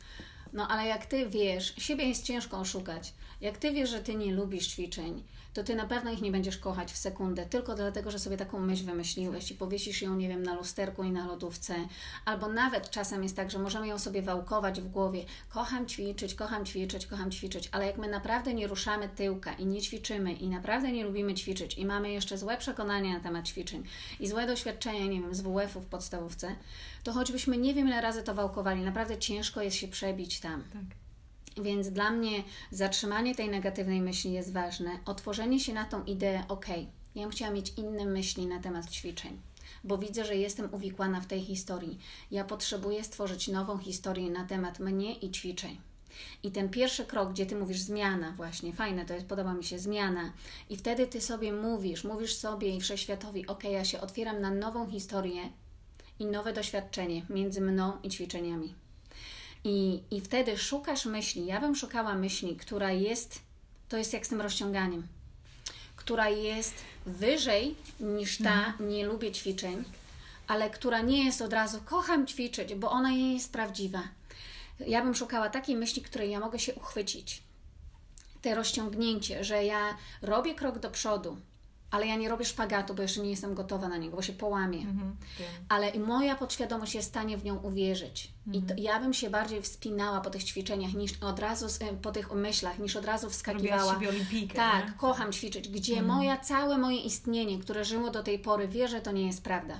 No 0.54 0.68
ale 0.68 0.88
jak 0.88 1.06
ty 1.06 1.30
wiesz, 1.30 1.74
siebie 1.78 2.06
jest 2.06 2.26
ciężko 2.26 2.60
oszukać. 2.60 3.14
Jak 3.42 3.58
ty 3.58 3.72
wiesz, 3.72 3.90
że 3.90 4.00
ty 4.00 4.16
nie 4.16 4.34
lubisz 4.34 4.68
ćwiczeń, 4.68 5.24
to 5.54 5.64
ty 5.64 5.76
na 5.76 5.86
pewno 5.86 6.12
ich 6.12 6.22
nie 6.22 6.32
będziesz 6.32 6.58
kochać 6.58 6.92
w 6.92 6.98
sekundę, 6.98 7.46
tylko 7.46 7.76
dlatego, 7.76 8.12
że 8.12 8.20
sobie 8.20 8.38
taką 8.38 8.60
myśl 8.60 8.86
wymyśliłeś 8.86 9.52
i 9.52 9.56
powiesisz 9.56 10.02
ją, 10.02 10.16
nie 10.16 10.28
wiem, 10.28 10.44
na 10.44 10.56
lusterku 10.56 11.04
i 11.04 11.12
na 11.12 11.28
lodówce. 11.28 11.76
Albo 12.26 12.48
nawet 12.48 12.90
czasem 12.90 13.24
jest 13.24 13.36
tak, 13.36 13.52
że 13.52 13.60
możemy 13.60 13.88
ją 13.88 14.00
sobie 14.00 14.22
wałkować 14.22 14.82
w 14.82 14.88
głowie. 14.88 15.26
Kocham 15.50 15.86
ćwiczyć, 15.86 16.36
kocham 16.36 16.66
ćwiczyć, 16.66 17.08
kocham 17.08 17.32
ćwiczyć, 17.32 17.70
ale 17.72 17.86
jak 17.86 17.98
my 17.98 18.08
naprawdę 18.08 18.54
nie 18.54 18.68
ruszamy 18.68 19.10
tyłka 19.10 19.54
i 19.54 19.66
nie 19.66 19.82
ćwiczymy 19.82 20.34
i 20.34 20.50
naprawdę 20.50 20.92
nie 20.92 21.04
lubimy 21.04 21.34
ćwiczyć 21.34 21.78
i 21.78 21.86
mamy 21.86 22.12
jeszcze 22.12 22.38
złe 22.38 22.58
przekonania 22.58 23.14
na 23.14 23.20
temat 23.20 23.48
ćwiczeń 23.48 23.84
i 24.20 24.28
złe 24.28 24.48
doświadczenia, 24.48 25.06
nie 25.06 25.22
wiem, 25.22 25.36
z 25.36 25.42
WF-u 25.42 25.82
w 25.82 25.86
podstawówce, 25.86 26.56
to 27.04 27.14
choćbyśmy 27.14 27.58
nie 27.58 27.74
wiem 27.74 27.88
ile 27.88 28.02
razy 28.02 28.24
to 28.24 28.34
wałkowali, 28.34 28.82
naprawdę 28.82 29.18
ciężko 29.18 29.62
jest 29.62 29.78
się 29.78 29.88
przebić 29.88 30.40
tam. 30.40 30.64
Tak. 30.64 31.64
Więc 31.64 31.90
dla 31.90 32.12
mnie 32.12 32.44
zatrzymanie 32.72 33.36
tej 33.36 33.50
negatywnej 33.50 34.02
myśli 34.02 34.34
jest 34.34 34.54
ważne. 34.54 35.00
Otworzenie 35.06 35.60
się 35.60 35.74
na 35.74 35.86
tą 35.86 36.04
ideę, 36.04 36.44
ok, 36.48 36.66
ja 37.16 37.22
bym 37.22 37.32
chciała 37.32 37.52
mieć 37.52 37.74
inne 37.78 38.06
myśli 38.06 38.48
na 38.48 38.60
temat 38.60 38.90
ćwiczeń, 38.90 39.42
bo 39.84 39.98
widzę, 39.98 40.26
że 40.26 40.36
jestem 40.36 40.74
uwikłana 40.74 41.22
w 41.22 41.28
tej 41.28 41.42
historii. 41.42 42.00
Ja 42.32 42.44
potrzebuję 42.44 43.04
stworzyć 43.04 43.48
nową 43.48 43.78
historię 43.78 44.30
na 44.30 44.46
temat 44.46 44.80
mnie 44.80 45.14
i 45.14 45.32
ćwiczeń. 45.32 45.78
I 46.44 46.52
ten 46.52 46.70
pierwszy 46.70 47.06
krok, 47.06 47.32
gdzie 47.32 47.46
ty 47.46 47.56
mówisz 47.56 47.80
zmiana, 47.80 48.32
właśnie, 48.32 48.74
fajne 48.74 49.06
to 49.06 49.14
jest, 49.14 49.26
podoba 49.26 49.54
mi 49.54 49.64
się 49.64 49.80
zmiana, 49.80 50.34
i 50.70 50.78
wtedy 50.78 51.08
ty 51.08 51.22
sobie 51.22 51.54
mówisz, 51.54 52.04
mówisz 52.04 52.36
sobie 52.36 52.76
i 52.76 52.82
wszechświatowi, 52.82 53.48
ok, 53.48 53.64
ja 53.64 53.86
się 53.86 54.02
otwieram 54.02 54.42
na 54.42 54.52
nową 54.52 54.90
historię 54.90 55.50
i 56.20 56.26
nowe 56.26 56.54
doświadczenie 56.54 57.26
między 57.30 57.62
mną 57.62 57.98
i 58.04 58.10
ćwiczeniami. 58.10 58.74
I, 59.64 60.02
I 60.12 60.22
wtedy 60.22 60.58
szukasz 60.58 61.06
myśli. 61.06 61.46
Ja 61.46 61.62
bym 61.62 61.76
szukała 61.76 62.16
myśli, 62.16 62.56
która 62.56 62.92
jest, 62.92 63.40
to 63.90 63.98
jest 63.98 64.14
jak 64.14 64.26
z 64.26 64.30
tym 64.30 64.42
rozciąganiem, 64.42 65.08
która 65.96 66.30
jest 66.30 66.76
wyżej 67.06 67.76
niż 68.00 68.38
ta 68.38 68.66
mhm. 68.66 68.90
nie 68.90 69.06
lubię 69.06 69.32
ćwiczeń, 69.32 69.84
ale 70.48 70.70
która 70.70 71.02
nie 71.02 71.26
jest 71.26 71.42
od 71.42 71.54
razu 71.54 71.82
kocham 71.86 72.28
ćwiczyć, 72.28 72.76
bo 72.76 72.92
ona 72.92 73.10
nie 73.10 73.34
jest 73.34 73.54
prawdziwa. 73.54 74.04
Ja 74.88 75.02
bym 75.02 75.16
szukała 75.16 75.50
takiej 75.50 75.76
myśli, 75.76 76.02
której 76.02 76.32
ja 76.32 76.40
mogę 76.40 76.60
się 76.60 76.76
uchwycić. 76.76 77.44
Te 78.42 78.56
rozciągnięcie, 78.56 79.44
że 79.44 79.66
ja 79.66 79.98
robię 80.22 80.56
krok 80.56 80.80
do 80.80 80.90
przodu, 80.90 81.38
ale 81.94 82.08
ja 82.08 82.16
nie 82.16 82.30
robię 82.30 82.46
szpagatu, 82.46 82.94
bo 82.94 83.02
jeszcze 83.02 83.22
nie 83.22 83.30
jestem 83.30 83.54
gotowa 83.54 83.88
na 83.88 83.98
niego, 83.98 84.16
bo 84.16 84.22
się 84.22 84.34
połamię. 84.34 84.80
Mhm, 84.80 85.16
ale 85.70 86.00
moja 86.00 86.36
podświadomość 86.36 86.96
jest 86.96 87.08
w 87.08 87.12
stanie 87.12 87.38
w 87.38 87.44
nią 87.44 87.58
uwierzyć. 87.58 88.32
Mhm. 88.48 88.64
I 88.64 88.68
to, 88.68 88.74
ja 88.78 89.00
bym 89.00 89.14
się 89.14 89.30
bardziej 89.30 89.62
wspinała 89.62 90.22
po 90.22 90.30
tych 90.30 90.44
ćwiczeniach, 90.44 90.94
niż 90.94 91.24
od 91.24 91.40
razu, 91.40 91.68
po 92.02 92.12
tych 92.12 92.34
myślach, 92.34 92.80
niż 92.80 92.96
od 92.96 93.06
razu 93.06 93.30
wskakiwała. 93.30 93.98
Olimpijkę, 94.10 94.56
tak, 94.56 94.88
nie? 94.88 94.94
kocham 94.94 95.32
ćwiczyć, 95.32 95.70
gdzie 95.70 95.94
mhm. 95.94 96.18
moja, 96.18 96.38
całe 96.38 96.78
moje 96.78 96.98
istnienie, 96.98 97.60
które 97.60 97.86
żyło 97.86 98.10
do 98.10 98.24
tej 98.24 98.40
pory, 98.40 98.68
wie, 98.68 98.88
że 98.88 99.02
to 99.02 99.12
nie 99.12 99.28
jest 99.28 99.44
prawda. 99.44 99.76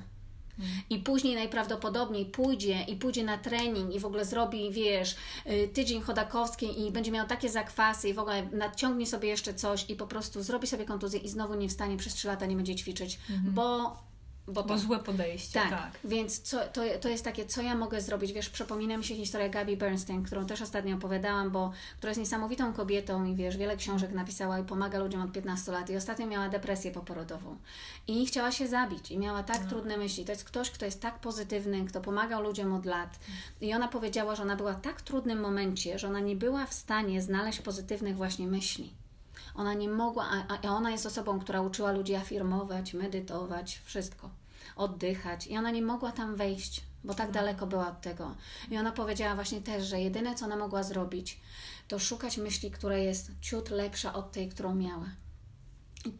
I 0.90 1.00
później 1.00 1.36
najprawdopodobniej 1.36 2.26
pójdzie 2.26 2.84
i 2.88 2.96
pójdzie 2.96 3.24
na 3.24 3.38
trening 3.38 3.96
i 3.96 4.00
w 4.00 4.06
ogóle 4.06 4.26
zrobi, 4.26 4.72
wiesz, 4.72 5.16
y, 5.46 5.68
tydzień 5.74 6.02
chodakowski 6.02 6.88
i 6.88 6.92
będzie 6.92 7.12
miał 7.12 7.28
takie 7.28 7.50
zakwasy 7.50 8.10
i 8.10 8.14
w 8.14 8.20
ogóle 8.20 8.50
nadciągnie 8.52 9.08
sobie 9.08 9.30
jeszcze 9.30 9.54
coś 9.54 9.90
i 9.90 9.96
po 9.96 10.08
prostu 10.08 10.44
zrobi 10.44 10.68
sobie 10.68 10.86
kontuzję 10.86 11.20
i 11.20 11.30
znowu 11.30 11.56
nie 11.56 11.70
wstanie 11.70 11.98
przez 11.98 12.14
3 12.14 12.28
lata, 12.28 12.46
nie 12.46 12.56
będzie 12.56 12.76
ćwiczyć, 12.76 13.20
mhm. 13.30 13.54
bo 13.54 13.98
bo, 14.48 14.64
bo 14.64 14.78
złe 14.78 15.00
podejście. 15.00 15.60
Tak, 15.60 15.70
tak. 15.70 15.92
więc 16.04 16.40
co, 16.40 16.60
to, 16.60 16.82
to 17.02 17.10
jest 17.10 17.24
takie, 17.24 17.46
co 17.46 17.62
ja 17.62 17.76
mogę 17.76 18.02
zrobić. 18.02 18.34
Wiesz, 18.34 18.50
przypomina 18.50 18.98
mi 18.98 19.04
się 19.04 19.16
historia 19.16 19.50
Gabi 19.50 19.78
Bernstein, 19.78 20.24
którą 20.24 20.46
też 20.46 20.62
ostatnio 20.62 20.96
opowiadałam, 20.96 21.52
bo 21.52 21.72
która 21.98 22.10
jest 22.10 22.20
niesamowitą 22.20 22.74
kobietą 22.74 23.26
i 23.26 23.36
wiesz, 23.36 23.58
wiele 23.58 23.78
książek 23.78 24.12
napisała 24.12 24.60
i 24.60 24.64
pomaga 24.64 25.00
ludziom 25.00 25.22
od 25.22 25.32
15 25.32 25.72
lat. 25.72 25.90
I 25.90 25.96
ostatnio 25.96 26.28
miała 26.28 26.50
depresję 26.50 26.92
poporodową. 26.92 27.58
I 28.08 28.26
chciała 28.26 28.52
się 28.52 28.68
zabić 28.68 29.12
i 29.12 29.18
miała 29.18 29.44
tak 29.44 29.64
no. 29.64 29.70
trudne 29.70 29.98
myśli. 29.98 30.26
To 30.26 30.32
jest 30.32 30.44
ktoś, 30.44 30.72
kto 30.72 30.86
jest 30.86 31.02
tak 31.02 31.20
pozytywny, 31.20 31.86
kto 31.86 32.02
pomagał 32.02 32.44
ludziom 32.44 32.74
od 32.74 32.86
lat. 32.86 33.20
I 33.62 33.74
ona 33.74 33.88
powiedziała, 33.88 34.36
że 34.36 34.44
ona 34.44 34.56
była 34.56 34.74
w 34.74 34.82
tak 34.82 35.02
trudnym 35.02 35.40
momencie, 35.40 36.00
że 36.00 36.08
ona 36.08 36.20
nie 36.20 36.36
była 36.36 36.66
w 36.66 36.74
stanie 36.74 37.22
znaleźć 37.22 37.60
pozytywnych 37.60 38.16
właśnie 38.16 38.48
myśli. 38.48 39.03
Ona 39.56 39.74
nie 39.74 39.90
mogła, 39.90 40.26
a, 40.32 40.68
a 40.68 40.76
ona 40.76 40.92
jest 40.92 41.06
osobą, 41.06 41.40
która 41.40 41.62
uczyła 41.62 41.92
ludzi 41.92 42.16
afirmować, 42.16 42.94
medytować, 42.94 43.82
wszystko, 43.86 44.30
oddychać. 44.76 45.48
I 45.48 45.58
ona 45.58 45.72
nie 45.72 45.82
mogła 45.82 46.12
tam 46.12 46.36
wejść, 46.36 46.84
bo 47.04 47.14
tak 47.14 47.32
daleko 47.32 47.68
była 47.68 47.88
od 47.88 48.02
tego. 48.02 48.36
I 48.72 48.78
ona 48.78 48.92
powiedziała 48.92 49.36
właśnie 49.36 49.62
też, 49.62 49.86
że 49.86 50.02
jedyne, 50.02 50.36
co 50.36 50.46
ona 50.46 50.56
mogła 50.56 50.84
zrobić, 50.84 51.40
to 51.88 52.00
szukać 52.00 52.38
myśli, 52.38 52.72
która 52.72 52.98
jest 52.98 53.32
ciut 53.42 53.70
lepsza 53.70 54.14
od 54.14 54.32
tej, 54.32 54.50
którą 54.50 54.76
miała 54.76 55.10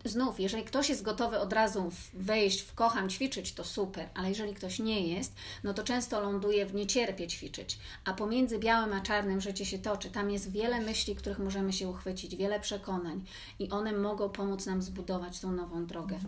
znów, 0.06 0.40
jeżeli 0.40 0.64
ktoś 0.64 0.90
jest 0.90 1.02
gotowy 1.02 1.40
od 1.40 1.54
razu 1.54 1.92
wejść 2.14 2.62
w 2.62 2.74
kocham 2.74 3.10
ćwiczyć, 3.10 3.54
to 3.54 3.64
super, 3.64 4.10
ale 4.14 4.30
jeżeli 4.30 4.54
ktoś 4.54 4.80
nie 4.80 5.08
jest, 5.08 5.36
no 5.64 5.74
to 5.74 5.84
często 5.84 6.22
ląduje 6.22 6.66
w 6.66 6.74
niecierpie 6.74 7.28
ćwiczyć, 7.28 7.80
a 8.06 8.14
pomiędzy 8.14 8.60
białym 8.60 8.94
a 8.94 9.02
czarnym 9.02 9.42
życie 9.42 9.66
się 9.66 9.80
toczy. 9.80 10.10
Tam 10.10 10.32
jest 10.32 10.52
wiele 10.52 10.82
myśli, 10.82 11.16
których 11.16 11.40
możemy 11.40 11.74
się 11.74 11.90
uchwycić, 11.90 12.36
wiele 12.36 12.60
przekonań 12.60 13.24
i 13.60 13.70
one 13.70 13.92
mogą 13.92 14.30
pomóc 14.30 14.66
nam 14.66 14.82
zbudować 14.82 15.40
tą 15.40 15.52
nową 15.52 15.86
drogę. 15.86 16.20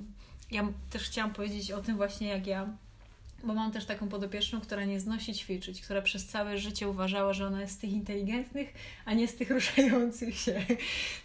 Ja 0.51 0.67
też 0.89 1.03
chciałam 1.03 1.33
powiedzieć 1.33 1.71
o 1.71 1.81
tym 1.81 1.97
właśnie, 1.97 2.27
jak 2.27 2.47
ja 2.47 2.77
bo 3.45 3.53
mam 3.53 3.71
też 3.71 3.85
taką 3.85 4.07
podopieczną, 4.07 4.61
która 4.61 4.85
nie 4.85 4.99
znosi 4.99 5.33
ćwiczyć, 5.33 5.81
która 5.81 6.01
przez 6.01 6.25
całe 6.25 6.57
życie 6.57 6.89
uważała, 6.89 7.33
że 7.33 7.47
ona 7.47 7.61
jest 7.61 7.73
z 7.73 7.77
tych 7.77 7.91
inteligentnych, 7.91 8.73
a 9.05 9.13
nie 9.13 9.27
z 9.27 9.35
tych 9.35 9.49
ruszających 9.49 10.37
się. 10.37 10.65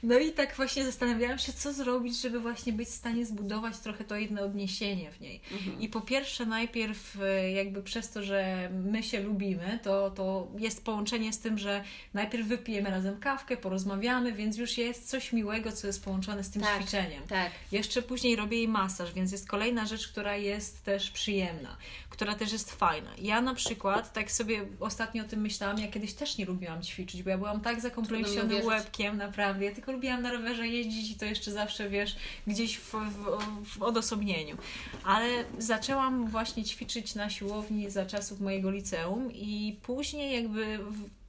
No 0.02 0.18
i 0.18 0.32
tak 0.32 0.56
właśnie 0.56 0.84
zastanawiałam 0.84 1.38
się, 1.38 1.52
co 1.52 1.72
zrobić, 1.72 2.20
żeby 2.20 2.40
właśnie 2.40 2.72
być 2.72 2.88
w 2.88 2.92
stanie 2.92 3.26
zbudować 3.26 3.78
trochę 3.78 4.04
to 4.04 4.16
jedno 4.16 4.42
odniesienie 4.42 5.10
w 5.10 5.20
niej. 5.20 5.40
Mhm. 5.52 5.80
I 5.80 5.88
po 5.88 6.00
pierwsze, 6.00 6.46
najpierw 6.46 7.16
e, 7.20 7.52
jakby 7.52 7.82
przez 7.82 8.10
to, 8.10 8.22
że 8.22 8.70
my 8.84 9.02
się 9.02 9.20
lubimy, 9.20 9.78
to, 9.82 10.10
to 10.10 10.48
jest 10.58 10.84
połączenie 10.84 11.32
z 11.32 11.38
tym, 11.38 11.58
że 11.58 11.84
najpierw 12.14 12.46
wypijemy 12.46 12.90
razem 12.90 13.20
kawkę, 13.20 13.56
porozmawiamy, 13.56 14.32
więc 14.32 14.56
już 14.56 14.78
jest 14.78 15.08
coś 15.08 15.32
miłego, 15.32 15.72
co 15.72 15.86
jest 15.86 16.04
połączone 16.04 16.44
z 16.44 16.50
tym 16.50 16.62
tak, 16.62 16.78
ćwiczeniem. 16.78 17.22
Tak. 17.28 17.50
Jeszcze 17.72 18.02
później 18.02 18.36
robię 18.36 18.56
jej 18.56 18.68
masaż, 18.68 19.12
więc 19.12 19.32
jest 19.32 19.48
kolejna 19.48 19.86
rzecz, 19.86 20.08
która 20.08 20.36
jest 20.36 20.84
też 20.84 21.10
przyjemna 21.10 21.76
która 22.10 22.34
też 22.34 22.52
jest 22.52 22.72
fajna. 22.72 23.10
Ja 23.18 23.40
na 23.40 23.54
przykład 23.54 24.12
tak 24.12 24.32
sobie 24.32 24.66
ostatnio 24.80 25.24
o 25.24 25.28
tym 25.28 25.40
myślałam, 25.40 25.78
ja 25.78 25.88
kiedyś 25.88 26.12
też 26.12 26.38
nie 26.38 26.44
lubiłam 26.44 26.82
ćwiczyć, 26.82 27.22
bo 27.22 27.30
ja 27.30 27.38
byłam 27.38 27.60
tak 27.60 27.80
zakompleksionym 27.80 28.66
łebkiem, 28.66 29.16
naprawdę. 29.16 29.64
Ja 29.64 29.74
tylko 29.74 29.92
lubiłam 29.92 30.22
na 30.22 30.32
rowerze 30.32 30.68
jeździć 30.68 31.10
i 31.10 31.14
to 31.14 31.24
jeszcze 31.24 31.52
zawsze, 31.52 31.90
wiesz, 31.90 32.16
gdzieś 32.46 32.78
w, 32.78 32.92
w, 32.92 33.78
w 33.78 33.82
odosobnieniu. 33.82 34.56
Ale 35.04 35.44
zaczęłam 35.58 36.28
właśnie 36.28 36.64
ćwiczyć 36.64 37.14
na 37.14 37.30
siłowni 37.30 37.90
za 37.90 38.06
czasów 38.06 38.40
mojego 38.40 38.70
liceum 38.70 39.32
i 39.32 39.78
później 39.82 40.42
jakby 40.42 40.78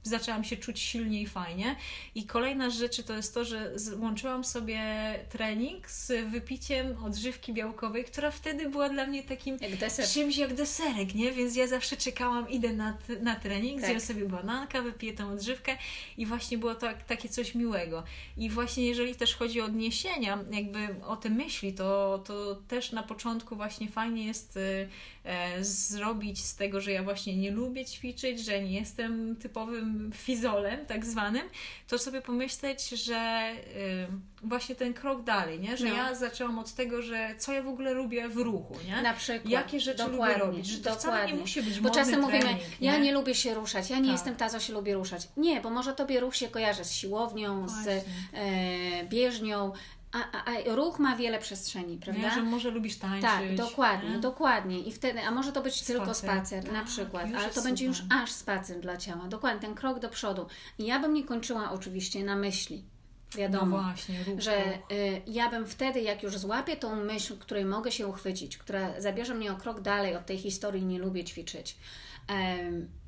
zaczęłam 0.02 0.44
się 0.44 0.56
czuć 0.56 0.80
silniej 0.80 1.22
i 1.22 1.26
fajnie. 1.26 1.76
I 2.14 2.26
kolejna 2.26 2.70
z 2.70 2.74
rzeczy 2.74 3.02
to 3.02 3.14
jest 3.14 3.34
to, 3.34 3.44
że 3.44 3.78
złączyłam 3.78 4.44
sobie 4.44 4.80
trening 5.28 5.90
z 5.90 6.30
wypiciem 6.30 7.04
odżywki 7.04 7.52
białkowej, 7.52 8.04
która 8.04 8.30
wtedy 8.30 8.68
była 8.68 8.88
dla 8.88 9.06
mnie 9.06 9.22
takim 9.22 9.58
jak 9.60 9.76
deser. 9.76 10.08
czymś 10.08 10.36
jak 10.36 10.54
deserek, 10.54 11.14
nie? 11.14 11.32
Więc 11.32 11.56
ja 11.56 11.66
zawsze 11.66 11.96
czekałam, 11.96 12.50
idę 12.50 12.72
na, 12.72 12.98
na 13.20 13.36
trening, 13.36 13.80
tak. 13.80 13.90
zjem 13.90 14.00
sobie 14.00 14.28
bananka, 14.28 14.82
wypiję 14.82 15.12
tą 15.12 15.32
odżywkę 15.32 15.76
i 16.16 16.26
właśnie 16.26 16.58
było 16.58 16.74
to 16.74 16.86
takie 17.06 17.28
coś 17.28 17.54
miłego. 17.54 18.04
I 18.36 18.50
właśnie 18.50 18.86
jeżeli 18.86 19.14
też 19.14 19.34
chodzi 19.34 19.60
o 19.60 19.64
odniesienia, 19.64 20.38
jakby 20.50 20.88
o 21.06 21.16
te 21.16 21.30
myśli, 21.30 21.72
to, 21.72 22.22
to 22.26 22.54
też 22.68 22.92
na 22.92 23.02
początku 23.02 23.56
właśnie 23.56 23.88
fajnie 23.88 24.26
jest 24.26 24.56
y, 24.56 24.88
zrobić 25.60 26.44
z 26.44 26.56
tego, 26.56 26.80
że 26.80 26.92
ja 26.92 27.02
właśnie 27.02 27.36
nie 27.36 27.50
lubię 27.50 27.84
ćwiczyć, 27.84 28.44
że 28.44 28.62
nie 28.62 28.78
jestem 28.80 29.36
typowym 29.36 30.10
fizolem 30.14 30.86
tak 30.86 31.06
zwanym, 31.06 31.42
to 31.88 31.98
sobie 31.98 32.22
pomyśleć, 32.22 32.88
że 32.88 33.52
y, 33.76 34.46
właśnie 34.46 34.74
ten 34.74 34.94
krok 34.94 35.24
dalej, 35.24 35.60
nie? 35.60 35.76
że 35.76 35.88
no. 35.88 35.94
ja 35.94 36.14
zaczęłam 36.14 36.58
od 36.58 36.72
tego, 36.72 37.02
że 37.02 37.34
co 37.38 37.52
ja 37.52 37.62
w 37.62 37.68
ogóle 37.68 37.92
lubię 37.92 38.28
w 38.28 38.36
ruchu, 38.36 38.76
nie? 38.86 39.02
Na 39.02 39.14
przykład. 39.14 39.52
Jakie 39.52 39.80
rzeczy 39.80 39.98
dokładnie, 39.98 40.34
lubię 40.34 40.46
robić, 40.46 40.66
że 40.66 40.78
to 40.78 40.82
dokładnie. 40.82 41.00
wcale 41.00 41.32
nie 41.32 41.34
musi 41.34 41.62
być 41.62 41.80
Bo 41.80 41.90
czasem 41.90 42.20
mówimy, 42.20 42.56
ja 42.80 42.98
nie 42.98 43.12
lubię 43.12 43.34
się 43.34 43.54
ruszać, 43.54 43.90
ja 43.90 43.98
nie 43.98 44.04
tak. 44.04 44.12
jestem 44.12 44.36
ta, 44.36 44.48
co 44.48 44.60
się 44.60 44.72
lubi 44.72 44.94
ruszać. 44.94 45.28
Nie, 45.36 45.60
bo 45.60 45.70
może 45.70 45.92
Tobie 45.92 46.20
ruch 46.20 46.36
się 46.36 46.48
kojarzy 46.48 46.84
z 46.84 46.92
siłownią, 46.92 47.66
właśnie. 47.66 48.00
z 48.00 48.04
e, 48.32 49.04
bieżnią, 49.04 49.72
a, 50.12 50.18
a, 50.32 50.44
a, 50.44 50.74
ruch 50.74 50.98
ma 50.98 51.16
wiele 51.16 51.38
przestrzeni, 51.38 51.98
prawda? 51.98 52.22
Nie, 52.22 52.30
że 52.34 52.42
może 52.42 52.70
lubisz 52.70 52.96
tańczyć. 52.96 53.22
Tak, 53.22 53.54
dokładnie, 53.54 54.10
nie? 54.10 54.18
dokładnie. 54.18 54.80
I 54.80 54.92
wtedy, 54.92 55.20
a 55.20 55.30
może 55.30 55.52
to 55.52 55.62
być 55.62 55.74
spacer. 55.74 55.96
tylko 55.96 56.14
spacer, 56.14 56.64
tak, 56.64 56.72
na 56.72 56.84
przykład, 56.84 57.26
ale 57.36 57.50
to 57.50 57.62
będzie 57.62 57.84
już 57.84 58.02
aż 58.22 58.30
spacer 58.32 58.80
dla 58.80 58.96
ciała. 58.96 59.28
Dokładnie, 59.28 59.60
ten 59.60 59.74
krok 59.74 59.98
do 59.98 60.08
przodu. 60.08 60.46
I 60.78 60.86
ja 60.86 60.98
bym 60.98 61.14
nie 61.14 61.24
kończyła 61.24 61.70
oczywiście 61.70 62.24
na 62.24 62.36
myśli. 62.36 62.84
Wiadomo, 63.36 63.76
no 63.76 63.82
właśnie, 63.82 64.24
ruch, 64.24 64.40
że 64.40 64.74
y, 64.92 65.22
ja 65.26 65.50
bym 65.50 65.66
wtedy, 65.66 66.00
jak 66.00 66.22
już 66.22 66.38
złapię 66.38 66.76
tą 66.76 67.04
myśl, 67.04 67.38
której 67.38 67.64
mogę 67.64 67.92
się 67.92 68.06
uchwycić, 68.06 68.58
która 68.58 69.00
zabierze 69.00 69.34
mnie 69.34 69.52
o 69.52 69.56
krok 69.56 69.80
dalej 69.80 70.16
od 70.16 70.26
tej 70.26 70.38
historii, 70.38 70.84
nie 70.84 70.98
lubię 70.98 71.24
ćwiczyć 71.24 71.76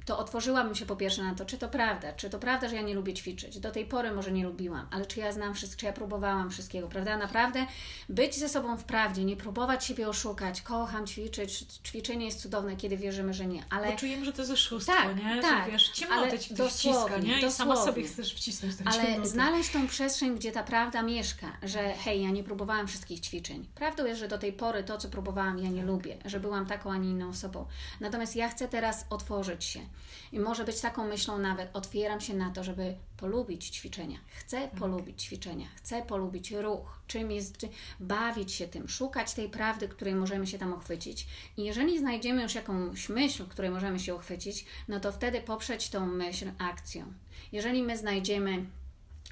to 0.05 0.19
otworzyłabym 0.19 0.75
się 0.75 0.87
po 0.87 0.97
pierwsze 0.97 1.23
na 1.23 1.35
to, 1.35 1.45
czy 1.45 1.59
to 1.59 1.69
prawda, 1.69 2.13
czy 2.13 2.31
to 2.31 2.39
prawda, 2.39 2.69
że 2.69 2.77
ja 2.77 2.83
nie 2.83 2.95
lubię 2.95 3.15
ćwiczyć. 3.15 3.61
Do 3.61 3.71
tej 3.71 3.87
pory 3.87 4.13
może 4.13 4.33
nie 4.33 4.45
lubiłam, 4.45 4.87
ale 4.91 5.07
czy 5.07 5.21
ja 5.21 5.33
znam 5.33 5.55
wszystko, 5.55 5.81
czy 5.81 5.87
ja 5.87 5.93
próbowałam 5.93 6.51
wszystkiego, 6.51 6.89
prawda? 6.89 7.17
Naprawdę 7.17 7.67
być 8.09 8.35
ze 8.35 8.49
sobą 8.49 8.77
w 8.77 8.85
prawdzie, 8.85 9.25
nie 9.25 9.37
próbować 9.37 9.85
siebie 9.85 10.09
oszukać, 10.09 10.63
kocham 10.63 11.07
ćwiczyć, 11.07 11.59
ćwiczenie 11.59 12.25
jest 12.25 12.41
cudowne, 12.41 12.77
kiedy 12.77 12.97
wierzymy, 12.97 13.35
że 13.35 13.47
nie, 13.47 13.65
ale... 13.71 13.91
Bo 13.91 13.97
czujemy, 13.99 14.25
że 14.25 14.33
to 14.33 14.43
jest 14.43 14.53
oszustwo, 14.53 14.93
tak, 14.93 15.17
nie? 15.17 15.43
Tak, 15.43 15.65
że 15.65 15.71
wiesz, 15.71 15.89
ciemnotę 15.89 16.39
ci 16.39 16.55
wciska, 16.55 17.19
nie? 17.19 17.41
I 17.41 17.53
sama 17.53 17.77
sobie 17.77 18.03
chcesz 18.03 18.35
wcisnąć 18.35 18.77
tę 18.77 18.85
Ale 18.87 19.03
ciemnotę. 19.03 19.29
znaleźć 19.29 19.71
tą 19.71 19.87
przestrzeń, 19.89 20.37
gdzie 20.37 20.53
ta 20.53 20.63
prawda 20.63 21.03
mieszka, 21.03 21.57
że 21.63 21.93
hej, 21.93 22.23
ja 22.23 22.31
nie 22.31 22.45
próbowałam 22.45 22.89
wszystkich 22.89 23.21
ćwiczeń. 23.21 23.67
Prawdą 23.75 24.05
jest, 24.05 24.21
że 24.21 24.29
do 24.29 24.39
tej 24.39 24.53
pory 24.53 24.85
to, 24.85 24.99
co 24.99 25.09
próbowałam, 25.09 25.59
ja 25.59 25.69
nie 25.69 25.83
lubię, 25.83 26.17
że 26.25 26.41
byłam 26.41 26.67
taką, 26.67 26.93
a 26.93 26.97
nie 26.97 27.11
inną 27.11 27.29
osobą. 27.29 27.67
Natomiast 28.01 28.37
ja 28.37 28.49
chcę 28.49 28.69
teraz 28.69 29.07
otworzyć 29.11 29.65
się 29.65 29.81
i 30.33 30.41
może 30.41 30.65
być 30.65 30.81
taką 30.81 31.09
myślą 31.09 31.39
nawet, 31.39 31.71
otwieram 31.73 32.21
się 32.21 32.35
na 32.35 32.51
to, 32.51 32.65
żeby 32.65 32.95
polubić 33.17 33.69
ćwiczenia. 33.69 34.19
Chcę 34.27 34.69
tak. 34.69 34.81
polubić 34.81 35.23
ćwiczenia, 35.23 35.67
chcę 35.77 36.03
polubić 36.03 36.51
ruch, 36.51 37.01
czym 37.07 37.31
jest, 37.31 37.67
bawić 38.01 38.53
się 38.53 38.69
tym, 38.69 38.89
szukać 38.89 39.35
tej 39.35 39.49
prawdy, 39.49 39.89
której 39.89 40.15
możemy 40.15 40.47
się 40.47 40.59
tam 40.59 40.73
uchwycić. 40.73 41.27
I 41.57 41.65
jeżeli 41.65 41.99
znajdziemy 41.99 42.43
już 42.43 42.55
jakąś 42.55 43.09
myśl, 43.09 43.47
której 43.47 43.71
możemy 43.71 43.99
się 43.99 44.15
uchwycić, 44.15 44.65
no 44.89 45.01
to 45.01 45.13
wtedy 45.13 45.41
poprzeć 45.41 45.89
tą 45.91 46.07
myśl 46.07 46.51
akcją. 46.59 47.13
Jeżeli 47.53 47.83
my 47.83 47.99
znajdziemy 47.99 48.67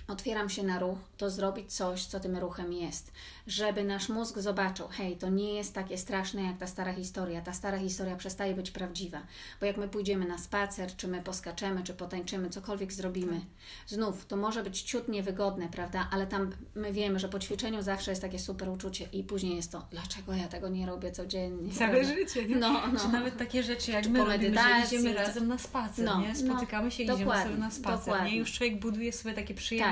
otwieram 0.09 0.51
się 0.51 0.63
na 0.63 0.79
ruch, 0.79 0.99
to 1.17 1.31
zrobić 1.31 1.73
coś, 1.73 2.05
co 2.05 2.21
tym 2.21 2.37
ruchem 2.37 2.73
jest, 2.73 3.13
żeby 3.47 3.85
nasz 3.85 4.09
mózg 4.09 4.39
zobaczył, 4.39 4.89
hej, 4.89 5.17
to 5.17 5.29
nie 5.29 5.55
jest 5.55 5.75
takie 5.75 5.99
straszne 5.99 6.43
jak 6.43 6.59
ta 6.59 6.67
stara 6.67 6.93
historia. 6.93 7.41
Ta 7.41 7.53
stara 7.53 7.79
historia 7.79 8.17
przestaje 8.17 8.55
być 8.55 8.71
prawdziwa, 8.71 9.21
bo 9.61 9.67
jak 9.67 9.77
my 9.77 9.89
pójdziemy 9.89 10.27
na 10.27 10.39
spacer, 10.39 10.97
czy 10.97 11.09
my 11.09 11.23
poskaczemy, 11.23 11.83
czy 11.83 11.95
potańczymy, 11.95 12.51
cokolwiek 12.51 12.93
zrobimy, 12.93 13.41
znów 13.87 14.27
to 14.27 14.37
może 14.37 14.63
być 14.63 14.83
ciut 14.83 15.09
niewygodne, 15.09 15.69
prawda, 15.69 16.09
ale 16.11 16.27
tam 16.27 16.53
my 16.75 16.93
wiemy, 16.93 17.19
że 17.19 17.29
po 17.29 17.39
ćwiczeniu 17.39 17.83
zawsze 17.83 18.11
jest 18.11 18.23
takie 18.23 18.39
super 18.39 18.69
uczucie 18.69 19.09
i 19.13 19.25
później 19.25 19.57
jest 19.57 19.73
to, 19.73 19.87
dlaczego 19.91 20.33
ja 20.33 20.49
tego 20.49 20.69
nie 20.69 20.87
robię 20.87 21.13
codziennie. 21.13 21.73
Całe 21.73 21.93
prawda? 21.93 22.15
życie. 22.15 22.47
Nie? 22.47 22.57
No, 22.57 22.83
no. 22.93 23.01
Czy 23.01 23.09
nawet 23.09 23.37
takie 23.37 23.63
rzeczy 23.63 23.91
jak 23.91 24.05
czy 24.05 24.11
my 24.11 24.19
robimy, 24.25 24.55
że 24.55 24.87
idziemy 24.87 25.15
razem 25.15 25.49
na 25.49 25.59
spacer, 25.59 26.05
no, 26.05 26.21
nie? 26.21 26.35
Spotykamy 26.35 26.91
się 26.91 27.03
i 27.03 27.07
no, 27.07 27.15
idziemy 27.15 27.43
sobie 27.43 27.57
na 27.57 27.71
spacer, 27.71 27.99
dokładnie. 27.99 28.31
nie? 28.31 28.39
Już 28.39 28.53
człowiek 28.53 28.81
buduje 28.81 29.13
sobie 29.13 29.35
takie 29.35 29.55
przyjemne 29.55 29.92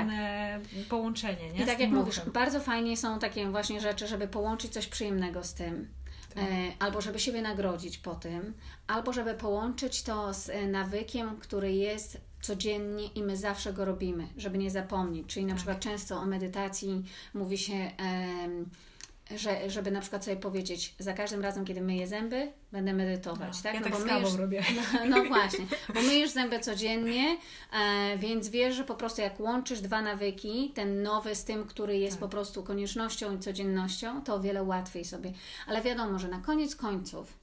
Połączenie, 0.89 1.51
nie? 1.51 1.63
I 1.63 1.65
tak 1.65 1.79
jak 1.79 1.89
mówisz, 1.89 2.21
bardzo 2.33 2.59
fajnie 2.59 2.97
są 2.97 3.19
takie 3.19 3.49
właśnie 3.51 3.81
rzeczy, 3.81 4.07
żeby 4.07 4.27
połączyć 4.27 4.73
coś 4.73 4.87
przyjemnego 4.87 5.43
z 5.43 5.53
tym. 5.53 5.87
Tak. 6.35 6.43
E, 6.43 6.47
albo 6.79 7.01
żeby 7.01 7.19
siebie 7.19 7.41
nagrodzić 7.41 7.97
po 7.97 8.15
tym, 8.15 8.53
albo 8.87 9.13
żeby 9.13 9.33
połączyć 9.33 10.03
to 10.03 10.33
z 10.33 10.49
e, 10.49 10.67
nawykiem, 10.67 11.37
który 11.37 11.73
jest 11.73 12.21
codziennie 12.41 13.07
i 13.07 13.23
my 13.23 13.37
zawsze 13.37 13.73
go 13.73 13.85
robimy, 13.85 14.27
żeby 14.37 14.57
nie 14.57 14.71
zapomnieć. 14.71 15.27
Czyli 15.27 15.45
na 15.45 15.49
tak. 15.49 15.57
przykład 15.57 15.79
często 15.79 16.17
o 16.17 16.25
medytacji 16.25 17.03
mówi 17.33 17.57
się 17.57 17.91
że, 19.35 19.69
żeby 19.69 19.91
na 19.91 20.01
przykład 20.01 20.25
sobie 20.25 20.37
powiedzieć, 20.37 20.95
za 20.99 21.13
każdym 21.13 21.41
razem, 21.41 21.65
kiedy 21.65 21.81
myję 21.81 22.07
zęby, 22.07 22.51
będę 22.71 22.93
medytować, 22.93 23.57
No, 23.57 23.63
tak? 23.63 23.73
ja 23.73 23.79
no 23.79 23.85
tak 23.89 23.93
bo 23.93 24.13
myjesz, 24.13 24.33
robię. 24.35 24.63
No, 25.09 25.17
no 25.17 25.23
właśnie, 25.25 25.65
bo 25.93 26.01
myjesz 26.01 26.29
zęby 26.29 26.59
codziennie, 26.59 27.37
e, 27.73 28.17
więc 28.17 28.49
wiesz, 28.49 28.75
że 28.75 28.83
po 28.83 28.95
prostu 28.95 29.21
jak 29.21 29.39
łączysz 29.39 29.81
dwa 29.81 30.01
nawyki, 30.01 30.71
ten 30.75 31.03
nowy 31.03 31.35
z 31.35 31.43
tym, 31.43 31.65
który 31.67 31.97
jest 31.97 32.13
Tak. 32.15 32.19
po 32.19 32.29
prostu 32.29 32.63
koniecznością 32.63 33.35
i 33.35 33.39
codziennością, 33.39 34.23
to 34.23 34.35
o 34.35 34.39
wiele 34.39 34.63
łatwiej 34.63 35.05
sobie. 35.05 35.33
Ale 35.67 35.81
wiadomo, 35.81 36.19
że 36.19 36.27
na 36.27 36.39
koniec 36.39 36.75
końców 36.75 37.40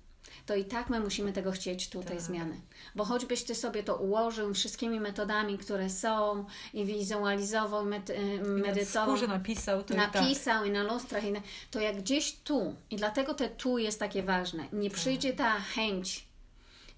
to 0.49 0.55
i 0.57 0.65
tak 0.65 0.91
my 0.91 1.01
musimy 1.01 1.33
tego 1.33 1.53
chcieć 1.53 1.89
tutaj 1.89 2.17
Tak. 2.17 2.21
zmiany. 2.27 2.61
Bo 2.95 3.05
choćbyś 3.05 3.45
ty 3.45 3.55
sobie 3.55 3.83
to 3.83 3.97
ułożył 3.97 4.55
wszystkimi 4.55 5.01
metodami, 5.01 5.59
które 5.59 5.91
są 5.91 6.45
i 6.75 6.85
wizualizował, 6.85 7.85
i 7.87 7.89
med- 7.89 8.11
e, 8.11 8.35
I 8.35 8.39
na 8.39 8.45
medytował 8.45 9.17
skórze 9.17 9.27
napisał, 9.29 9.83
to 9.83 9.95
i 9.95 9.97
tak. 9.97 10.15
napisał 10.15 10.65
i 10.65 10.71
na 10.71 10.83
lustrach, 10.83 11.25
i 11.25 11.33
na, 11.33 11.41
to 11.71 11.81
jak 11.81 11.97
gdzieś 11.97 12.33
tu, 12.45 12.75
i 12.91 12.97
dlatego 12.97 13.35
te 13.35 13.49
tu 13.49 13.79
jest 13.79 13.99
takie 14.01 14.23
ważne, 14.23 14.65
nie 14.73 14.91
Tak. 14.91 14.99
przyjdzie 14.99 15.33
ta 15.33 15.61
chęć 15.61 16.25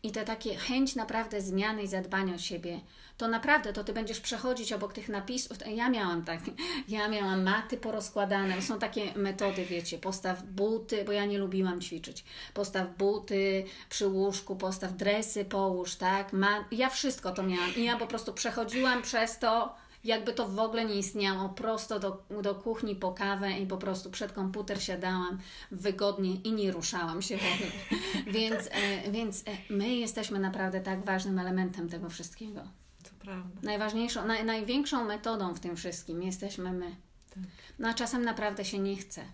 i 0.02 0.10
te 0.12 0.24
takie 0.24 0.54
chęć 0.56 0.94
naprawdę 0.94 1.40
zmiany 1.40 1.82
i 1.82 1.86
zadbania 1.86 2.34
o 2.34 2.38
siebie, 2.38 2.80
to 3.20 3.28
naprawdę 3.28 3.72
to 3.72 3.84
ty 3.84 3.92
będziesz 3.92 4.20
przechodzić 4.20 4.72
obok 4.72 4.92
tych 4.92 5.08
napisów. 5.08 5.58
Ja 5.66 5.88
miałam 5.88 6.24
tak, 6.24 6.40
ja 6.88 7.08
miałam 7.08 7.42
maty 7.42 7.76
porozkładane, 7.76 8.62
są 8.62 8.78
takie 8.78 9.14
metody, 9.14 9.64
wiecie, 9.64 9.98
postaw 9.98 10.42
buty, 10.42 11.04
bo 11.04 11.12
ja 11.12 11.24
nie 11.24 11.38
lubiłam 11.38 11.80
ćwiczyć. 11.80 12.24
Postaw 12.54 12.96
buty 12.98 13.64
przy 13.88 14.06
łóżku, 14.06 14.56
postaw 14.56 14.92
dresy 14.92 15.44
połóż, 15.44 15.96
tak? 15.96 16.32
Ma, 16.32 16.64
ja 16.72 16.88
wszystko 16.88 17.32
to 17.32 17.42
miałam 17.42 17.74
i 17.76 17.84
ja 17.84 17.96
po 17.96 18.06
prostu 18.06 18.32
przechodziłam 18.32 19.02
przez 19.02 19.38
to, 19.38 19.74
jakby 20.04 20.32
to 20.32 20.48
w 20.48 20.58
ogóle 20.58 20.84
nie 20.84 20.94
istniało, 20.94 21.48
prosto 21.48 21.98
do, 21.98 22.22
do 22.42 22.54
kuchni 22.54 22.96
po 22.96 23.12
kawę 23.12 23.52
i 23.52 23.66
po 23.66 23.76
prostu 23.76 24.10
przed 24.10 24.32
komputer 24.32 24.82
siadałam 24.82 25.38
wygodnie 25.70 26.34
i 26.34 26.52
nie 26.52 26.72
ruszałam 26.72 27.22
się 27.22 27.38
w 27.38 27.54
ogóle. 27.54 28.00
więc, 28.38 28.66
e, 28.66 29.10
więc 29.10 29.40
e, 29.40 29.42
my 29.70 29.88
jesteśmy 29.88 30.38
naprawdę 30.38 30.80
tak 30.80 31.04
ważnym 31.04 31.38
elementem 31.38 31.88
tego 31.88 32.08
wszystkiego. 32.08 32.79
Prawda. 33.20 33.60
Najważniejszą, 33.62 34.26
naj, 34.26 34.44
największą 34.44 35.04
metodą 35.04 35.54
w 35.54 35.60
tym 35.60 35.76
wszystkim 35.76 36.22
jesteśmy 36.22 36.72
my. 36.72 36.96
Tak. 37.30 37.42
No 37.78 37.88
a 37.88 37.94
czasem 37.94 38.24
naprawdę 38.24 38.64
się 38.64 38.78
nie 38.78 38.96
chce. 38.96 39.24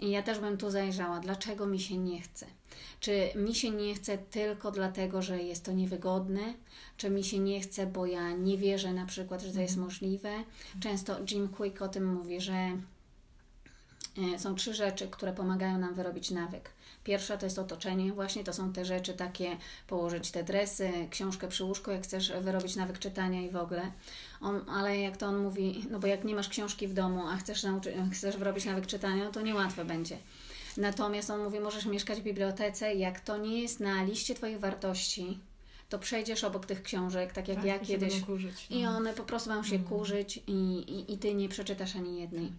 I 0.00 0.10
ja 0.10 0.22
też 0.22 0.38
bym 0.38 0.56
tu 0.56 0.70
zajrzała, 0.70 1.20
dlaczego 1.20 1.66
mi 1.66 1.80
się 1.80 1.98
nie 1.98 2.20
chce. 2.20 2.46
Czy 3.00 3.30
mi 3.36 3.54
się 3.54 3.70
nie 3.70 3.94
chce 3.94 4.18
tylko 4.18 4.70
dlatego, 4.70 5.22
że 5.22 5.42
jest 5.42 5.64
to 5.64 5.72
niewygodne, 5.72 6.54
czy 6.96 7.10
mi 7.10 7.24
się 7.24 7.38
nie 7.38 7.60
chce, 7.60 7.86
bo 7.86 8.06
ja 8.06 8.32
nie 8.32 8.58
wierzę 8.58 8.92
na 8.92 9.06
przykład, 9.06 9.42
że 9.42 9.52
to 9.52 9.60
jest 9.60 9.76
możliwe. 9.76 10.30
Często 10.80 11.16
Jim 11.30 11.48
Quick 11.48 11.82
o 11.82 11.88
tym 11.88 12.14
mówi, 12.14 12.40
że 12.40 12.52
e, 12.52 12.78
są 14.38 14.54
trzy 14.54 14.74
rzeczy, 14.74 15.08
które 15.08 15.32
pomagają 15.32 15.78
nam 15.78 15.94
wyrobić 15.94 16.30
nawyk. 16.30 16.70
Pierwsza 17.04 17.36
to 17.36 17.46
jest 17.46 17.58
otoczenie, 17.58 18.12
właśnie 18.12 18.44
to 18.44 18.52
są 18.52 18.72
te 18.72 18.84
rzeczy 18.84 19.14
takie, 19.14 19.56
położyć 19.86 20.30
te 20.30 20.44
dresy, 20.44 20.90
książkę 21.10 21.48
przy 21.48 21.64
łóżku, 21.64 21.90
jak 21.90 22.02
chcesz 22.02 22.32
wyrobić 22.32 22.76
nawyk 22.76 22.98
czytania 22.98 23.42
i 23.42 23.50
w 23.50 23.56
ogóle. 23.56 23.92
On, 24.40 24.64
ale 24.70 24.98
jak 24.98 25.16
to 25.16 25.26
on 25.26 25.42
mówi, 25.42 25.84
no 25.90 25.98
bo 25.98 26.06
jak 26.06 26.24
nie 26.24 26.34
masz 26.34 26.48
książki 26.48 26.88
w 26.88 26.94
domu, 26.94 27.26
a 27.28 27.36
chcesz, 27.36 27.62
nauczy, 27.62 27.94
chcesz 28.12 28.36
wyrobić 28.36 28.64
nawyk 28.64 28.86
czytania, 28.86 29.30
to 29.30 29.40
niełatwe 29.40 29.84
będzie. 29.84 30.18
Natomiast 30.76 31.30
on 31.30 31.44
mówi, 31.44 31.60
możesz 31.60 31.86
mieszkać 31.86 32.20
w 32.20 32.24
bibliotece, 32.24 32.94
jak 32.94 33.20
to 33.20 33.36
nie 33.36 33.62
jest 33.62 33.80
na 33.80 34.02
liście 34.02 34.34
Twoich 34.34 34.60
wartości, 34.60 35.38
to 35.94 35.98
przejdziesz 35.98 36.44
obok 36.44 36.66
tych 36.66 36.82
książek, 36.82 37.32
tak 37.32 37.48
jak 37.48 37.56
Tak, 37.56 37.66
ja 37.66 37.76
i 37.76 37.86
kiedyś. 37.86 38.20
kurzyć, 38.20 38.66
I 38.70 38.82
no. 38.82 38.90
one 38.90 39.12
po 39.14 39.22
prostu 39.24 39.50
będą 39.50 39.64
się 39.64 39.78
kurzyć 39.78 40.36
i, 40.46 40.50
i, 40.52 41.12
i 41.12 41.18
Ty 41.18 41.34
nie 41.34 41.48
przeczytasz 41.48 41.96
ani 41.96 42.20
jednej. 42.20 42.52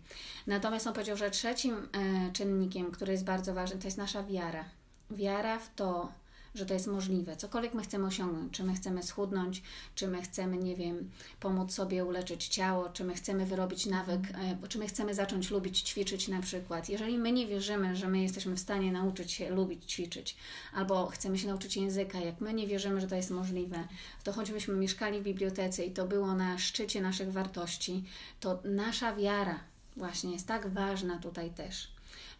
Natomiast 0.48 0.88
on 0.88 0.94
powiedział, 0.94 1.18
że 1.18 1.32
trzecim 1.32 1.76
e, 1.76 2.32
czynnikiem, 2.34 2.92
który 2.92 3.12
jest 3.12 3.24
bardzo 3.26 3.54
ważny, 3.54 3.78
to 3.80 3.88
jest 3.88 3.98
nasza 3.98 4.24
wiara. 4.24 4.66
Wiara 5.12 5.60
w 5.60 5.76
to, 5.76 6.12
że 6.56 6.66
to 6.66 6.74
jest 6.74 6.88
możliwe. 6.88 7.38
Cokolwiek 7.38 7.74
my 7.74 7.84
chcemy 7.84 8.06
osiągnąć, 8.06 8.54
czy 8.54 8.64
my 8.64 8.74
chcemy 8.74 9.04
schudnąć, 9.04 9.64
czy 9.96 10.08
my 10.08 10.22
chcemy, 10.22 10.58
nie 10.58 10.76
wiem, 10.76 11.12
pomóc 11.40 11.74
sobie 11.74 12.06
uleczyć 12.06 12.48
ciało, 12.48 12.90
czy 12.90 13.04
my 13.04 13.14
chcemy 13.14 13.46
wyrobić 13.46 13.86
nawyk, 13.86 14.22
e, 14.64 14.68
czy 14.68 14.80
my 14.80 14.88
chcemy 14.88 15.14
zacząć 15.14 15.52
lubić 15.52 15.82
ćwiczyć 15.82 16.28
na 16.28 16.42
przykład. 16.42 16.90
Jeżeli 16.90 17.18
my 17.18 17.32
nie 17.32 17.48
wierzymy, 17.48 17.96
że 17.96 18.08
my 18.08 18.22
jesteśmy 18.22 18.56
w 18.56 18.60
stanie 18.60 18.92
nauczyć 18.92 19.32
się 19.32 19.50
lubić 19.50 19.92
ćwiczyć, 19.92 20.36
albo 20.74 21.08
chcemy 21.08 21.38
się 21.38 21.48
nauczyć 21.48 21.78
języka, 21.78 22.20
jak 22.20 22.42
my 22.42 22.54
nie 22.54 22.68
wierzymy, 22.68 23.02
że 23.02 23.08
to 23.08 23.16
jest 23.16 23.32
możliwe, 23.32 23.88
to 24.24 24.34
choćbyśmy 24.34 24.76
mieszkali 24.76 25.20
w 25.22 25.24
bibliotece 25.24 25.86
i 25.86 25.92
to 25.92 26.06
było 26.06 26.36
na 26.36 26.58
szczycie 26.58 27.02
naszych 27.02 27.32
wartości, 27.32 28.04
to 28.40 28.60
nasza 28.64 29.16
wiara 29.16 29.60
właśnie 29.98 30.32
jest 30.32 30.48
tak 30.48 30.68
ważna 30.68 31.20
tutaj 31.20 31.50
też. 31.50 31.88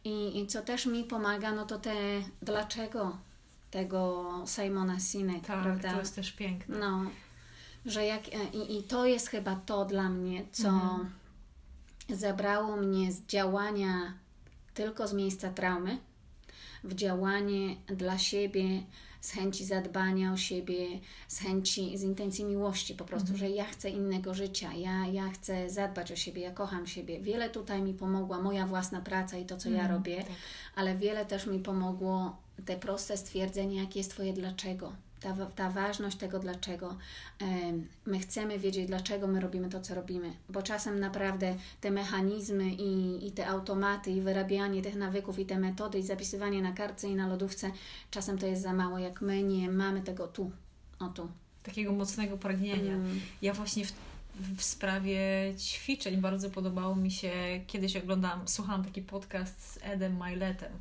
I, 0.04 0.40
I 0.40 0.48
co 0.48 0.62
też 0.62 0.86
mi 0.86 1.04
pomaga, 1.04 1.52
no 1.52 1.66
to 1.66 1.80
te 1.80 1.96
dlaczego 2.42 3.18
tego 3.72 4.32
Simona 4.46 5.00
Sinek, 5.00 5.46
Tak, 5.48 5.62
prawda? 5.64 5.92
to 5.94 6.00
jest 6.00 6.16
też 6.16 6.32
piękne. 6.32 6.78
No, 6.80 7.02
że 7.86 8.06
jak, 8.06 8.28
i, 8.54 8.78
i 8.80 8.84
to 8.84 9.06
jest 9.06 9.28
chyba 9.28 9.56
to 9.56 9.86
dla 9.86 10.10
mnie, 10.10 10.46
co 10.52 10.68
Mhm. 10.68 11.10
zabrało 12.10 12.78
mnie 12.78 13.12
z 13.12 13.22
działania 13.26 14.14
tylko 14.74 15.08
z 15.08 15.14
miejsca 15.14 15.50
traumy, 15.50 15.98
w 16.84 16.94
działanie 16.96 17.76
dla 17.88 18.18
siebie, 18.18 18.84
z 19.22 19.32
chęci 19.32 19.66
zadbania 19.66 20.34
o 20.34 20.38
siebie, 20.38 20.88
z 21.28 21.40
chęci, 21.40 21.98
z 21.98 22.04
intencji 22.04 22.46
miłości 22.46 22.96
po 22.96 23.06
prostu, 23.06 23.38
że 23.38 23.50
ja 23.50 23.66
chcę 23.66 23.90
innego 23.90 24.34
życia, 24.34 24.74
ja, 24.74 25.06
ja 25.08 25.30
chcę 25.30 25.70
zadbać 25.70 26.12
o 26.12 26.16
siebie, 26.16 26.42
ja 26.42 26.52
kocham 26.52 26.88
siebie. 26.88 27.20
Wiele 27.20 27.50
tutaj 27.50 27.82
mi 27.82 27.94
pomogła 27.94 28.42
moja 28.42 28.68
własna 28.68 29.02
praca 29.02 29.38
i 29.38 29.46
to, 29.46 29.58
co 29.58 29.70
ja 29.70 29.76
Mhm, 29.82 29.92
robię, 29.96 30.18
tak. 30.18 30.32
ale 30.76 30.96
wiele 30.96 31.26
też 31.26 31.48
mi 31.48 31.60
pomogło 31.60 32.38
te 32.66 32.78
proste 32.78 33.18
stwierdzenie, 33.18 33.82
jakie 33.82 34.00
jest 34.00 34.12
Twoje 34.12 34.34
dlaczego. 34.34 34.94
Ta, 35.20 35.36
ta 35.56 35.70
ważność 35.70 36.18
tego 36.18 36.40
dlaczego. 36.40 36.98
My 38.06 38.20
chcemy 38.20 38.60
wiedzieć, 38.60 38.88
dlaczego 38.88 39.28
my 39.28 39.40
robimy 39.40 39.70
to, 39.70 39.82
co 39.82 39.96
robimy, 39.96 40.34
bo 40.50 40.62
czasem 40.62 41.00
naprawdę 41.00 41.56
te 41.82 41.92
mechanizmy 41.92 42.74
i, 42.74 43.28
i 43.28 43.32
te 43.32 43.48
automaty, 43.48 44.12
i 44.12 44.22
wyrabianie 44.22 44.82
tych 44.82 44.96
nawyków, 44.96 45.40
i 45.40 45.46
te 45.46 45.60
metody, 45.60 46.00
i 46.00 46.04
zapisywanie 46.04 46.62
na 46.62 46.72
kartce 46.72 47.10
i 47.10 47.16
na 47.16 47.28
lodówce, 47.28 47.72
czasem 48.12 48.38
to 48.38 48.46
jest 48.48 48.62
za 48.62 48.74
mało, 48.74 49.00
jak 49.00 49.22
my 49.22 49.44
nie 49.44 49.70
mamy 49.70 50.02
tego 50.02 50.28
tu, 50.28 50.52
o 51.00 51.08
tu. 51.08 51.28
Takiego 51.64 51.92
mocnego 51.92 52.38
pragnienia. 52.38 52.94
Mm. 52.94 53.22
Ja 53.42 53.54
właśnie 53.54 53.86
w, 53.86 53.94
w 54.58 54.64
sprawie 54.64 55.20
ćwiczeń 55.58 56.18
bardzo 56.18 56.50
podobało 56.50 56.96
mi 56.96 57.12
się, 57.12 57.32
kiedyś 57.68 57.96
oglądałam, 57.96 58.48
słuchałam 58.48 58.86
taki 58.86 59.02
podcast 59.02 59.74
z 59.74 59.80
Edem 59.82 60.20
Miletem. 60.26 60.72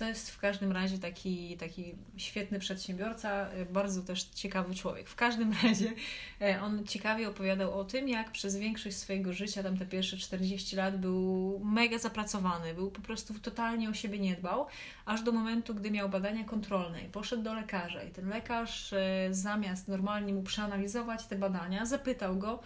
To 0.00 0.08
jest 0.08 0.30
w 0.30 0.38
każdym 0.38 0.72
razie 0.72 0.98
taki, 0.98 1.56
taki 1.56 1.94
świetny 2.16 2.58
przedsiębiorca, 2.58 3.54
y, 3.54 3.66
bardzo 3.66 4.02
też 4.02 4.22
ciekawy 4.22 4.74
człowiek. 4.74 5.08
W 5.08 5.14
każdym 5.14 5.52
razie 5.62 5.92
e, 6.40 6.62
on 6.62 6.86
ciekawie 6.86 7.28
opowiadał 7.28 7.78
o 7.80 7.84
tym, 7.84 8.08
jak 8.08 8.32
przez 8.32 8.56
większość 8.56 8.96
swojego 8.96 9.32
życia, 9.32 9.62
tam 9.62 9.78
te 9.78 9.86
pierwsze 9.86 10.16
40 10.16 10.76
lat, 10.76 11.00
był 11.00 11.60
mega 11.64 11.98
zapracowany, 11.98 12.74
był 12.74 12.90
po 12.90 13.00
prostu 13.00 13.38
totalnie 13.38 13.90
o 13.90 13.94
siebie 13.94 14.18
nie 14.18 14.36
dbał, 14.36 14.66
aż 15.06 15.22
do 15.22 15.32
momentu, 15.32 15.74
gdy 15.74 15.90
miał 15.90 16.08
badania 16.08 16.44
kontrolne 16.44 17.02
i 17.02 17.08
poszedł 17.08 17.42
do 17.42 17.54
lekarza. 17.54 18.02
I 18.02 18.10
ten 18.10 18.28
lekarz 18.28 18.92
e, 18.92 19.28
zamiast 19.30 19.88
normalnie 19.88 20.34
mu 20.34 20.42
przeanalizować 20.42 21.26
te 21.26 21.36
badania, 21.36 21.86
zapytał 21.86 22.36
go, 22.36 22.60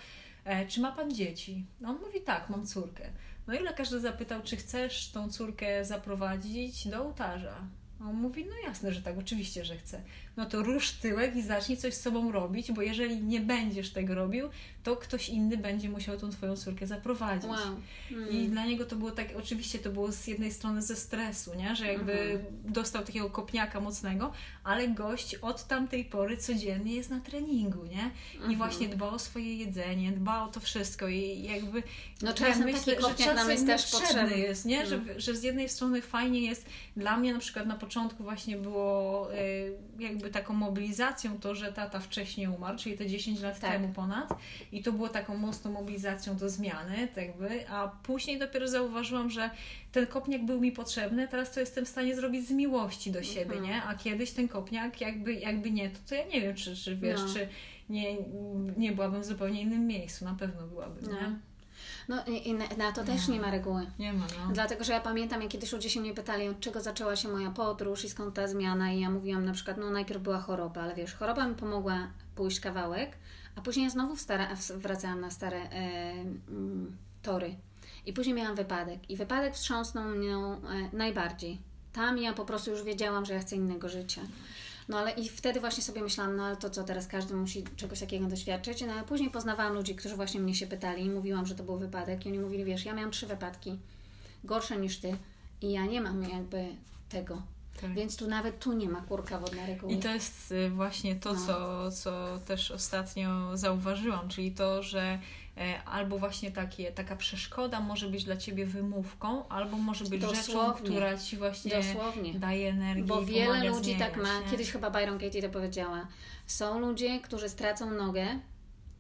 e, 0.45 0.67
czy 0.67 0.81
ma 0.81 0.93
pan 0.93 1.15
dzieci? 1.15 1.67
On 1.87 1.99
mówi 2.01 2.21
tak, 2.21 2.51
mam 2.51 2.67
córkę. 2.67 3.11
No 3.47 3.55
i 3.55 3.59
lekarz 3.63 3.89
zapytał, 3.89 4.43
czy 4.43 4.57
chcesz 4.57 5.11
tą 5.11 5.29
córkę 5.29 5.85
zaprowadzić 5.85 6.89
do 6.89 7.03
ołtarza. 7.03 7.57
A 8.05 8.09
on 8.09 8.17
mówi, 8.17 8.45
no 8.45 8.69
jasne, 8.69 8.93
że 8.93 9.03
tak, 9.03 9.19
oczywiście, 9.19 9.65
że 9.65 9.77
chcę. 9.77 10.01
No 10.37 10.47
to 10.47 10.63
rusz 10.63 10.91
tyłek 10.93 11.37
i 11.37 11.43
zacznij 11.43 11.77
coś 11.79 11.95
z 11.95 12.01
sobą 12.01 12.33
robić, 12.33 12.73
bo 12.73 12.83
jeżeli 12.83 13.23
nie 13.23 13.41
będziesz 13.41 13.91
tego 13.91 14.15
robił, 14.15 14.49
to 14.83 14.97
ktoś 14.97 15.29
inny 15.29 15.57
będzie 15.57 15.89
musiał 15.89 16.19
tą 16.19 16.31
twoją 16.31 16.57
córkę 16.57 16.87
zaprowadzić. 16.87 17.51
Wow. 17.51 17.61
I 18.11 18.15
Mm. 18.37 18.51
dla 18.51 18.67
niego 18.67 18.85
to 18.85 18.97
było 18.97 19.11
tak, 19.11 19.29
oczywiście 19.37 19.79
to 19.79 19.91
było 19.91 20.13
z 20.13 20.27
jednej 20.27 20.53
strony 20.53 20.83
ze 20.83 20.97
stresu, 20.97 21.55
nie? 21.55 21.77
że 21.77 21.87
jakby 21.87 22.13
Mhm. 22.13 22.41
dostał 22.65 23.05
takiego 23.05 23.31
kopniaka 23.31 23.81
mocnego, 23.81 24.33
ale 24.65 24.89
gość 24.89 25.35
od 25.35 25.67
tamtej 25.67 26.05
pory 26.05 26.37
codziennie 26.37 26.95
jest 26.95 27.11
na 27.11 27.21
treningu, 27.21 27.85
nie? 27.85 28.11
I 28.35 28.37
Mhm. 28.37 28.57
właśnie 28.57 28.89
dba 28.89 29.09
o 29.11 29.19
swoje 29.19 29.57
jedzenie, 29.57 30.13
dba 30.13 30.45
o 30.45 30.49
to 30.49 30.61
wszystko 30.61 31.09
i 31.09 31.43
jakby 31.43 31.83
No 32.23 32.35
czasem 32.35 32.73
taki 32.75 32.97
kopniak 33.03 33.37
nam 33.37 33.51
jest 33.51 33.67
też 33.67 33.91
potrzebny. 33.91 34.39
jest, 34.39 34.65
nie? 34.65 34.81
No. 34.83 34.87
Że, 34.87 35.01
że 35.21 35.35
z 35.37 35.43
jednej 35.43 35.69
strony 35.69 36.03
fajnie 36.03 36.41
jest, 36.41 36.67
dla 36.97 37.17
mnie 37.17 37.33
na 37.33 37.39
przykład 37.39 37.67
na 37.67 37.75
początku 37.75 37.94
właśnie 38.21 38.57
było 38.57 39.29
e, 39.35 39.37
jakby 39.99 40.31
taką 40.31 40.55
mobilizacją 40.55 41.39
to, 41.41 41.55
że 41.55 41.73
tata 41.73 42.01
wcześniej 42.01 42.49
umarł, 42.49 42.79
czyli 42.79 42.99
te 42.99 43.07
10 43.07 43.41
lat 43.41 43.61
Tak. 43.61 43.71
temu 43.73 43.89
ponad 43.89 44.35
i 44.73 44.83
to 44.83 44.93
było 44.93 45.09
taką 45.09 45.37
mocną 45.37 45.73
mobilizacją 45.73 46.37
do 46.37 46.49
zmiany, 46.51 47.09
tak 47.15 47.25
jakby, 47.25 47.69
a 47.71 47.89
później 48.03 48.39
dopiero 48.39 48.69
zauważyłam, 48.69 49.31
że 49.31 49.51
ten 49.93 50.07
kopniak 50.07 50.45
był 50.45 50.61
mi 50.61 50.73
potrzebny, 50.73 51.29
teraz 51.29 51.53
to 51.53 51.61
jestem 51.61 51.85
w 51.85 51.89
stanie 51.89 52.17
zrobić 52.17 52.47
z 52.49 52.51
miłości 52.51 53.11
do 53.13 53.23
siebie, 53.23 53.43
Mhm. 53.57 53.63
nie? 53.65 53.83
A 53.83 53.95
kiedyś 53.95 54.31
ten 54.31 54.49
kopniak 54.49 55.01
jakby, 55.01 55.35
jakby 55.35 55.71
nie, 55.71 55.91
to, 55.91 55.99
to 56.09 56.15
ja 56.15 56.25
nie 56.27 56.41
wiem, 56.41 56.55
czy, 56.57 56.77
czy 56.77 56.97
wiesz, 56.97 57.21
No. 57.21 57.35
czy 57.35 57.49
nie, 57.89 58.17
nie 58.77 58.93
byłabym 58.93 59.21
w 59.21 59.25
zupełnie 59.25 59.61
innym 59.63 59.87
miejscu, 59.87 60.25
na 60.25 60.35
pewno 60.35 60.67
byłabym, 60.67 61.05
No. 61.05 61.13
nie? 61.13 61.39
No 62.09 62.25
i, 62.27 62.49
i 62.49 62.55
na, 62.55 62.65
na 62.77 62.93
to 62.93 63.05
też 63.05 63.29
nie 63.29 63.41
ma 63.41 63.51
reguły. 63.51 63.87
Nie 63.99 64.13
ma, 64.13 64.27
no. 64.39 64.53
Dlatego, 64.53 64.85
że 64.85 64.93
ja 64.93 65.01
pamiętam, 65.01 65.43
jak 65.43 65.51
kiedyś 65.51 65.73
ludzie 65.73 65.91
się 65.91 66.01
mnie 66.01 66.15
pytali, 66.15 66.49
od 66.49 66.61
czego 66.61 66.81
zaczęła 66.81 67.17
się 67.17 67.29
moja 67.29 67.51
podróż 67.51 68.05
i 68.05 68.11
skąd 68.11 68.35
ta 68.35 68.49
zmiana 68.49 68.93
i 68.93 69.01
ja 69.01 69.11
mówiłam 69.11 69.45
na 69.45 69.53
przykład, 69.53 69.77
no 69.77 69.91
najpierw 69.91 70.23
była 70.23 70.39
choroba, 70.39 70.83
ale 70.83 70.95
wiesz, 70.95 71.15
choroba 71.15 71.49
mi 71.49 71.55
pomogła 71.55 72.09
pójść 72.35 72.61
kawałek, 72.61 73.17
a 73.57 73.61
później 73.61 73.91
znowu 73.91 74.17
stara, 74.17 74.49
wracałam 74.77 75.21
na 75.21 75.31
stare 75.31 75.59
e, 75.59 76.13
mm, 76.49 76.97
tory. 77.23 77.57
I 78.07 78.13
później 78.13 78.37
miałam 78.37 78.57
wypadek. 78.57 79.11
I 79.11 79.17
wypadek 79.17 79.55
wstrząsnął 79.55 80.05
mnie 80.05 80.37
e, 80.37 80.59
najbardziej. 80.93 81.59
Tam 81.93 82.19
ja 82.19 82.33
po 82.33 82.45
prostu 82.45 82.71
już 82.71 82.83
wiedziałam, 82.83 83.25
że 83.25 83.35
ja 83.35 83.41
chcę 83.41 83.57
innego 83.57 83.89
życia. 83.89 84.21
No 84.89 84.99
ale 84.99 85.11
i 85.11 85.29
wtedy 85.29 85.61
właśnie 85.61 85.83
sobie 85.83 86.03
myślałam, 86.03 86.37
no 86.37 86.45
ale 86.45 86.57
to 86.57 86.71
co, 86.71 86.85
teraz 86.85 87.07
każdy 87.07 87.35
musi 87.35 87.65
czegoś 87.77 88.01
takiego 88.01 88.27
doświadczyć. 88.27 88.81
No 88.87 88.93
ale 88.93 89.03
później 89.03 89.31
poznawałam 89.31 89.75
ludzi, 89.75 89.95
którzy 89.95 90.17
właśnie 90.17 90.41
mnie 90.41 90.55
się 90.55 90.67
pytali 90.67 91.05
i 91.05 91.11
mówiłam, 91.11 91.47
że 91.47 91.55
to 91.55 91.65
był 91.65 91.79
wypadek. 91.79 92.27
I 92.27 92.29
oni 92.29 92.39
mówili, 92.39 92.65
wiesz, 92.65 92.85
ja 92.85 92.95
miałam 92.95 93.11
trzy 93.11 93.27
wypadki, 93.27 93.79
gorsze 94.45 94.77
niż 94.77 94.99
ty. 94.99 95.17
I 95.61 95.73
ja 95.73 95.87
nie 95.87 96.01
mam 96.01 96.23
jakby 96.23 96.67
tego. 97.09 97.43
Tak. 97.81 97.95
Więc 97.95 98.17
tu 98.17 98.29
nawet 98.29 98.59
tu 98.59 98.73
nie 98.73 98.89
ma 98.89 99.01
kurka 99.01 99.39
wodna 99.39 99.67
reguły. 99.67 99.93
I 99.93 99.99
to 99.99 100.15
jest 100.15 100.53
y, 100.53 100.71
właśnie 100.71 101.17
to, 101.17 101.35
no. 101.35 101.47
co, 101.47 101.91
co 101.93 102.39
też 102.47 102.71
ostatnio 102.71 103.57
zauważyłam, 103.57 104.29
czyli 104.29 104.53
to, 104.53 104.83
że 104.83 105.19
albo 105.87 106.19
właśnie 106.19 106.51
takie, 106.51 106.93
taka 106.93 107.17
przeszkoda 107.17 107.81
może 107.81 108.09
być 108.09 108.25
dla 108.25 108.37
Ciebie 108.37 108.67
wymówką, 108.67 109.49
albo 109.49 109.77
może 109.79 110.05
być 110.05 110.21
Dosłownie. 110.21 110.77
rzeczą, 110.77 110.85
która 110.85 111.19
Ci 111.19 111.37
właśnie 111.37 111.71
Dosłownie. 111.71 112.35
daje 112.35 112.69
energię 112.71 113.05
Bo 113.05 113.25
wiele 113.25 113.65
ludzi 113.69 113.97
tak 113.97 114.17
ma. 114.17 114.41
Nie? 114.41 114.51
Kiedyś 114.51 114.71
chyba 114.71 114.91
Byron 114.91 115.19
Katie 115.19 115.43
to 115.43 115.49
powiedziała. 115.49 116.07
Są 116.47 116.79
ludzie, 116.79 117.21
którzy 117.21 117.49
stracą 117.49 117.91
nogę 117.91 118.27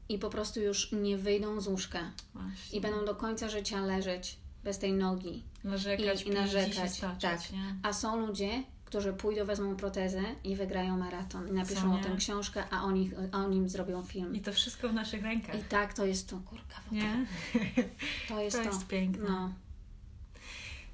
i 0.09 0.19
po 0.19 0.31
prostu 0.31 0.61
już 0.61 0.93
nie 0.93 1.17
wyjdą 1.19 1.61
z 1.61 1.67
łóżka. 1.67 2.01
Właśnie. 2.35 2.79
I 2.79 2.81
będą 2.81 3.05
do 3.05 3.15
końca 3.15 3.49
życia 3.49 3.81
leżeć 3.81 4.37
bez 4.65 4.79
tej 4.79 4.93
nogi. 4.93 5.43
Narzekać, 5.65 6.23
i, 6.23 6.29
i 6.29 6.31
narzekać. 6.31 6.93
Staczać, 6.93 7.21
tak. 7.21 7.53
Nie? 7.53 7.75
A 7.83 7.93
są 7.93 8.27
ludzie, 8.27 8.63
którzy 8.95 9.13
pójdą, 9.13 9.45
wezmą 9.45 9.77
protezę 9.77 10.23
i 10.45 10.57
wygrają 10.57 10.97
maraton. 10.97 11.49
I 11.49 11.53
napiszą 11.53 11.95
o 11.95 11.99
tym 11.99 12.17
książkę, 12.17 12.65
a 12.71 12.83
oni, 12.83 13.11
a 13.33 13.39
oni 13.39 13.57
im 13.57 13.69
zrobią 13.69 14.03
film. 14.03 14.35
I 14.35 14.41
to 14.41 14.53
wszystko 14.53 14.89
w 14.89 14.95
naszych 14.95 15.23
rękach. 15.23 15.61
I 15.61 15.65
tak, 15.65 15.95
to 15.95 16.07
jest 16.07 16.29
to, 16.29 16.37
kurka. 16.37 16.81
Nie? 16.93 17.27
To 18.29 18.41
jest 18.41 18.57
to. 18.57 18.63
To 18.63 18.69
jest 18.69 18.87
piękne. 18.87 19.29
No. 19.29 19.53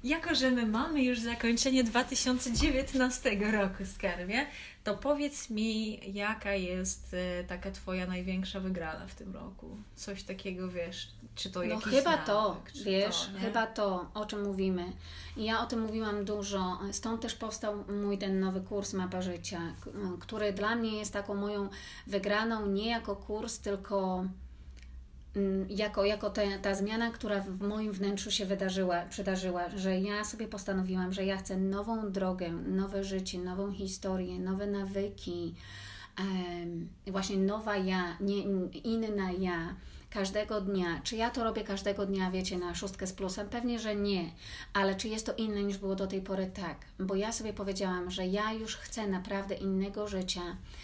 Jako, 0.03 0.35
że 0.35 0.51
my 0.51 0.65
mamy 0.65 1.03
już 1.03 1.19
zakończenie 1.19 1.83
2019 1.83 3.35
roku, 3.51 3.85
skarbie, 3.95 4.45
to 4.83 4.97
powiedz 4.97 5.49
mi, 5.49 5.99
jaka 6.13 6.53
jest 6.53 7.13
e, 7.13 7.43
taka 7.43 7.71
Twoja 7.71 8.07
największa 8.07 8.59
wygrana 8.59 9.07
w 9.07 9.15
tym 9.15 9.33
roku? 9.33 9.77
Coś 9.95 10.23
takiego, 10.23 10.69
wiesz, 10.69 11.11
czy 11.35 11.51
to 11.51 11.59
no 11.59 11.65
jakiś 11.65 11.93
chyba 11.93 12.17
to, 12.17 12.61
wiesz, 12.85 13.29
to, 13.33 13.39
chyba 13.39 13.67
to, 13.67 14.11
o 14.13 14.25
czym 14.25 14.43
mówimy. 14.43 14.93
I 15.37 15.43
ja 15.43 15.61
o 15.61 15.65
tym 15.65 15.81
mówiłam 15.81 16.25
dużo, 16.25 16.79
stąd 16.91 17.21
też 17.21 17.35
powstał 17.35 17.83
mój 18.03 18.17
ten 18.17 18.39
nowy 18.39 18.61
kurs 18.61 18.93
Mapa 18.93 19.21
Życia, 19.21 19.61
który 20.19 20.53
dla 20.53 20.75
mnie 20.75 20.97
jest 20.97 21.13
taką 21.13 21.35
moją 21.35 21.69
wygraną 22.07 22.65
nie 22.65 22.89
jako 22.89 23.15
kurs, 23.15 23.59
tylko 23.59 24.25
jako, 25.69 26.05
jako 26.05 26.29
ta, 26.61 26.75
zmiana, 26.75 27.11
która 27.11 27.41
w 27.41 27.67
moim 27.67 27.91
wnętrzu 27.91 28.31
się 28.31 28.45
wydarzyła, 28.45 29.05
przydarzyła, 29.09 29.69
że 29.69 29.99
ja 29.99 30.23
sobie 30.23 30.47
postanowiłam, 30.47 31.13
że 31.13 31.25
ja 31.25 31.37
chcę 31.37 31.57
nową 31.57 32.11
drogę, 32.11 32.49
nowe 32.51 33.03
życie, 33.03 33.39
nową 33.39 33.71
historię, 33.71 34.39
nowe 34.39 34.67
nawyki, 34.67 35.55
właśnie 37.07 37.37
nowa 37.37 37.77
ja, 37.77 38.17
nie, 38.19 38.41
inna 38.83 39.31
ja, 39.31 39.75
każdego 40.11 40.61
dnia. 40.61 41.01
Czy 41.03 41.15
ja 41.15 41.29
to 41.29 41.43
robię 41.43 41.63
każdego 41.63 42.05
dnia, 42.05 42.31
wiecie, 42.31 42.57
na 42.57 42.75
szóstkę 42.75 43.07
z 43.07 43.13
plusem? 43.13 43.49
Pewnie, 43.49 43.79
że 43.79 43.95
nie. 43.95 44.31
Ale 44.73 44.95
czy 44.95 45.07
jest 45.07 45.25
to 45.25 45.33
inne 45.33 45.63
niż 45.63 45.77
było 45.77 45.95
do 45.95 46.07
tej 46.07 46.21
pory? 46.21 46.51
Tak. 46.53 46.77
Bo 46.99 47.15
ja 47.15 47.31
sobie 47.31 47.53
powiedziałam, 47.53 48.11
że 48.11 48.27
ja 48.27 48.53
już 48.53 48.75
chcę 48.75 49.07
naprawdę 49.07 49.55
innego 49.55 50.07
życia 50.07 50.41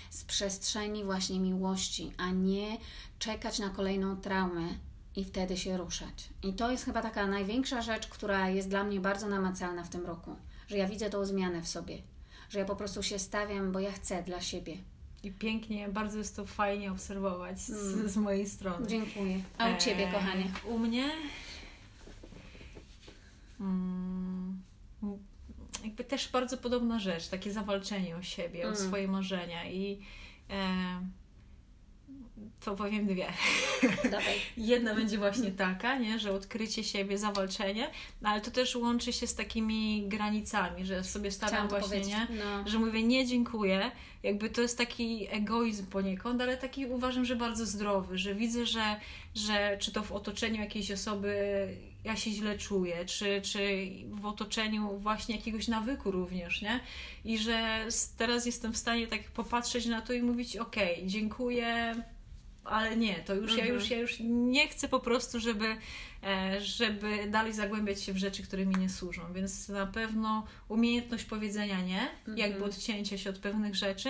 z 0.09 0.23
przestrzeni 0.23 1.03
właśnie 1.03 1.39
miłości, 1.39 2.11
a 2.17 2.31
nie 2.31 2.77
czekać 3.19 3.59
na 3.59 3.69
kolejną 3.69 4.17
traumę 4.17 4.67
i 5.15 5.25
wtedy 5.25 5.57
się 5.57 5.77
ruszać. 5.77 6.29
I 6.43 6.53
to 6.53 6.71
jest 6.71 6.85
chyba 6.85 7.01
taka 7.01 7.27
największa 7.27 7.81
rzecz, 7.81 8.07
która 8.07 8.49
jest 8.49 8.69
dla 8.69 8.83
mnie 8.83 8.99
bardzo 8.99 9.29
namacalna 9.29 9.83
w 9.83 9.89
tym 9.89 10.05
roku. 10.05 10.35
Że 10.67 10.77
ja 10.77 10.87
widzę 10.87 11.09
tą 11.09 11.25
zmianę 11.25 11.61
w 11.61 11.67
sobie. 11.67 12.01
Że 12.49 12.59
ja 12.59 12.65
po 12.65 12.75
prostu 12.75 13.03
się 13.03 13.19
stawiam, 13.19 13.71
bo 13.71 13.79
ja 13.79 13.91
chcę 13.91 14.23
dla 14.23 14.41
siebie. 14.41 14.77
I 15.27 15.31
pięknie, 15.31 15.89
bardzo 15.89 16.17
jest 16.17 16.35
to 16.35 16.45
fajnie 16.45 16.91
obserwować 16.91 17.59
z, 17.59 17.93
mm. 17.93 18.09
z 18.09 18.17
mojej 18.17 18.49
strony. 18.49 18.87
Dziękuję. 18.87 19.43
A 19.57 19.69
u 19.69 19.77
Ciebie, 19.77 20.09
e, 20.09 20.11
kochanie? 20.11 20.51
U 20.65 20.79
mnie? 20.79 21.11
Mm, 23.59 24.61
jakby 25.83 26.03
też 26.03 26.31
bardzo 26.31 26.57
podobna 26.57 26.99
rzecz, 26.99 27.27
takie 27.27 27.51
zawalczenie 27.51 28.17
o 28.17 28.21
siebie, 28.23 28.61
mm. 28.61 28.73
o 28.73 28.75
swoje 28.75 29.07
marzenia 29.07 29.69
i 29.71 29.99
e, 30.49 30.57
to 32.59 32.75
powiem 32.75 33.07
dwie. 33.07 33.27
Jedna 34.57 34.95
będzie 34.95 35.17
właśnie 35.17 35.51
taka, 35.51 35.97
nie? 35.97 36.19
że 36.19 36.31
odkrycie 36.31 36.83
siebie, 36.83 37.17
zawalczenie, 37.17 37.89
no 38.21 38.29
ale 38.29 38.41
to 38.41 38.51
też 38.51 38.75
łączy 38.75 39.13
się 39.13 39.27
z 39.27 39.35
takimi 39.35 40.07
granicami, 40.07 40.85
że 40.85 41.03
sobie 41.03 41.31
stawiam 41.31 41.67
właśnie, 41.67 41.99
nie? 41.99 42.27
No. 42.29 42.69
że 42.69 42.79
mówię 42.79 43.03
nie 43.03 43.25
dziękuję. 43.25 43.91
Jakby 44.23 44.49
to 44.49 44.61
jest 44.61 44.77
taki 44.77 45.27
egoizm 45.31 45.85
poniekąd, 45.85 46.41
ale 46.41 46.57
taki 46.57 46.85
uważam, 46.85 47.25
że 47.25 47.35
bardzo 47.35 47.65
zdrowy, 47.65 48.17
że 48.17 48.35
widzę, 48.35 48.65
że, 48.65 48.99
że 49.35 49.77
czy 49.79 49.91
to 49.91 50.03
w 50.03 50.11
otoczeniu 50.11 50.61
jakiejś 50.61 50.91
osoby 50.91 51.37
ja 52.03 52.15
się 52.15 52.31
źle 52.31 52.57
czuję, 52.57 53.05
czy, 53.05 53.41
czy 53.41 53.87
w 54.09 54.25
otoczeniu 54.25 54.97
właśnie 54.97 55.35
jakiegoś 55.35 55.67
nawyku 55.67 56.11
również, 56.11 56.61
nie? 56.61 56.79
I 57.25 57.37
że 57.37 57.85
teraz 58.17 58.45
jestem 58.45 58.73
w 58.73 58.77
stanie 58.77 59.07
tak 59.07 59.23
popatrzeć 59.23 59.85
na 59.85 60.01
to 60.01 60.13
i 60.13 60.21
mówić, 60.21 60.57
ok, 60.57 60.75
dziękuję, 61.05 61.95
ale 62.69 62.97
nie, 62.97 63.15
to 63.15 63.35
już 63.35 63.51
mhm. 63.51 63.67
ja 63.67 63.73
już 63.73 63.89
ja 63.89 63.97
już 63.97 64.15
nie 64.19 64.67
chcę 64.67 64.87
po 64.87 64.99
prostu, 64.99 65.39
żeby, 65.39 65.77
żeby 66.59 67.27
dalej 67.31 67.53
zagłębiać 67.53 68.01
się 68.01 68.13
w 68.13 68.17
rzeczy, 68.17 68.43
które 68.43 68.65
mi 68.65 68.75
nie 68.75 68.89
służą. 68.89 69.33
Więc 69.33 69.69
na 69.69 69.85
pewno 69.85 70.43
umiejętność 70.69 71.23
powiedzenia 71.23 71.81
nie, 71.81 72.09
mhm. 72.09 72.37
jakby 72.37 72.63
odcięcia 72.63 73.17
się 73.17 73.29
od 73.29 73.37
pewnych 73.37 73.75
rzeczy, 73.75 74.09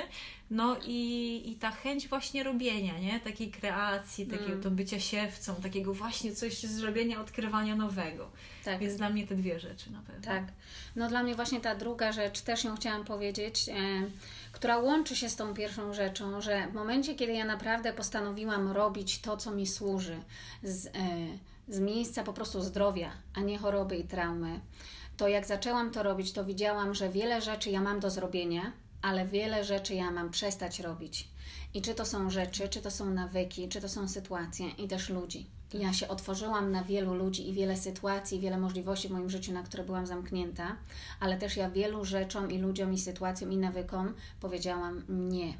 no 0.51 0.77
i, 0.85 1.41
i 1.45 1.55
ta 1.55 1.71
chęć 1.71 2.07
właśnie 2.07 2.43
robienia, 2.43 2.99
nie? 2.99 3.19
Takiej 3.19 3.51
kreacji, 3.51 4.25
takiego 4.25 4.51
mm. 4.51 4.63
to 4.63 4.71
bycia 4.71 4.99
siewcą, 4.99 5.55
takiego 5.55 5.93
właśnie 5.93 6.35
coś 6.35 6.59
zrobienia, 6.59 7.21
odkrywania 7.21 7.75
nowego. 7.75 8.29
Tak. 8.65 8.79
Więc 8.79 8.95
dla 8.95 9.09
mnie 9.09 9.27
te 9.27 9.35
dwie 9.35 9.59
rzeczy 9.59 9.91
na 9.91 10.01
pewno. 10.01 10.21
Tak. 10.21 10.43
No 10.95 11.07
dla 11.09 11.23
mnie 11.23 11.35
właśnie 11.35 11.61
ta 11.61 11.75
druga 11.75 12.11
rzecz, 12.11 12.41
też 12.41 12.63
ją 12.63 12.75
chciałam 12.75 13.05
powiedzieć, 13.05 13.69
e, 13.69 13.73
która 14.51 14.77
łączy 14.77 15.15
się 15.15 15.29
z 15.29 15.35
tą 15.35 15.53
pierwszą 15.53 15.93
rzeczą, 15.93 16.41
że 16.41 16.67
w 16.67 16.73
momencie, 16.73 17.15
kiedy 17.15 17.33
ja 17.33 17.45
naprawdę 17.45 17.93
postanowiłam 17.93 18.71
robić 18.71 19.21
to, 19.21 19.37
co 19.37 19.51
mi 19.51 19.67
służy, 19.67 20.17
z, 20.63 20.85
e, 20.85 20.91
z 21.67 21.79
miejsca 21.79 22.23
po 22.23 22.33
prostu 22.33 22.61
zdrowia, 22.61 23.11
a 23.33 23.41
nie 23.41 23.57
choroby 23.57 23.97
i 23.97 24.03
traumy, 24.03 24.59
to 25.17 25.27
jak 25.27 25.45
zaczęłam 25.45 25.91
to 25.91 26.03
robić, 26.03 26.31
to 26.31 26.45
widziałam, 26.45 26.95
że 26.95 27.09
wiele 27.09 27.41
rzeczy 27.41 27.69
ja 27.69 27.81
mam 27.81 27.99
do 27.99 28.09
zrobienia, 28.09 28.71
ale 29.01 29.25
wiele 29.25 29.63
rzeczy 29.63 29.93
ja 29.95 30.11
mam 30.11 30.29
przestać 30.29 30.79
robić. 30.79 31.27
I 31.73 31.81
czy 31.81 31.95
to 31.95 32.05
są 32.05 32.29
rzeczy, 32.29 32.69
czy 32.69 32.81
to 32.81 32.91
są 32.91 33.09
nawyki, 33.09 33.69
czy 33.69 33.81
to 33.81 33.89
są 33.89 34.07
sytuacje 34.07 34.69
i 34.69 34.87
też 34.87 35.09
ludzi. 35.09 35.45
Ja 35.73 35.93
się 35.93 36.07
otworzyłam 36.07 36.71
na 36.71 36.83
wielu 36.83 37.13
ludzi 37.13 37.49
i 37.49 37.53
wiele 37.53 37.77
sytuacji, 37.77 38.39
wiele 38.39 38.57
możliwości 38.57 39.07
w 39.07 39.11
moim 39.11 39.29
życiu, 39.29 39.53
na 39.53 39.63
które 39.63 39.83
byłam 39.83 40.05
zamknięta, 40.05 40.75
ale 41.19 41.37
też 41.37 41.57
ja 41.57 41.69
wielu 41.69 42.05
rzeczom 42.05 42.51
i 42.51 42.57
ludziom 42.57 42.93
i 42.93 42.99
sytuacjom 42.99 43.51
i 43.51 43.57
nawykom 43.57 44.13
powiedziałam 44.39 45.03
nie. 45.09 45.53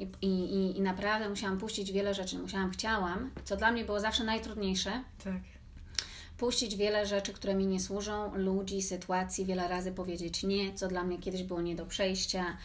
I, 0.00 0.08
i, 0.22 0.78
I 0.78 0.80
naprawdę 0.80 1.28
musiałam 1.28 1.58
puścić 1.58 1.92
wiele 1.92 2.14
rzeczy. 2.14 2.38
Musiałam, 2.38 2.70
chciałam, 2.70 3.30
co 3.44 3.56
dla 3.56 3.72
mnie 3.72 3.84
było 3.84 4.00
zawsze 4.00 4.24
najtrudniejsze. 4.24 4.90
Tak. 5.24 5.42
Puścić 6.38 6.76
wiele 6.76 7.06
rzeczy, 7.06 7.32
które 7.32 7.54
mi 7.54 7.66
nie 7.66 7.80
służą, 7.80 8.34
ludzi, 8.34 8.82
sytuacji, 8.82 9.44
wiele 9.44 9.68
razy 9.68 9.92
powiedzieć 9.92 10.42
nie, 10.42 10.74
co 10.74 10.88
dla 10.88 11.04
mnie 11.04 11.18
kiedyś 11.18 11.42
było 11.42 11.60
nie 11.60 11.76
do 11.76 11.86
przejścia 11.86 12.56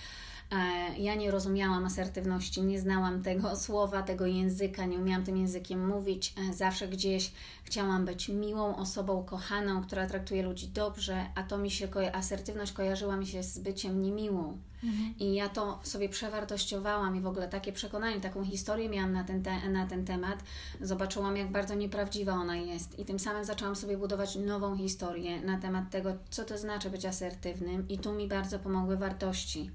ja 0.98 1.16
nie 1.16 1.32
rozumiałam 1.32 1.86
asertywności, 1.86 2.62
nie 2.62 2.80
znałam 2.80 3.24
tego 3.24 3.56
słowa, 3.66 4.04
tego 4.04 4.26
języka, 4.26 4.86
nie 4.86 4.98
umiałam 4.98 5.24
tym 5.24 5.38
językiem 5.38 5.88
mówić. 5.88 6.34
E, 6.50 6.54
zawsze 6.54 6.88
gdzieś 6.88 7.32
chciałam 7.64 8.06
być 8.06 8.30
miłą 8.30 8.76
osobą, 8.76 9.24
kochaną, 9.24 9.84
która 9.84 10.08
traktuje 10.08 10.44
ludzi 10.44 10.68
dobrze, 10.68 11.26
a 11.36 11.44
to 11.44 11.58
mi 11.58 11.72
się, 11.72 11.88
asertywność 12.14 12.72
kojarzyła 12.72 13.18
mi 13.18 13.28
się 13.28 13.44
z 13.44 13.60
byciem 13.60 14.02
niemiłą. 14.02 14.58
Mhm. 14.84 15.14
I 15.20 15.34
ja 15.34 15.50
to 15.50 15.80
sobie 15.84 16.10
przewartościowałam 16.10 17.16
i 17.16 17.22
w 17.22 17.28
ogóle 17.28 17.48
takie 17.48 17.72
przekonanie, 17.72 18.22
taką 18.22 18.46
historię 18.46 18.90
miałam 18.90 19.14
na 19.14 19.24
ten, 19.24 19.44
te, 19.44 19.70
na 19.70 19.88
ten 19.88 20.06
temat. 20.06 20.44
Zobaczyłam, 20.82 21.38
jak 21.38 21.52
bardzo 21.52 21.76
nieprawdziwa 21.76 22.34
ona 22.34 22.56
jest. 22.56 23.00
I 23.00 23.06
tym 23.06 23.20
samym 23.20 23.46
zaczęłam 23.46 23.76
sobie 23.76 23.98
budować 23.98 24.36
nową 24.36 24.78
historię 24.78 25.42
na 25.42 25.60
temat 25.60 25.90
tego, 25.90 26.14
co 26.30 26.44
to 26.44 26.58
znaczy 26.58 26.90
być 26.90 27.06
asertywnym. 27.06 27.88
I 27.90 27.98
tu 27.98 28.14
mi 28.14 28.28
bardzo 28.28 28.60
pomogły 28.60 28.98
wartości 28.98 29.72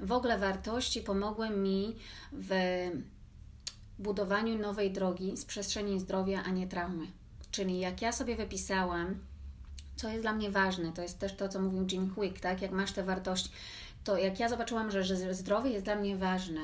w 0.00 0.12
ogóle 0.12 0.38
wartości 0.38 1.00
pomogły 1.00 1.50
mi 1.50 1.96
w 2.32 2.50
budowaniu 3.98 4.58
nowej 4.58 4.92
drogi 4.92 5.36
z 5.36 5.44
przestrzeni 5.44 6.00
zdrowia, 6.00 6.42
a 6.42 6.50
nie 6.50 6.66
traumy. 6.66 7.06
Czyli 7.50 7.78
jak 7.78 8.02
ja 8.02 8.12
sobie 8.12 8.36
wypisałam, 8.36 9.20
co 9.96 10.08
jest 10.08 10.22
dla 10.22 10.32
mnie 10.32 10.50
ważne, 10.50 10.92
to 10.92 11.02
jest 11.02 11.18
też 11.18 11.36
to, 11.36 11.48
co 11.48 11.60
mówił 11.60 11.86
Jim 11.92 12.14
Quick, 12.14 12.40
tak? 12.40 12.62
Jak 12.62 12.72
masz 12.72 12.92
te 12.92 13.02
wartości, 13.02 13.50
to 14.04 14.16
jak 14.16 14.40
ja 14.40 14.48
zobaczyłam, 14.48 14.90
że, 14.90 15.04
że 15.04 15.34
zdrowie 15.34 15.70
jest 15.70 15.84
dla 15.84 15.96
mnie 15.96 16.16
ważne, 16.16 16.60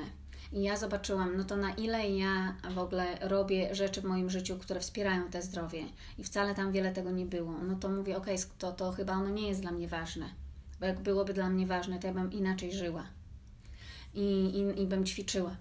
i 0.53 0.63
ja 0.63 0.77
zobaczyłam, 0.77 1.37
no 1.37 1.45
to 1.45 1.57
na 1.57 1.71
ile 1.71 2.11
ja 2.11 2.55
w 2.75 2.79
ogóle 2.79 3.19
robię 3.21 3.75
rzeczy 3.75 4.01
w 4.01 4.05
moim 4.05 4.31
życiu, 4.31 4.59
które 4.59 4.81
wspierają 4.81 5.29
te 5.29 5.43
zdrowie 5.43 5.85
i 6.19 6.25
wcale 6.25 6.55
tam 6.55 6.73
wiele 6.73 6.93
tego 6.93 7.11
nie 7.11 7.27
było, 7.27 7.53
no 7.53 7.77
to 7.77 7.89
mówię, 7.89 8.17
okej, 8.17 8.35
okay, 8.35 8.47
to, 8.59 8.73
to 8.73 8.93
chyba 8.93 9.13
ono 9.13 9.31
nie 9.31 9.49
jest 9.49 9.61
dla 9.61 9.71
mnie 9.71 9.89
ważne, 9.89 10.27
bo 10.81 10.87
jak 10.87 11.01
byłoby 11.01 11.35
dla 11.35 11.51
mnie 11.51 11.67
ważne, 11.67 11.99
to 11.99 12.07
ja 12.07 12.13
bym 12.15 12.33
inaczej 12.33 12.73
żyła 12.73 13.05
i, 14.15 14.23
i, 14.23 14.83
i 14.83 14.87
bym 14.87 15.05
ćwiczyła. 15.05 15.57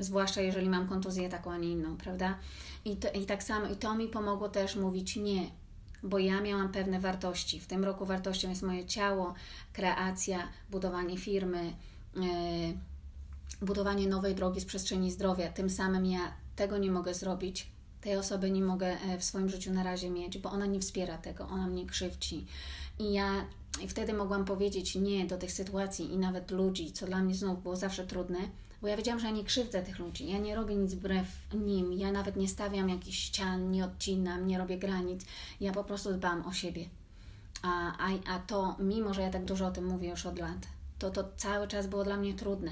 Zwłaszcza 0.00 0.40
jeżeli 0.40 0.68
mam 0.68 0.88
kontuzję 0.88 1.28
taką, 1.28 1.52
a 1.52 1.58
nie 1.58 1.70
inną, 1.70 1.96
prawda? 1.96 2.38
I, 2.84 2.96
to, 2.96 3.10
I 3.10 3.26
tak 3.26 3.42
samo, 3.42 3.66
i 3.66 3.76
to 3.76 3.94
mi 3.94 4.08
pomogło 4.08 4.48
też 4.48 4.76
mówić 4.76 5.16
nie, 5.16 5.50
bo 6.02 6.18
ja 6.18 6.40
miałam 6.40 6.72
pewne 6.72 7.00
wartości. 7.00 7.60
W 7.60 7.66
tym 7.66 7.84
roku 7.84 8.06
wartością 8.06 8.50
jest 8.50 8.62
moje 8.62 8.86
ciało, 8.86 9.34
kreacja, 9.72 10.48
budowanie 10.70 11.18
firmy, 11.18 11.72
yy, 12.16 12.22
budowanie 13.62 14.06
nowej 14.06 14.34
drogi 14.34 14.60
z 14.60 14.64
przestrzeni 14.64 15.12
zdrowia. 15.12 15.48
Tym 15.48 15.70
samym 15.70 16.06
ja 16.06 16.32
tego 16.56 16.78
nie 16.78 16.90
mogę 16.90 17.14
zrobić, 17.14 17.70
tej 18.00 18.16
osoby 18.16 18.50
nie 18.50 18.62
mogę 18.62 18.86
e, 18.86 19.18
w 19.18 19.24
swoim 19.24 19.48
życiu 19.48 19.72
na 19.72 19.82
razie 19.82 20.10
mieć, 20.10 20.38
bo 20.38 20.50
ona 20.50 20.66
nie 20.66 20.80
wspiera 20.80 21.18
tego, 21.18 21.48
ona 21.48 21.66
mnie 21.66 21.86
krzywdzi. 21.86 22.46
I 22.98 23.12
ja 23.12 23.44
i 23.82 23.88
wtedy 23.88 24.12
mogłam 24.12 24.44
powiedzieć 24.44 24.94
nie 24.94 25.26
do 25.26 25.38
tych 25.38 25.52
sytuacji 25.52 26.12
i 26.12 26.18
nawet 26.18 26.50
ludzi, 26.50 26.92
co 26.92 27.06
dla 27.06 27.22
mnie 27.22 27.34
znów 27.34 27.62
było 27.62 27.76
zawsze 27.76 28.06
trudne, 28.06 28.38
bo 28.82 28.88
ja 28.88 28.96
wiedziałam, 28.96 29.20
że 29.20 29.26
ja 29.26 29.32
nie 29.32 29.44
krzywdzę 29.44 29.82
tych 29.82 29.98
ludzi, 29.98 30.28
ja 30.28 30.38
nie 30.38 30.54
robię 30.54 30.76
nic 30.76 30.94
wbrew 30.94 31.26
nim, 31.54 31.92
ja 31.92 32.12
nawet 32.12 32.36
nie 32.36 32.48
stawiam 32.48 32.88
jakichś 32.88 33.18
ścian, 33.18 33.70
nie 33.70 33.84
odcinam, 33.84 34.46
nie 34.46 34.58
robię 34.58 34.78
granic, 34.78 35.24
ja 35.60 35.72
po 35.72 35.84
prostu 35.84 36.12
dbam 36.12 36.46
o 36.46 36.52
siebie. 36.52 36.88
A, 37.62 37.96
a, 37.98 38.34
a 38.34 38.38
to, 38.38 38.76
mimo 38.78 39.14
że 39.14 39.22
ja 39.22 39.30
tak 39.30 39.44
dużo 39.44 39.66
o 39.66 39.70
tym 39.70 39.86
mówię 39.86 40.08
już 40.08 40.26
od 40.26 40.38
lat, 40.38 40.66
to 40.98 41.10
to 41.10 41.24
cały 41.36 41.68
czas 41.68 41.86
było 41.86 42.04
dla 42.04 42.16
mnie 42.16 42.34
trudne 42.34 42.70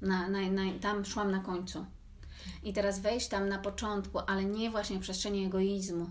na, 0.00 0.28
na, 0.28 0.50
na, 0.50 0.62
tam 0.80 1.04
szłam 1.04 1.30
na 1.30 1.40
końcu. 1.40 1.86
I 2.62 2.72
teraz 2.72 3.00
wejść 3.00 3.28
tam 3.28 3.48
na 3.48 3.58
początku, 3.58 4.18
ale 4.18 4.44
nie 4.44 4.70
właśnie 4.70 4.98
w 4.98 5.00
przestrzeni 5.00 5.44
egoizmu 5.44 6.10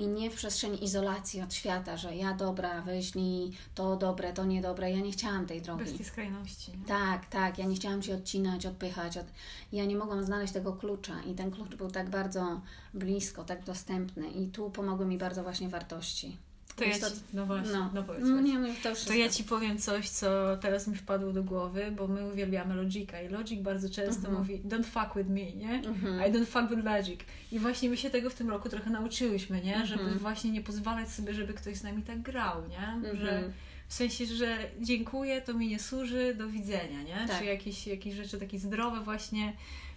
i 0.00 0.08
nie 0.08 0.30
w 0.30 0.34
przestrzeni 0.34 0.84
izolacji 0.84 1.42
od 1.42 1.54
świata, 1.54 1.96
że 1.96 2.16
ja 2.16 2.34
dobra, 2.34 2.82
wyślij 2.82 3.52
to 3.74 3.96
dobre, 3.96 4.32
to 4.32 4.44
niedobre. 4.44 4.90
Ja 4.90 5.00
nie 5.00 5.12
chciałam 5.12 5.46
tej 5.46 5.62
drogi. 5.62 5.84
Bez 5.84 5.96
tej 5.96 6.06
skrajności. 6.06 6.78
Nie? 6.78 6.84
Tak, 6.84 7.26
tak. 7.26 7.58
Ja 7.58 7.64
nie 7.64 7.76
chciałam 7.76 8.02
się 8.02 8.14
odcinać, 8.14 8.66
odpychać. 8.66 9.16
Od... 9.16 9.26
Ja 9.72 9.84
nie 9.84 9.96
mogłam 9.96 10.24
znaleźć 10.24 10.52
tego 10.52 10.72
klucza 10.72 11.22
i 11.22 11.34
ten 11.34 11.50
klucz 11.50 11.74
był 11.74 11.90
tak 11.90 12.10
bardzo 12.10 12.60
blisko, 12.94 13.44
tak 13.44 13.64
dostępny 13.64 14.30
i 14.30 14.48
tu 14.48 14.70
pomogły 14.70 15.06
mi 15.06 15.18
bardzo 15.18 15.42
właśnie 15.42 15.68
wartości. 15.68 16.36
To 16.80 16.84
ja 16.84 16.98
ci, 16.98 17.16
no 17.32 17.46
właśnie, 17.46 17.72
no, 17.72 17.90
no 17.94 18.02
powiedz. 18.02 18.24
No, 18.24 18.40
nie, 18.40 18.74
to, 18.82 18.88
to 19.06 19.14
ja 19.14 19.28
Ci 19.28 19.44
powiem 19.44 19.78
coś, 19.78 20.08
co 20.08 20.56
teraz 20.56 20.88
mi 20.88 20.96
wpadło 20.96 21.32
do 21.32 21.42
głowy, 21.42 21.92
bo 21.96 22.08
my 22.08 22.28
uwielbiamy 22.32 22.74
Logica 22.74 23.20
i 23.20 23.28
Logic 23.28 23.60
bardzo 23.60 23.90
często 23.90 24.28
uh-huh. 24.28 24.38
mówi 24.38 24.60
don't 24.64 24.84
fuck 24.84 25.16
with 25.16 25.28
me, 25.28 25.52
nie? 25.52 25.82
Uh-huh. 25.82 26.28
I 26.28 26.32
don't 26.32 26.46
fuck 26.46 26.70
with 26.70 26.84
Logic. 26.84 27.20
I 27.52 27.58
właśnie 27.58 27.90
my 27.90 27.96
się 27.96 28.10
tego 28.10 28.30
w 28.30 28.34
tym 28.34 28.50
roku 28.50 28.68
trochę 28.68 28.90
nauczyłyśmy, 28.90 29.60
nie? 29.62 29.74
Uh-huh. 29.74 29.86
Żeby 29.86 30.10
właśnie 30.10 30.50
nie 30.50 30.60
pozwalać 30.60 31.08
sobie, 31.08 31.34
żeby 31.34 31.54
ktoś 31.54 31.76
z 31.76 31.82
nami 31.82 32.02
tak 32.02 32.22
grał, 32.22 32.62
nie? 32.68 33.14
Że 33.16 33.52
w 33.90 33.94
sensie, 33.94 34.26
że 34.26 34.58
dziękuję, 34.80 35.42
to 35.42 35.54
mi 35.54 35.68
nie 35.68 35.78
służy, 35.78 36.34
do 36.34 36.48
widzenia, 36.48 37.02
nie? 37.02 37.28
Tak. 37.28 37.38
Czy 37.38 37.44
jakieś, 37.44 37.86
jakieś 37.86 38.14
rzeczy 38.14 38.38
takie 38.38 38.58
zdrowe 38.58 39.00
właśnie 39.00 39.52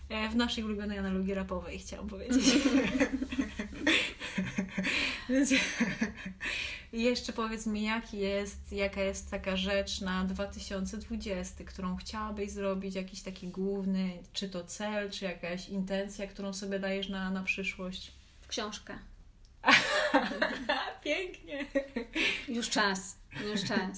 e, 0.10 0.30
w 0.30 0.36
naszej 0.36 0.64
ulubionej 0.64 0.98
analogii 0.98 1.34
rapowej 1.34 1.80
chciałam 1.80 2.08
powiedzieć. 2.08 2.44
Więc 5.30 5.54
jeszcze 6.94 7.34
powiedz 7.34 7.66
mi, 7.66 7.84
jaki 7.84 8.18
jest, 8.18 8.72
jaka 8.72 9.02
jest 9.02 9.32
taka 9.32 9.58
rzecz 9.58 10.02
na 10.02 10.24
2020, 10.24 11.64
którą 11.64 11.96
chciałabyś 11.96 12.52
zrobić, 12.52 12.96
jakiś 12.96 13.22
taki 13.22 13.48
główny, 13.48 14.24
czy 14.34 14.50
to 14.50 14.64
cel, 14.64 15.12
czy 15.12 15.26
jakaś 15.26 15.70
intencja, 15.70 16.28
którą 16.28 16.54
sobie 16.54 16.80
dajesz 16.80 17.10
na, 17.10 17.32
na 17.32 17.44
przyszłość? 17.44 18.12
Książka. 18.48 19.00
Pięknie. 21.04 21.66
Już 22.48 22.70
czas. 22.70 23.23
Już 23.52 23.64
czas. 23.64 23.98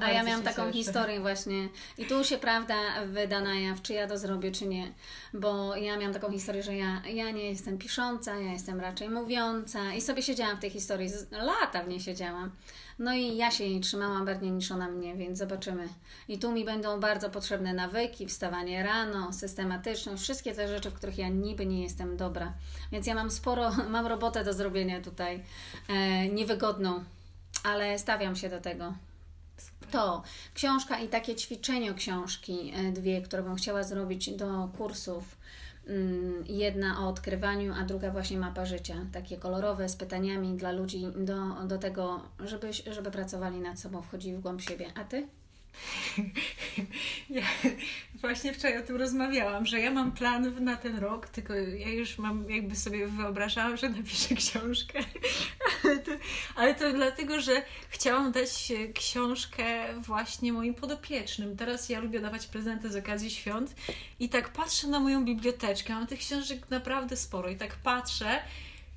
A 0.00 0.10
ja 0.10 0.22
miałam 0.22 0.42
taką 0.42 0.62
cieszę. 0.62 0.72
historię 0.72 1.20
właśnie. 1.20 1.68
I 1.98 2.06
tu 2.06 2.24
się 2.24 2.38
prawda 2.38 2.74
wyda 3.06 3.40
na 3.40 3.54
jaw, 3.54 3.82
czy 3.82 3.92
ja 3.92 4.08
to 4.08 4.18
zrobię, 4.18 4.52
czy 4.52 4.66
nie. 4.66 4.92
Bo 5.34 5.76
ja 5.76 5.96
miałam 5.96 6.14
taką 6.14 6.32
historię, 6.32 6.62
że 6.62 6.76
ja, 6.76 7.02
ja 7.06 7.30
nie 7.30 7.50
jestem 7.50 7.78
pisząca, 7.78 8.40
ja 8.40 8.52
jestem 8.52 8.80
raczej 8.80 9.08
mówiąca. 9.08 9.94
I 9.94 10.00
sobie 10.00 10.22
siedziałam 10.22 10.56
w 10.56 10.60
tej 10.60 10.70
historii. 10.70 11.10
Lata 11.30 11.82
w 11.82 11.88
niej 11.88 12.00
siedziałam. 12.00 12.50
No 12.98 13.14
i 13.14 13.36
ja 13.36 13.50
się 13.50 13.64
jej 13.64 13.80
trzymałam 13.80 14.24
bardziej 14.26 14.50
niż 14.50 14.72
ona 14.72 14.88
mnie, 14.88 15.14
więc 15.14 15.38
zobaczymy. 15.38 15.88
I 16.28 16.38
tu 16.38 16.52
mi 16.52 16.64
będą 16.64 17.00
bardzo 17.00 17.30
potrzebne 17.30 17.74
nawyki, 17.74 18.26
wstawanie 18.26 18.82
rano, 18.82 19.32
systematyczność, 19.32 20.22
wszystkie 20.22 20.54
te 20.54 20.68
rzeczy, 20.68 20.90
w 20.90 20.94
których 20.94 21.18
ja 21.18 21.28
niby 21.28 21.66
nie 21.66 21.82
jestem 21.82 22.16
dobra. 22.16 22.52
Więc 22.92 23.06
ja 23.06 23.14
mam 23.14 23.30
sporo, 23.30 23.70
mam 23.90 24.06
robotę 24.06 24.44
do 24.44 24.52
zrobienia 24.52 25.00
tutaj, 25.00 25.42
e, 25.88 26.28
niewygodną 26.28 27.04
ale 27.64 27.98
stawiam 27.98 28.36
się 28.36 28.48
do 28.48 28.60
tego. 28.60 28.94
To 29.90 30.22
książka 30.54 30.98
i 30.98 31.08
takie 31.08 31.36
ćwiczenie 31.36 31.94
książki, 31.94 32.72
e, 32.74 32.92
dwie, 32.92 33.22
które 33.22 33.42
bym 33.42 33.56
chciała 33.56 33.82
zrobić 33.82 34.30
do 34.30 34.68
kursów. 34.78 35.36
Mm, 35.86 36.44
jedna 36.46 37.00
o 37.00 37.08
odkrywaniu, 37.08 37.74
a 37.74 37.84
druga 37.84 38.10
właśnie 38.10 38.38
mapa 38.38 38.66
życia, 38.66 38.94
takie 39.12 39.36
kolorowe 39.36 39.88
z 39.88 39.96
pytaniami 39.96 40.56
dla 40.56 40.72
ludzi 40.72 41.06
do, 41.16 41.66
do 41.66 41.78
tego, 41.78 42.22
żeby, 42.40 42.72
żeby 42.72 43.10
pracowali 43.10 43.60
nad 43.60 43.80
sobą, 43.80 44.02
wchodzili 44.02 44.36
w 44.36 44.40
głąb 44.40 44.60
siebie. 44.60 44.86
A 44.94 45.04
ty? 45.04 45.28
Ja 47.30 47.42
właśnie 48.20 48.54
wczoraj 48.54 48.78
o 48.78 48.82
tym 48.82 48.96
rozmawiałam, 48.96 49.66
że 49.66 49.80
ja 49.80 49.90
mam 49.90 50.12
plan 50.12 50.64
na 50.64 50.76
ten 50.76 50.98
rok, 50.98 51.28
tylko 51.28 51.54
ja 51.54 51.88
już 51.88 52.18
mam, 52.18 52.50
jakby 52.50 52.76
sobie 52.76 53.06
wyobrażałam, 53.06 53.76
że 53.76 53.88
napiszę 53.88 54.34
książkę. 54.34 54.98
To, 56.04 56.10
ale 56.56 56.74
to 56.74 56.92
dlatego, 56.92 57.40
że 57.40 57.62
chciałam 57.88 58.32
dać 58.32 58.72
książkę 58.94 59.64
właśnie 59.98 60.52
moim 60.52 60.74
podopiecznym. 60.74 61.56
Teraz 61.56 61.88
ja 61.88 62.00
lubię 62.00 62.20
dawać 62.20 62.46
prezenty 62.46 62.90
z 62.90 62.96
okazji 62.96 63.30
świąt 63.30 63.74
i 64.20 64.28
tak 64.28 64.48
patrzę 64.48 64.86
na 64.86 65.00
moją 65.00 65.24
biblioteczkę. 65.24 65.94
Mam 65.94 66.06
tych 66.06 66.18
książek 66.18 66.70
naprawdę 66.70 67.16
sporo 67.16 67.48
i 67.48 67.56
tak 67.56 67.76
patrzę 67.76 68.42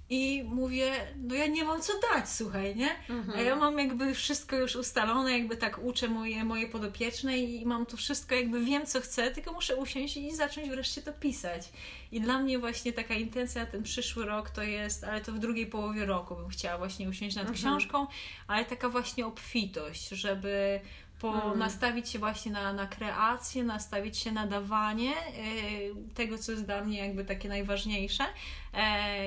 i 0.09 0.43
mówię, 0.47 0.93
no 1.17 1.35
ja 1.35 1.47
nie 1.47 1.63
mam 1.63 1.81
co 1.81 1.93
dać, 2.13 2.29
słuchaj, 2.29 2.75
nie? 2.75 2.89
Mhm. 3.09 3.39
A 3.39 3.41
ja 3.41 3.55
mam 3.55 3.79
jakby 3.79 4.13
wszystko 4.13 4.55
już 4.55 4.75
ustalone, 4.75 5.31
jakby 5.31 5.57
tak 5.57 5.79
uczę 5.83 6.07
moje, 6.07 6.43
moje 6.43 6.67
podopieczne 6.67 7.37
i 7.37 7.65
mam 7.65 7.85
to 7.85 7.97
wszystko, 7.97 8.35
jakby 8.35 8.65
wiem 8.65 8.85
co 8.85 9.01
chcę, 9.01 9.31
tylko 9.31 9.51
muszę 9.51 9.75
usiąść 9.75 10.17
i 10.17 10.35
zacząć 10.35 10.69
wreszcie 10.69 11.01
to 11.01 11.13
pisać. 11.13 11.69
I 12.11 12.21
dla 12.21 12.39
mnie 12.39 12.59
właśnie 12.59 12.93
taka 12.93 13.13
intencja 13.13 13.65
ten 13.65 13.83
przyszły 13.83 14.25
rok 14.25 14.49
to 14.49 14.63
jest, 14.63 15.03
ale 15.03 15.21
to 15.21 15.31
w 15.31 15.39
drugiej 15.39 15.67
połowie 15.67 16.05
roku 16.05 16.35
bym 16.35 16.49
chciała 16.49 16.77
właśnie 16.77 17.09
usiąść 17.09 17.35
nad 17.35 17.47
mhm. 17.47 17.57
książką, 17.57 18.07
ale 18.47 18.65
taka 18.65 18.89
właśnie 18.89 19.25
obfitość, 19.25 20.09
żeby 20.09 20.79
po, 21.19 21.45
mm. 21.45 21.59
nastawić 21.59 22.09
się 22.09 22.19
właśnie 22.19 22.51
na, 22.51 22.73
na 22.73 22.87
kreację, 22.87 23.63
nastawić 23.63 24.17
się 24.17 24.31
na 24.31 24.47
dawanie 24.47 25.11
y, 25.11 26.13
tego, 26.13 26.37
co 26.37 26.51
jest 26.51 26.65
dla 26.65 26.83
mnie 26.83 26.99
jakby 26.99 27.25
takie 27.25 27.49
najważniejsze 27.49 28.23
y, 28.23 28.77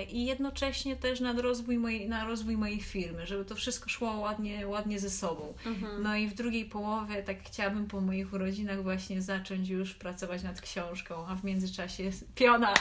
i 0.05 0.25
jednocześnie 0.25 0.97
też 0.97 1.21
na 1.21 1.33
rozwój, 1.33 1.79
mojej, 1.79 2.09
na 2.09 2.25
rozwój 2.25 2.57
mojej 2.57 2.81
firmy, 2.81 3.27
żeby 3.27 3.45
to 3.45 3.55
wszystko 3.55 3.89
szło 3.89 4.13
ładnie, 4.13 4.69
ładnie 4.69 5.01
ze 5.01 5.11
sobą. 5.11 5.55
Mm-hmm. 5.65 6.03
No 6.03 6.17
i 6.17 6.29
w 6.29 6.35
drugiej 6.35 6.65
połowie 6.65 7.23
tak 7.23 7.43
chciałabym 7.43 7.87
po 7.87 8.01
moich 8.01 8.33
urodzinach 8.33 8.83
właśnie 8.83 9.23
zacząć 9.23 9.69
już 9.69 9.95
pracować 9.95 10.43
nad 10.43 10.61
książką, 10.61 11.27
a 11.27 11.35
w 11.35 11.45
międzyczasie 11.45 12.11
piona. 12.35 12.75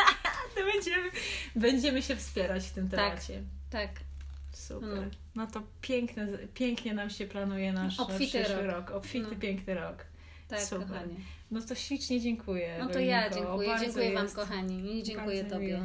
to 0.54 0.60
będziemy, 0.72 1.10
będziemy 1.56 2.02
się 2.02 2.16
wspierać 2.16 2.66
w 2.66 2.72
tym 2.72 2.88
tak, 2.88 3.00
temacie. 3.00 3.42
Tak, 3.70 3.88
tak. 3.88 4.15
Super. 4.56 4.88
No, 4.88 5.02
no 5.34 5.46
to 5.46 5.62
piękne, 5.80 6.28
pięknie 6.54 6.94
nam 6.94 7.10
się 7.10 7.26
planuje 7.26 7.72
nasz, 7.72 8.00
Obfity 8.00 8.44
przyszły 8.44 8.66
rok. 8.66 8.88
rok. 8.88 8.90
Obfity, 8.90 9.28
no. 9.32 9.40
piękny 9.40 9.74
rok. 9.74 10.04
Tak, 10.48 10.60
Super. 10.60 10.86
kochanie. 10.86 11.16
No 11.50 11.60
to 11.60 11.74
ślicznie 11.74 12.20
dziękuję. 12.20 12.76
No 12.78 12.88
to 12.88 12.98
ja 12.98 13.30
dziękuję. 13.30 13.68
Bardzo 13.68 13.84
dziękuję 13.84 14.14
Wam, 14.14 14.28
kochani. 14.28 14.98
I 14.98 15.02
dziękuję 15.02 15.44
Tobie. 15.44 15.80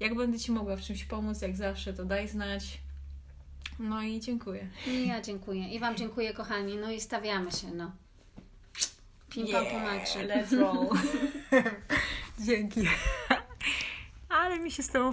Jak 0.00 0.14
będę 0.14 0.38
Ci 0.38 0.52
mogła 0.52 0.76
w 0.76 0.80
czymś 0.80 1.04
pomóc, 1.04 1.42
jak 1.42 1.56
zawsze, 1.56 1.92
to 1.92 2.04
daj 2.04 2.28
znać. 2.28 2.78
No 3.78 4.02
i 4.02 4.20
dziękuję. 4.20 4.68
I 4.86 5.08
ja 5.08 5.20
dziękuję. 5.20 5.68
I 5.68 5.78
Wam 5.78 5.96
dziękuję, 5.96 6.34
kochani. 6.34 6.76
No 6.76 6.90
i 6.90 7.00
stawiamy 7.00 7.52
się, 7.52 7.70
no. 7.70 7.92
Pim 9.30 9.46
yeah, 9.46 9.64
pam 9.72 9.82
Let's 10.28 10.58
roll. 10.58 10.88
Dzięki. 12.46 12.80
Ale 14.28 14.58
mi 14.58 14.70
się 14.70 14.82
z 14.82 14.88
Tobą 14.88 15.12